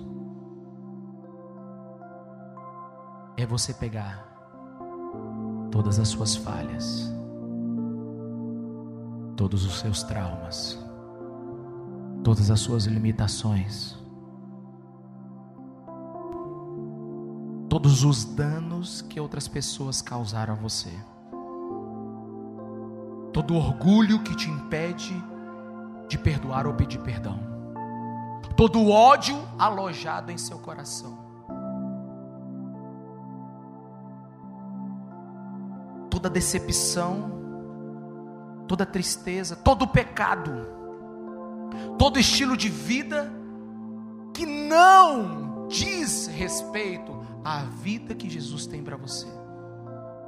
É 3.36 3.46
você 3.46 3.72
pegar 3.72 4.27
todas 5.70 5.98
as 5.98 6.08
suas 6.08 6.36
falhas, 6.36 7.12
todos 9.36 9.64
os 9.64 9.78
seus 9.78 10.02
traumas, 10.02 10.78
todas 12.24 12.50
as 12.50 12.60
suas 12.60 12.84
limitações, 12.84 13.96
todos 17.68 18.04
os 18.04 18.24
danos 18.24 19.02
que 19.02 19.20
outras 19.20 19.46
pessoas 19.46 20.00
causaram 20.00 20.54
a 20.54 20.56
você, 20.56 20.92
todo 23.32 23.54
orgulho 23.54 24.22
que 24.22 24.34
te 24.34 24.50
impede 24.50 25.14
de 26.08 26.18
perdoar 26.18 26.66
ou 26.66 26.74
pedir 26.74 26.98
perdão, 27.00 27.38
todo 28.56 28.88
ódio 28.88 29.36
alojado 29.58 30.32
em 30.32 30.38
seu 30.38 30.58
coração. 30.58 31.27
Toda 36.18 36.30
decepção, 36.30 37.30
toda 38.66 38.84
tristeza, 38.84 39.54
todo 39.54 39.86
pecado, 39.86 40.50
todo 41.96 42.18
estilo 42.18 42.56
de 42.56 42.68
vida 42.68 43.32
que 44.34 44.44
não 44.44 45.68
diz 45.68 46.26
respeito 46.26 47.16
à 47.44 47.58
vida 47.60 48.16
que 48.16 48.28
Jesus 48.28 48.66
tem 48.66 48.82
para 48.82 48.96
você. 48.96 49.28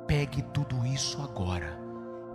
Pegue 0.07 0.43
tudo 0.55 0.87
isso 0.87 1.21
agora 1.23 1.77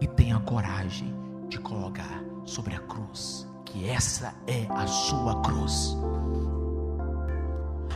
e 0.02 0.08
tenha 0.08 0.38
coragem 0.42 1.16
de 1.48 1.58
colocar 1.58 2.22
sobre 2.44 2.76
a 2.76 2.80
cruz, 2.80 3.48
que 3.64 3.88
essa 3.88 4.36
é 4.48 4.68
a 4.70 4.86
sua 4.86 5.42
cruz. 5.42 5.96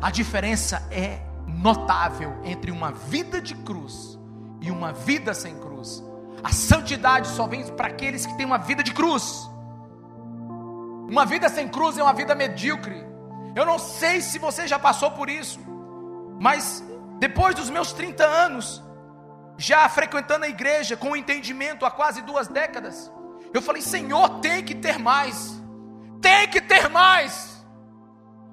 A 0.02 0.10
diferença 0.10 0.88
é 0.90 1.20
notável 1.46 2.34
entre 2.46 2.72
uma 2.72 2.94
vida 2.94 3.42
de 3.42 3.56
cruz 3.56 4.19
e 4.62 4.72
uma 4.72 4.92
vida 4.92 5.34
sem 5.34 5.58
cruz. 5.60 6.04
A 6.44 6.52
santidade 6.52 7.28
só 7.28 7.48
vem 7.48 7.66
para 7.68 7.88
aqueles 7.88 8.26
que 8.26 8.36
têm 8.38 8.46
uma 8.46 8.58
vida 8.58 8.84
de 8.84 8.94
cruz. 8.94 9.50
Uma 11.10 11.26
vida 11.26 11.50
sem 11.50 11.68
cruz 11.68 11.98
é 11.98 12.04
uma 12.04 12.14
vida 12.14 12.36
medíocre. 12.36 13.06
Eu 13.56 13.66
não 13.66 13.80
sei 13.80 14.22
se 14.22 14.38
você 14.38 14.68
já 14.68 14.78
passou 14.78 15.12
por 15.12 15.30
isso, 15.30 15.60
mas 16.40 16.84
depois 17.18 17.56
dos 17.56 17.70
meus 17.70 17.92
30 17.92 18.24
anos, 18.24 18.82
já 19.58 19.90
frequentando 19.90 20.46
a 20.46 20.50
igreja 20.50 20.96
com 20.96 21.12
o 21.12 21.16
entendimento 21.16 21.86
há 21.86 21.92
quase 21.92 22.22
duas 22.22 22.48
décadas, 22.48 23.12
eu 23.54 23.62
falei: 23.62 23.82
Senhor, 23.82 24.40
tem 24.40 24.64
que 24.64 24.76
ter 24.76 25.00
mais, 25.00 25.62
tem 26.22 26.48
que 26.48 26.62
ter 26.62 26.88
mais. 26.90 27.50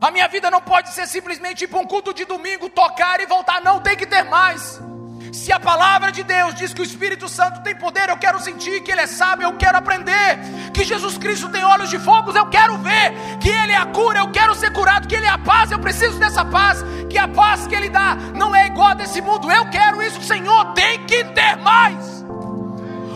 A 0.00 0.10
minha 0.10 0.28
vida 0.28 0.50
não 0.50 0.60
pode 0.60 0.90
ser 0.90 1.06
simplesmente 1.06 1.64
ir 1.64 1.68
para 1.68 1.78
um 1.78 1.86
culto 1.86 2.12
de 2.12 2.24
domingo, 2.24 2.68
tocar 2.68 3.20
e 3.20 3.26
voltar, 3.26 3.62
não, 3.62 3.80
tem 3.80 3.96
que 3.96 4.06
ter 4.06 4.24
mais. 4.24 4.80
Se 5.36 5.52
a 5.52 5.60
palavra 5.60 6.10
de 6.10 6.22
Deus 6.22 6.54
diz 6.54 6.72
que 6.72 6.80
o 6.80 6.84
Espírito 6.84 7.28
Santo 7.28 7.60
tem 7.60 7.76
poder, 7.76 8.08
eu 8.08 8.16
quero 8.16 8.40
sentir 8.40 8.82
que 8.82 8.90
Ele 8.90 9.02
é 9.02 9.06
sábio, 9.06 9.44
eu 9.44 9.52
quero 9.58 9.76
aprender. 9.76 10.38
Que 10.72 10.82
Jesus 10.82 11.18
Cristo 11.18 11.50
tem 11.50 11.62
olhos 11.62 11.90
de 11.90 11.98
fogo, 11.98 12.32
eu 12.32 12.46
quero 12.46 12.78
ver. 12.78 13.12
Que 13.38 13.50
Ele 13.50 13.72
é 13.72 13.76
a 13.76 13.84
cura, 13.84 14.20
eu 14.20 14.30
quero 14.30 14.54
ser 14.54 14.72
curado. 14.72 15.06
Que 15.06 15.14
Ele 15.14 15.26
é 15.26 15.28
a 15.28 15.36
paz, 15.36 15.70
eu 15.70 15.78
preciso 15.78 16.18
dessa 16.18 16.42
paz. 16.42 16.82
Que 17.10 17.18
a 17.18 17.28
paz 17.28 17.66
que 17.66 17.74
Ele 17.74 17.90
dá 17.90 18.16
não 18.34 18.56
é 18.56 18.66
igual 18.66 18.88
a 18.88 18.94
desse 18.94 19.20
mundo, 19.20 19.52
eu 19.52 19.68
quero 19.68 20.02
isso. 20.02 20.22
Senhor, 20.22 20.72
tem 20.72 21.04
que 21.04 21.22
ter 21.24 21.56
mais. 21.56 22.24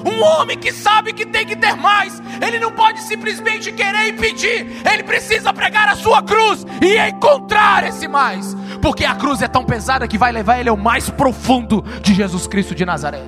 Um 0.05 0.22
homem 0.22 0.59
que 0.59 0.72
sabe 0.72 1.12
que 1.12 1.26
tem 1.26 1.46
que 1.46 1.57
ter 1.57 1.74
mais, 1.76 2.20
ele 2.40 2.59
não 2.59 2.72
pode 2.72 3.01
simplesmente 3.03 3.72
querer 3.72 4.09
e 4.09 4.12
pedir, 4.12 4.66
ele 4.90 5.03
precisa 5.03 5.53
pregar 5.53 5.88
a 5.88 5.96
sua 5.96 6.22
cruz 6.22 6.64
e 6.82 6.98
encontrar 6.98 7.86
esse 7.86 8.09
mais, 8.09 8.57
porque 8.80 9.05
a 9.05 9.14
cruz 9.14 9.42
é 9.42 9.48
tão 9.48 9.64
pesada 9.64 10.09
que 10.09 10.18
vai 10.18 10.32
levar 10.32 10.59
ele 10.59 10.68
ao 10.68 10.76
mais 10.76 11.11
profundo 11.11 11.82
de 12.03 12.14
Jesus 12.14 12.46
Cristo 12.46 12.74
de 12.74 12.84
Nazaré. 12.84 13.22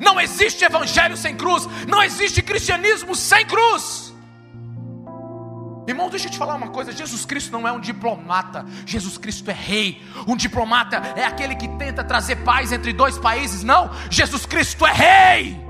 Não 0.00 0.20
existe 0.20 0.64
evangelho 0.64 1.16
sem 1.16 1.36
cruz, 1.36 1.68
não 1.86 2.02
existe 2.02 2.42
cristianismo 2.42 3.14
sem 3.14 3.46
cruz. 3.46 4.11
Irmão, 5.86 6.08
deixa 6.08 6.28
eu 6.28 6.30
te 6.30 6.38
falar 6.38 6.54
uma 6.54 6.68
coisa: 6.68 6.92
Jesus 6.92 7.24
Cristo 7.24 7.52
não 7.52 7.66
é 7.66 7.72
um 7.72 7.80
diplomata, 7.80 8.64
Jesus 8.86 9.18
Cristo 9.18 9.50
é 9.50 9.54
rei. 9.54 10.00
Um 10.26 10.36
diplomata 10.36 10.96
é 11.16 11.24
aquele 11.24 11.54
que 11.56 11.68
tenta 11.68 12.04
trazer 12.04 12.36
paz 12.36 12.72
entre 12.72 12.92
dois 12.92 13.18
países. 13.18 13.64
Não, 13.64 13.90
Jesus 14.10 14.46
Cristo 14.46 14.86
é 14.86 14.92
rei. 14.92 15.60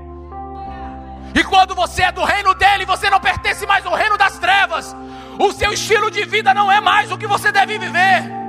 E 1.35 1.43
quando 1.43 1.73
você 1.73 2.03
é 2.03 2.11
do 2.11 2.23
reino 2.23 2.53
dele, 2.53 2.85
você 2.85 3.09
não 3.09 3.19
pertence 3.19 3.65
mais 3.65 3.85
ao 3.85 3.95
reino 3.95 4.17
das 4.17 4.37
trevas. 4.37 4.95
O 5.39 5.51
seu 5.51 5.73
estilo 5.73 6.11
de 6.11 6.25
vida 6.25 6.53
não 6.53 6.71
é 6.71 6.79
mais 6.79 7.11
o 7.11 7.17
que 7.17 7.25
você 7.25 7.51
deve 7.51 7.79
viver. 7.79 8.42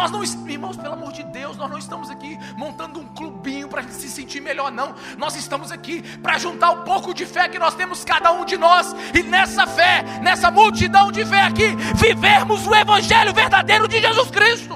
Nós 0.00 0.10
não, 0.10 0.48
irmãos, 0.48 0.78
pelo 0.78 0.94
amor 0.94 1.12
de 1.12 1.22
Deus, 1.24 1.58
nós 1.58 1.68
não 1.68 1.76
estamos 1.76 2.08
aqui 2.08 2.38
montando 2.56 2.98
um 2.98 3.06
clubinho 3.08 3.68
para 3.68 3.82
se 3.82 4.08
sentir 4.08 4.40
melhor, 4.40 4.72
não. 4.72 4.94
Nós 5.18 5.36
estamos 5.36 5.70
aqui 5.70 6.00
para 6.20 6.38
juntar 6.38 6.70
o 6.70 6.84
pouco 6.84 7.12
de 7.12 7.26
fé 7.26 7.50
que 7.50 7.58
nós 7.58 7.74
temos 7.74 8.02
cada 8.02 8.32
um 8.32 8.46
de 8.46 8.56
nós 8.56 8.96
e 9.14 9.22
nessa 9.22 9.66
fé, 9.66 10.02
nessa 10.22 10.50
multidão 10.50 11.12
de 11.12 11.22
fé 11.26 11.42
aqui, 11.42 11.76
vivermos 11.96 12.66
o 12.66 12.74
evangelho 12.74 13.34
verdadeiro 13.34 13.86
de 13.86 14.00
Jesus 14.00 14.30
Cristo. 14.30 14.74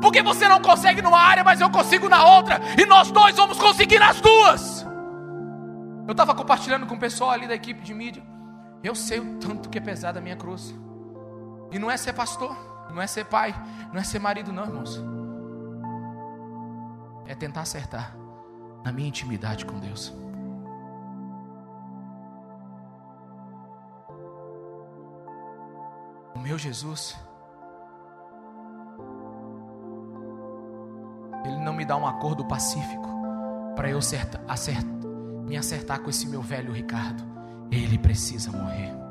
Porque 0.00 0.22
você 0.22 0.48
não 0.48 0.62
consegue 0.62 1.02
numa 1.02 1.20
área, 1.20 1.44
mas 1.44 1.60
eu 1.60 1.68
consigo 1.68 2.08
na 2.08 2.24
outra, 2.24 2.58
e 2.80 2.86
nós 2.86 3.10
dois 3.10 3.36
vamos 3.36 3.58
conseguir 3.58 3.98
nas 3.98 4.18
duas. 4.18 4.86
Eu 6.06 6.12
estava 6.12 6.34
compartilhando 6.34 6.86
com 6.86 6.94
o 6.94 6.98
pessoal 6.98 7.32
ali 7.32 7.46
da 7.46 7.54
equipe 7.54 7.82
de 7.82 7.92
mídia. 7.92 8.22
Eu 8.82 8.94
sei 8.94 9.20
o 9.20 9.34
tanto 9.38 9.68
que 9.68 9.76
é 9.76 9.80
pesada 9.80 10.20
a 10.20 10.22
minha 10.22 10.36
cruz. 10.36 10.74
E 11.70 11.78
não 11.78 11.90
é 11.90 11.96
ser 11.96 12.12
pastor, 12.12 12.56
não 12.90 13.02
é 13.02 13.06
ser 13.06 13.24
pai, 13.24 13.54
não 13.92 14.00
é 14.00 14.04
ser 14.04 14.18
marido, 14.18 14.52
não, 14.52 14.64
irmãos. 14.64 15.02
É 17.26 17.34
tentar 17.34 17.62
acertar 17.62 18.16
na 18.84 18.92
minha 18.92 19.08
intimidade 19.08 19.66
com 19.66 19.78
Deus. 19.78 20.14
O 26.34 26.38
meu 26.38 26.56
Jesus, 26.56 27.16
Ele 31.44 31.58
não 31.58 31.72
me 31.72 31.84
dá 31.84 31.96
um 31.96 32.06
acordo 32.06 32.44
pacífico 32.44 33.08
para 33.74 33.90
eu 33.90 33.98
acertar, 33.98 34.40
acertar, 34.48 34.84
me 35.44 35.56
acertar 35.56 36.00
com 36.00 36.10
esse 36.10 36.26
meu 36.26 36.42
velho 36.42 36.72
Ricardo. 36.72 37.22
Ele 37.70 37.98
precisa 37.98 38.50
morrer. 38.52 39.05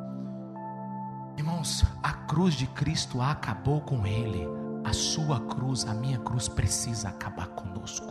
Irmãos, 1.37 1.83
a 2.01 2.13
cruz 2.13 2.53
de 2.53 2.65
Cristo 2.67 3.21
acabou 3.21 3.81
com 3.81 4.07
ele. 4.07 4.47
A 4.85 4.93
sua 4.93 5.39
cruz, 5.41 5.85
a 5.85 5.93
minha 5.93 6.17
cruz 6.19 6.47
precisa 6.47 7.09
acabar 7.09 7.47
conosco. 7.47 8.07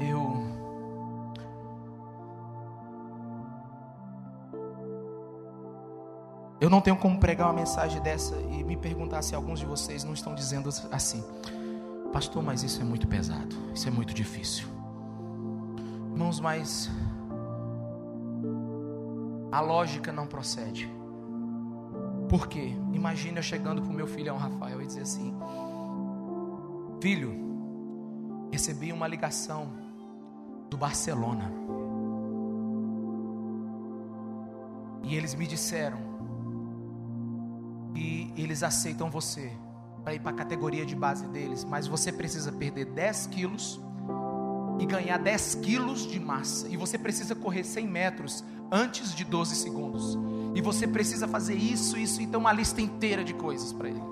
Eu 0.00 0.32
Eu 6.60 6.70
não 6.70 6.80
tenho 6.80 6.96
como 6.96 7.18
pregar 7.18 7.48
uma 7.48 7.52
mensagem 7.52 8.00
dessa 8.00 8.36
e 8.36 8.62
me 8.62 8.76
perguntar 8.76 9.22
se 9.22 9.34
alguns 9.34 9.58
de 9.58 9.66
vocês 9.66 10.02
não 10.04 10.12
estão 10.12 10.34
dizendo 10.34 10.70
assim: 10.90 11.22
Pastor, 12.12 12.42
mas 12.42 12.62
isso 12.62 12.80
é 12.80 12.84
muito 12.84 13.06
pesado, 13.06 13.54
isso 13.74 13.86
é 13.86 13.90
muito 13.90 14.12
difícil. 14.12 14.66
Irmãos, 16.12 16.38
mas 16.38 16.88
a 19.52 19.60
lógica 19.60 20.10
não 20.10 20.26
procede. 20.26 20.90
Por 22.28 22.48
quê? 22.48 22.74
Imagina 22.92 23.38
eu 23.38 23.42
chegando 23.42 23.82
para 23.82 23.90
o 23.90 23.94
meu 23.94 24.06
filhão 24.06 24.38
Rafael 24.38 24.80
e 24.80 24.86
dizer 24.86 25.02
assim: 25.02 25.36
Filho, 27.02 27.34
recebi 28.50 28.90
uma 28.90 29.06
ligação 29.06 29.70
do 30.70 30.78
Barcelona. 30.78 31.52
E 35.02 35.14
eles 35.14 35.34
me 35.34 35.46
disseram 35.46 35.98
que 37.92 38.32
eles 38.34 38.62
aceitam 38.62 39.10
você 39.10 39.52
para 40.02 40.14
ir 40.14 40.20
para 40.20 40.30
a 40.30 40.34
categoria 40.34 40.86
de 40.86 40.96
base 40.96 41.28
deles, 41.28 41.64
mas 41.64 41.86
você 41.86 42.10
precisa 42.10 42.50
perder 42.50 42.86
10 42.86 43.26
quilos 43.26 43.78
e 44.78 44.86
ganhar 44.86 45.18
10 45.18 45.56
quilos 45.56 46.06
de 46.06 46.18
massa. 46.18 46.68
E 46.68 46.76
você 46.76 46.98
precisa 46.98 47.34
correr 47.34 47.64
100 47.64 47.86
metros 47.86 48.44
antes 48.70 49.14
de 49.14 49.24
12 49.24 49.56
segundos. 49.56 50.18
E 50.54 50.60
você 50.60 50.86
precisa 50.86 51.28
fazer 51.28 51.54
isso, 51.54 51.96
isso, 51.98 52.20
então 52.22 52.40
uma 52.40 52.52
lista 52.52 52.80
inteira 52.80 53.24
de 53.24 53.34
coisas 53.34 53.72
para 53.72 53.88
ele. 53.88 54.02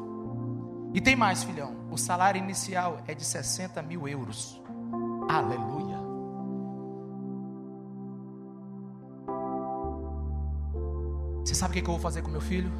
E 0.92 1.00
tem 1.00 1.14
mais, 1.14 1.44
filhão. 1.44 1.76
O 1.90 1.96
salário 1.96 2.38
inicial 2.38 3.00
é 3.06 3.14
de 3.14 3.24
60 3.24 3.82
mil 3.82 4.08
euros. 4.08 4.60
Aleluia. 5.28 5.98
Você 11.44 11.54
sabe 11.54 11.70
o 11.70 11.74
que, 11.74 11.82
que 11.82 11.88
eu 11.88 11.94
vou 11.94 12.00
fazer 12.00 12.22
com 12.22 12.30
meu 12.30 12.40
filho? 12.40 12.70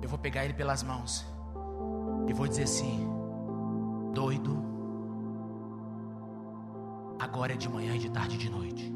Eu 0.00 0.08
vou 0.08 0.18
pegar 0.18 0.44
ele 0.44 0.54
pelas 0.54 0.82
mãos. 0.82 1.24
E 2.28 2.32
vou 2.32 2.46
dizer 2.46 2.64
assim: 2.64 3.08
doido 4.12 4.71
agora 7.32 7.54
é 7.54 7.56
de 7.56 7.66
manhã 7.66 7.98
de 7.98 8.10
tarde 8.10 8.34
e 8.34 8.38
de 8.38 8.50
noite. 8.50 8.94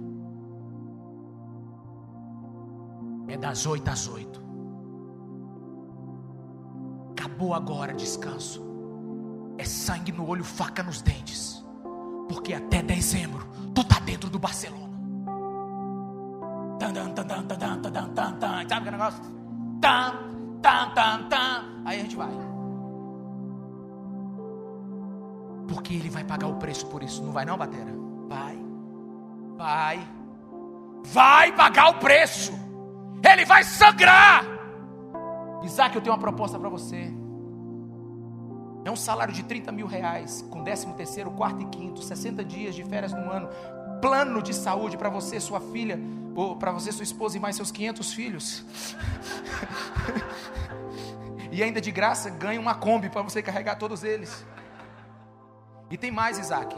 É 3.28 3.36
das 3.38 3.64
oito 3.64 3.88
às 3.88 4.06
oito. 4.08 4.44
Acabou 7.12 7.54
agora, 7.54 7.94
descanso. 7.94 8.62
É 9.56 9.64
sangue 9.64 10.12
no 10.12 10.28
olho, 10.28 10.44
faca 10.44 10.82
nos 10.82 11.00
dentes. 11.00 11.64
Porque 12.28 12.52
até 12.52 12.82
dezembro 12.82 13.46
tu 13.74 13.82
tá 13.82 13.98
dentro 14.00 14.28
do 14.28 14.38
Barcelona. 14.38 14.94
Sabe 18.68 18.80
aquele 18.80 18.90
negócio? 18.90 19.22
Aí 21.86 21.98
a 21.98 22.02
gente 22.02 22.16
vai. 22.16 22.30
Porque 25.66 25.94
ele 25.94 26.10
vai 26.10 26.22
pagar 26.22 26.48
o 26.48 26.56
preço 26.56 26.86
por 26.86 27.02
isso. 27.02 27.22
Não 27.22 27.32
vai 27.32 27.46
não, 27.46 27.56
Batera? 27.56 27.96
Vai. 29.66 29.98
Vai. 31.06 31.52
Pagar 31.52 31.88
o 31.88 31.94
preço. 31.94 32.52
Ele 33.28 33.44
vai 33.44 33.64
sangrar. 33.64 34.44
Isaac, 35.64 35.96
eu 35.96 36.00
tenho 36.00 36.14
uma 36.14 36.20
proposta 36.20 36.56
para 36.56 36.68
você. 36.68 37.12
É 38.84 38.90
um 38.90 38.94
salário 38.94 39.34
de 39.34 39.42
30 39.42 39.72
mil 39.72 39.88
reais, 39.88 40.46
com 40.48 40.62
13 40.62 40.92
terceiro, 40.92 41.32
quarto 41.32 41.60
e 41.62 41.66
quinto, 41.66 42.00
60 42.00 42.44
dias 42.44 42.72
de 42.76 42.84
férias 42.84 43.12
no 43.12 43.28
ano, 43.28 43.48
plano 44.00 44.40
de 44.40 44.54
saúde 44.54 44.96
para 44.96 45.08
você, 45.08 45.40
sua 45.40 45.60
filha, 45.60 45.98
ou 46.36 46.54
para 46.54 46.70
você, 46.70 46.92
sua 46.92 47.02
esposa 47.02 47.36
e 47.36 47.40
mais 47.40 47.56
seus 47.56 47.72
500 47.72 48.12
filhos. 48.12 48.64
e 51.50 51.60
ainda 51.64 51.80
de 51.80 51.90
graça 51.90 52.30
ganha 52.30 52.60
uma 52.60 52.76
Kombi 52.76 53.10
para 53.10 53.22
você 53.22 53.42
carregar 53.42 53.74
todos 53.74 54.04
eles. 54.04 54.46
E 55.90 55.96
tem 55.96 56.12
mais, 56.12 56.38
Isaac. 56.38 56.76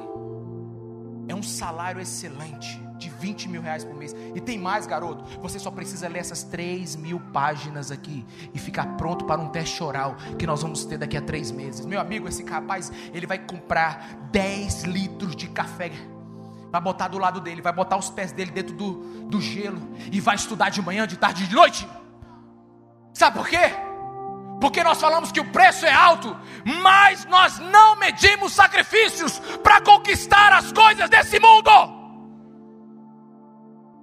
Salário 1.58 2.00
excelente 2.00 2.80
de 2.98 3.10
20 3.10 3.48
mil 3.48 3.60
reais 3.60 3.84
por 3.84 3.94
mês. 3.96 4.14
E 4.32 4.40
tem 4.40 4.56
mais, 4.56 4.86
garoto. 4.86 5.24
Você 5.40 5.58
só 5.58 5.72
precisa 5.72 6.06
ler 6.06 6.20
essas 6.20 6.44
3 6.44 6.94
mil 6.94 7.18
páginas 7.32 7.90
aqui 7.90 8.24
e 8.54 8.58
ficar 8.60 8.96
pronto 8.96 9.24
para 9.24 9.40
um 9.40 9.48
teste 9.48 9.82
oral 9.82 10.16
que 10.38 10.46
nós 10.46 10.62
vamos 10.62 10.84
ter 10.84 10.98
daqui 10.98 11.16
a 11.16 11.20
três 11.20 11.50
meses. 11.50 11.84
Meu 11.84 12.00
amigo, 12.00 12.28
esse 12.28 12.44
rapaz, 12.44 12.92
ele 13.12 13.26
vai 13.26 13.38
comprar 13.38 14.28
10 14.30 14.84
litros 14.84 15.34
de 15.34 15.48
café. 15.48 15.90
Vai 16.70 16.80
botar 16.80 17.08
do 17.08 17.18
lado 17.18 17.40
dele, 17.40 17.60
vai 17.60 17.72
botar 17.72 17.96
os 17.96 18.08
pés 18.08 18.30
dele 18.30 18.52
dentro 18.52 18.76
do, 18.76 19.24
do 19.24 19.40
gelo 19.40 19.80
e 20.12 20.20
vai 20.20 20.36
estudar 20.36 20.68
de 20.68 20.80
manhã, 20.80 21.08
de 21.08 21.16
tarde, 21.16 21.48
de 21.48 21.54
noite. 21.54 21.88
Sabe 23.12 23.36
por 23.36 23.48
quê? 23.48 23.87
Porque 24.60 24.82
nós 24.82 25.00
falamos 25.00 25.30
que 25.30 25.40
o 25.40 25.50
preço 25.52 25.86
é 25.86 25.92
alto, 25.92 26.36
mas 26.82 27.24
nós 27.26 27.58
não 27.58 27.96
medimos 27.96 28.52
sacrifícios 28.52 29.38
para 29.62 29.80
conquistar 29.80 30.52
as 30.52 30.72
coisas 30.72 31.08
desse 31.08 31.38
mundo. 31.38 31.70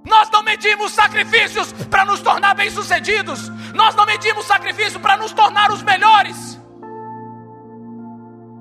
Nós 0.05 0.29
não 0.29 0.43
medimos 0.43 0.93
sacrifícios 0.93 1.73
para 1.89 2.05
nos 2.05 2.21
tornar 2.21 2.53
bem-sucedidos. 2.53 3.49
Nós 3.73 3.95
não 3.95 4.05
medimos 4.05 4.45
sacrifício 4.45 4.99
para 4.99 5.17
nos 5.17 5.33
tornar 5.33 5.71
os 5.71 5.81
melhores. 5.81 6.59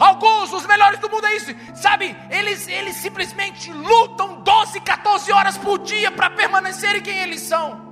Alguns, 0.01 0.53
os 0.53 0.67
melhores 0.67 0.99
do 0.99 1.09
mundo 1.09 1.27
é 1.27 1.37
isso. 1.37 1.55
Sabe, 1.75 2.17
eles, 2.31 2.67
eles 2.67 2.97
simplesmente 2.97 3.71
lutam 3.73 4.41
12, 4.43 4.81
14 4.81 5.31
horas 5.33 5.59
por 5.59 5.79
dia 5.79 6.11
para 6.11 6.31
permanecerem 6.31 7.03
quem 7.03 7.19
eles 7.19 7.43
são. 7.43 7.84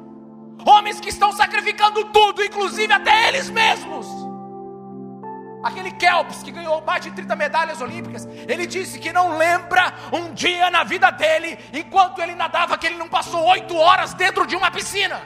Homens 0.64 1.00
que 1.00 1.08
estão 1.08 1.32
sacrificando 1.32 2.04
tudo, 2.06 2.42
inclusive 2.42 2.92
até 2.92 3.28
eles 3.28 3.50
mesmos. 3.50 4.06
Aquele 5.62 5.92
Kelps 5.92 6.42
que 6.42 6.50
ganhou 6.50 6.82
mais 6.82 7.02
de 7.02 7.12
30 7.12 7.36
medalhas 7.36 7.80
olímpicas, 7.80 8.26
ele 8.48 8.66
disse 8.66 8.98
que 8.98 9.12
não 9.12 9.38
lembra 9.38 9.94
um 10.12 10.34
dia 10.34 10.70
na 10.70 10.82
vida 10.82 11.10
dele, 11.10 11.58
enquanto 11.72 12.20
ele 12.20 12.34
nadava, 12.34 12.76
que 12.76 12.86
ele 12.86 12.96
não 12.96 13.08
passou 13.08 13.44
oito 13.46 13.76
horas 13.76 14.12
dentro 14.14 14.46
de 14.46 14.56
uma 14.56 14.70
piscina. 14.70 15.22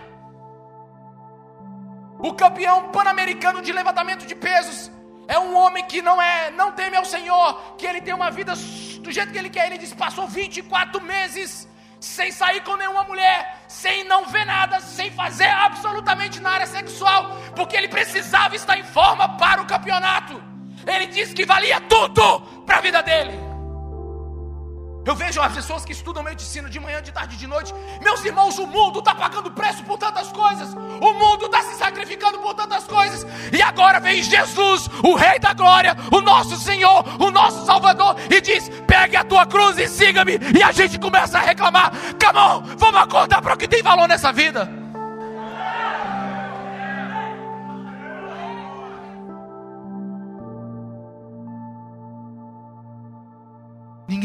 O 2.18 2.34
campeão 2.34 2.90
pan-americano 2.90 3.62
de 3.62 3.72
levantamento 3.72 4.26
de 4.26 4.34
pesos 4.34 4.90
é 5.28 5.38
um 5.38 5.56
homem 5.56 5.84
que 5.84 6.00
não 6.00 6.20
é, 6.20 6.50
não 6.50 6.72
teme 6.72 6.96
ao 6.96 7.04
Senhor, 7.04 7.76
que 7.76 7.86
ele 7.86 8.00
tem 8.00 8.14
uma 8.14 8.30
vida 8.30 8.52
do 9.00 9.10
jeito 9.12 9.32
que 9.32 9.38
ele 9.38 9.50
quer. 9.50 9.66
Ele 9.66 9.78
disse: 9.78 9.94
passou 9.94 10.26
24 10.26 11.02
meses 11.02 11.68
sem 12.06 12.30
sair 12.30 12.62
com 12.62 12.76
nenhuma 12.76 13.04
mulher, 13.04 13.64
sem 13.68 14.04
não 14.04 14.26
ver 14.26 14.44
nada, 14.44 14.80
sem 14.80 15.10
fazer 15.10 15.48
absolutamente 15.48 16.40
na 16.40 16.50
área 16.50 16.66
sexual, 16.66 17.36
porque 17.54 17.76
ele 17.76 17.88
precisava 17.88 18.56
estar 18.56 18.78
em 18.78 18.84
forma 18.84 19.36
para 19.36 19.60
o 19.60 19.66
campeonato. 19.66 20.42
Ele 20.86 21.06
disse 21.06 21.34
que 21.34 21.44
valia 21.44 21.80
tudo 21.82 22.40
para 22.64 22.78
a 22.78 22.80
vida 22.80 23.02
dele. 23.02 23.45
Eu 25.06 25.14
vejo 25.14 25.40
as 25.40 25.52
pessoas 25.52 25.84
que 25.84 25.92
estudam 25.92 26.20
medicina 26.20 26.68
de 26.68 26.80
manhã, 26.80 27.00
de 27.00 27.12
tarde, 27.12 27.36
de 27.36 27.46
noite. 27.46 27.72
Meus 28.02 28.24
irmãos, 28.24 28.58
o 28.58 28.66
mundo 28.66 28.98
está 28.98 29.14
pagando 29.14 29.52
preço 29.52 29.84
por 29.84 29.96
tantas 29.96 30.32
coisas. 30.32 30.74
O 30.74 31.12
mundo 31.14 31.46
está 31.46 31.62
se 31.62 31.76
sacrificando 31.76 32.40
por 32.40 32.54
tantas 32.54 32.82
coisas. 32.84 33.24
E 33.52 33.62
agora 33.62 34.00
vem 34.00 34.20
Jesus, 34.20 34.90
o 35.04 35.14
Rei 35.14 35.38
da 35.38 35.52
Glória, 35.52 35.96
o 36.10 36.20
nosso 36.20 36.56
Senhor, 36.56 37.04
o 37.22 37.30
nosso 37.30 37.64
Salvador, 37.64 38.16
e 38.28 38.40
diz: 38.40 38.68
pegue 38.84 39.16
a 39.16 39.22
tua 39.22 39.46
cruz 39.46 39.78
e 39.78 39.86
siga-me. 39.86 40.40
E 40.58 40.60
a 40.60 40.72
gente 40.72 40.98
começa 40.98 41.38
a 41.38 41.42
reclamar: 41.42 41.92
come 42.20 42.38
on, 42.40 42.76
vamos 42.76 43.00
acordar 43.00 43.40
para 43.40 43.54
o 43.54 43.56
que 43.56 43.68
tem 43.68 43.84
valor 43.84 44.08
nessa 44.08 44.32
vida. 44.32 44.85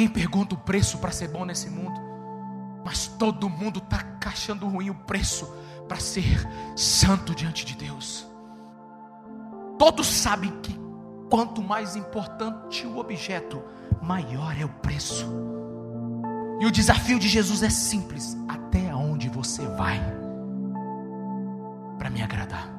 Ninguém 0.02 0.14
pergunta 0.16 0.56
o 0.56 0.58
preço 0.58 0.97
para 0.97 1.12
ser 1.12 1.28
bom 1.28 1.45
nesse 1.45 1.70
mundo, 1.70 2.02
mas 2.84 3.06
todo 3.06 3.47
mundo 3.47 3.78
está 3.78 4.04
achando 4.26 4.68
ruim 4.68 4.89
o 4.89 4.95
preço 4.95 5.45
para 5.88 5.99
ser 5.99 6.43
santo 6.76 7.36
diante 7.36 7.64
de 7.64 7.76
Deus. 7.76 8.26
Todos 9.78 10.08
sabem 10.08 10.49
que 10.62 10.76
quanto 11.30 11.62
mais 11.62 11.95
importante 11.95 12.88
o 12.88 12.97
objeto, 12.97 13.62
maior 14.02 14.60
é 14.60 14.66
o 14.66 14.70
preço. 14.70 15.32
E 16.60 16.66
o 16.66 16.72
desafio 16.72 17.20
de 17.20 17.30
Jesus 17.30 17.62
é 17.62 17.70
simples: 17.70 18.36
até 18.47 18.95
onde 18.95 19.30
você 19.30 19.68
vai 19.68 20.02
para 21.99 22.10
me 22.10 22.24
agradar? 22.24 22.74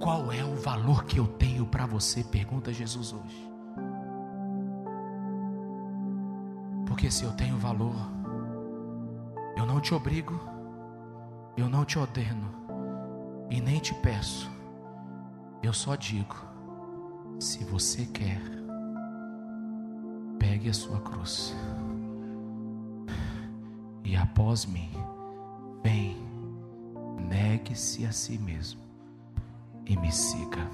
Qual 0.00 0.32
é 0.32 0.44
o 0.44 0.56
valor 0.56 1.04
que 1.04 1.20
eu 1.20 1.28
tenho 1.28 1.64
para 1.64 1.86
você? 1.86 2.24
Pergunta 2.24 2.72
Jesus 2.72 3.12
hoje. 3.12 3.49
Porque 6.90 7.08
se 7.08 7.22
eu 7.22 7.30
tenho 7.30 7.56
valor, 7.56 7.94
eu 9.56 9.64
não 9.64 9.80
te 9.80 9.94
obrigo, 9.94 10.40
eu 11.56 11.68
não 11.68 11.84
te 11.84 11.96
ordeno 11.96 12.50
e 13.48 13.60
nem 13.60 13.78
te 13.78 13.94
peço. 13.94 14.50
Eu 15.62 15.72
só 15.72 15.94
digo: 15.94 16.34
se 17.38 17.62
você 17.62 18.06
quer, 18.06 18.42
pegue 20.36 20.68
a 20.68 20.74
sua 20.74 21.00
cruz 21.00 21.54
e 24.02 24.16
após 24.16 24.66
mim, 24.66 24.90
vem, 25.84 26.16
negue-se 27.28 28.04
a 28.04 28.10
si 28.10 28.36
mesmo 28.36 28.80
e 29.86 29.96
me 29.96 30.10
siga. 30.10 30.68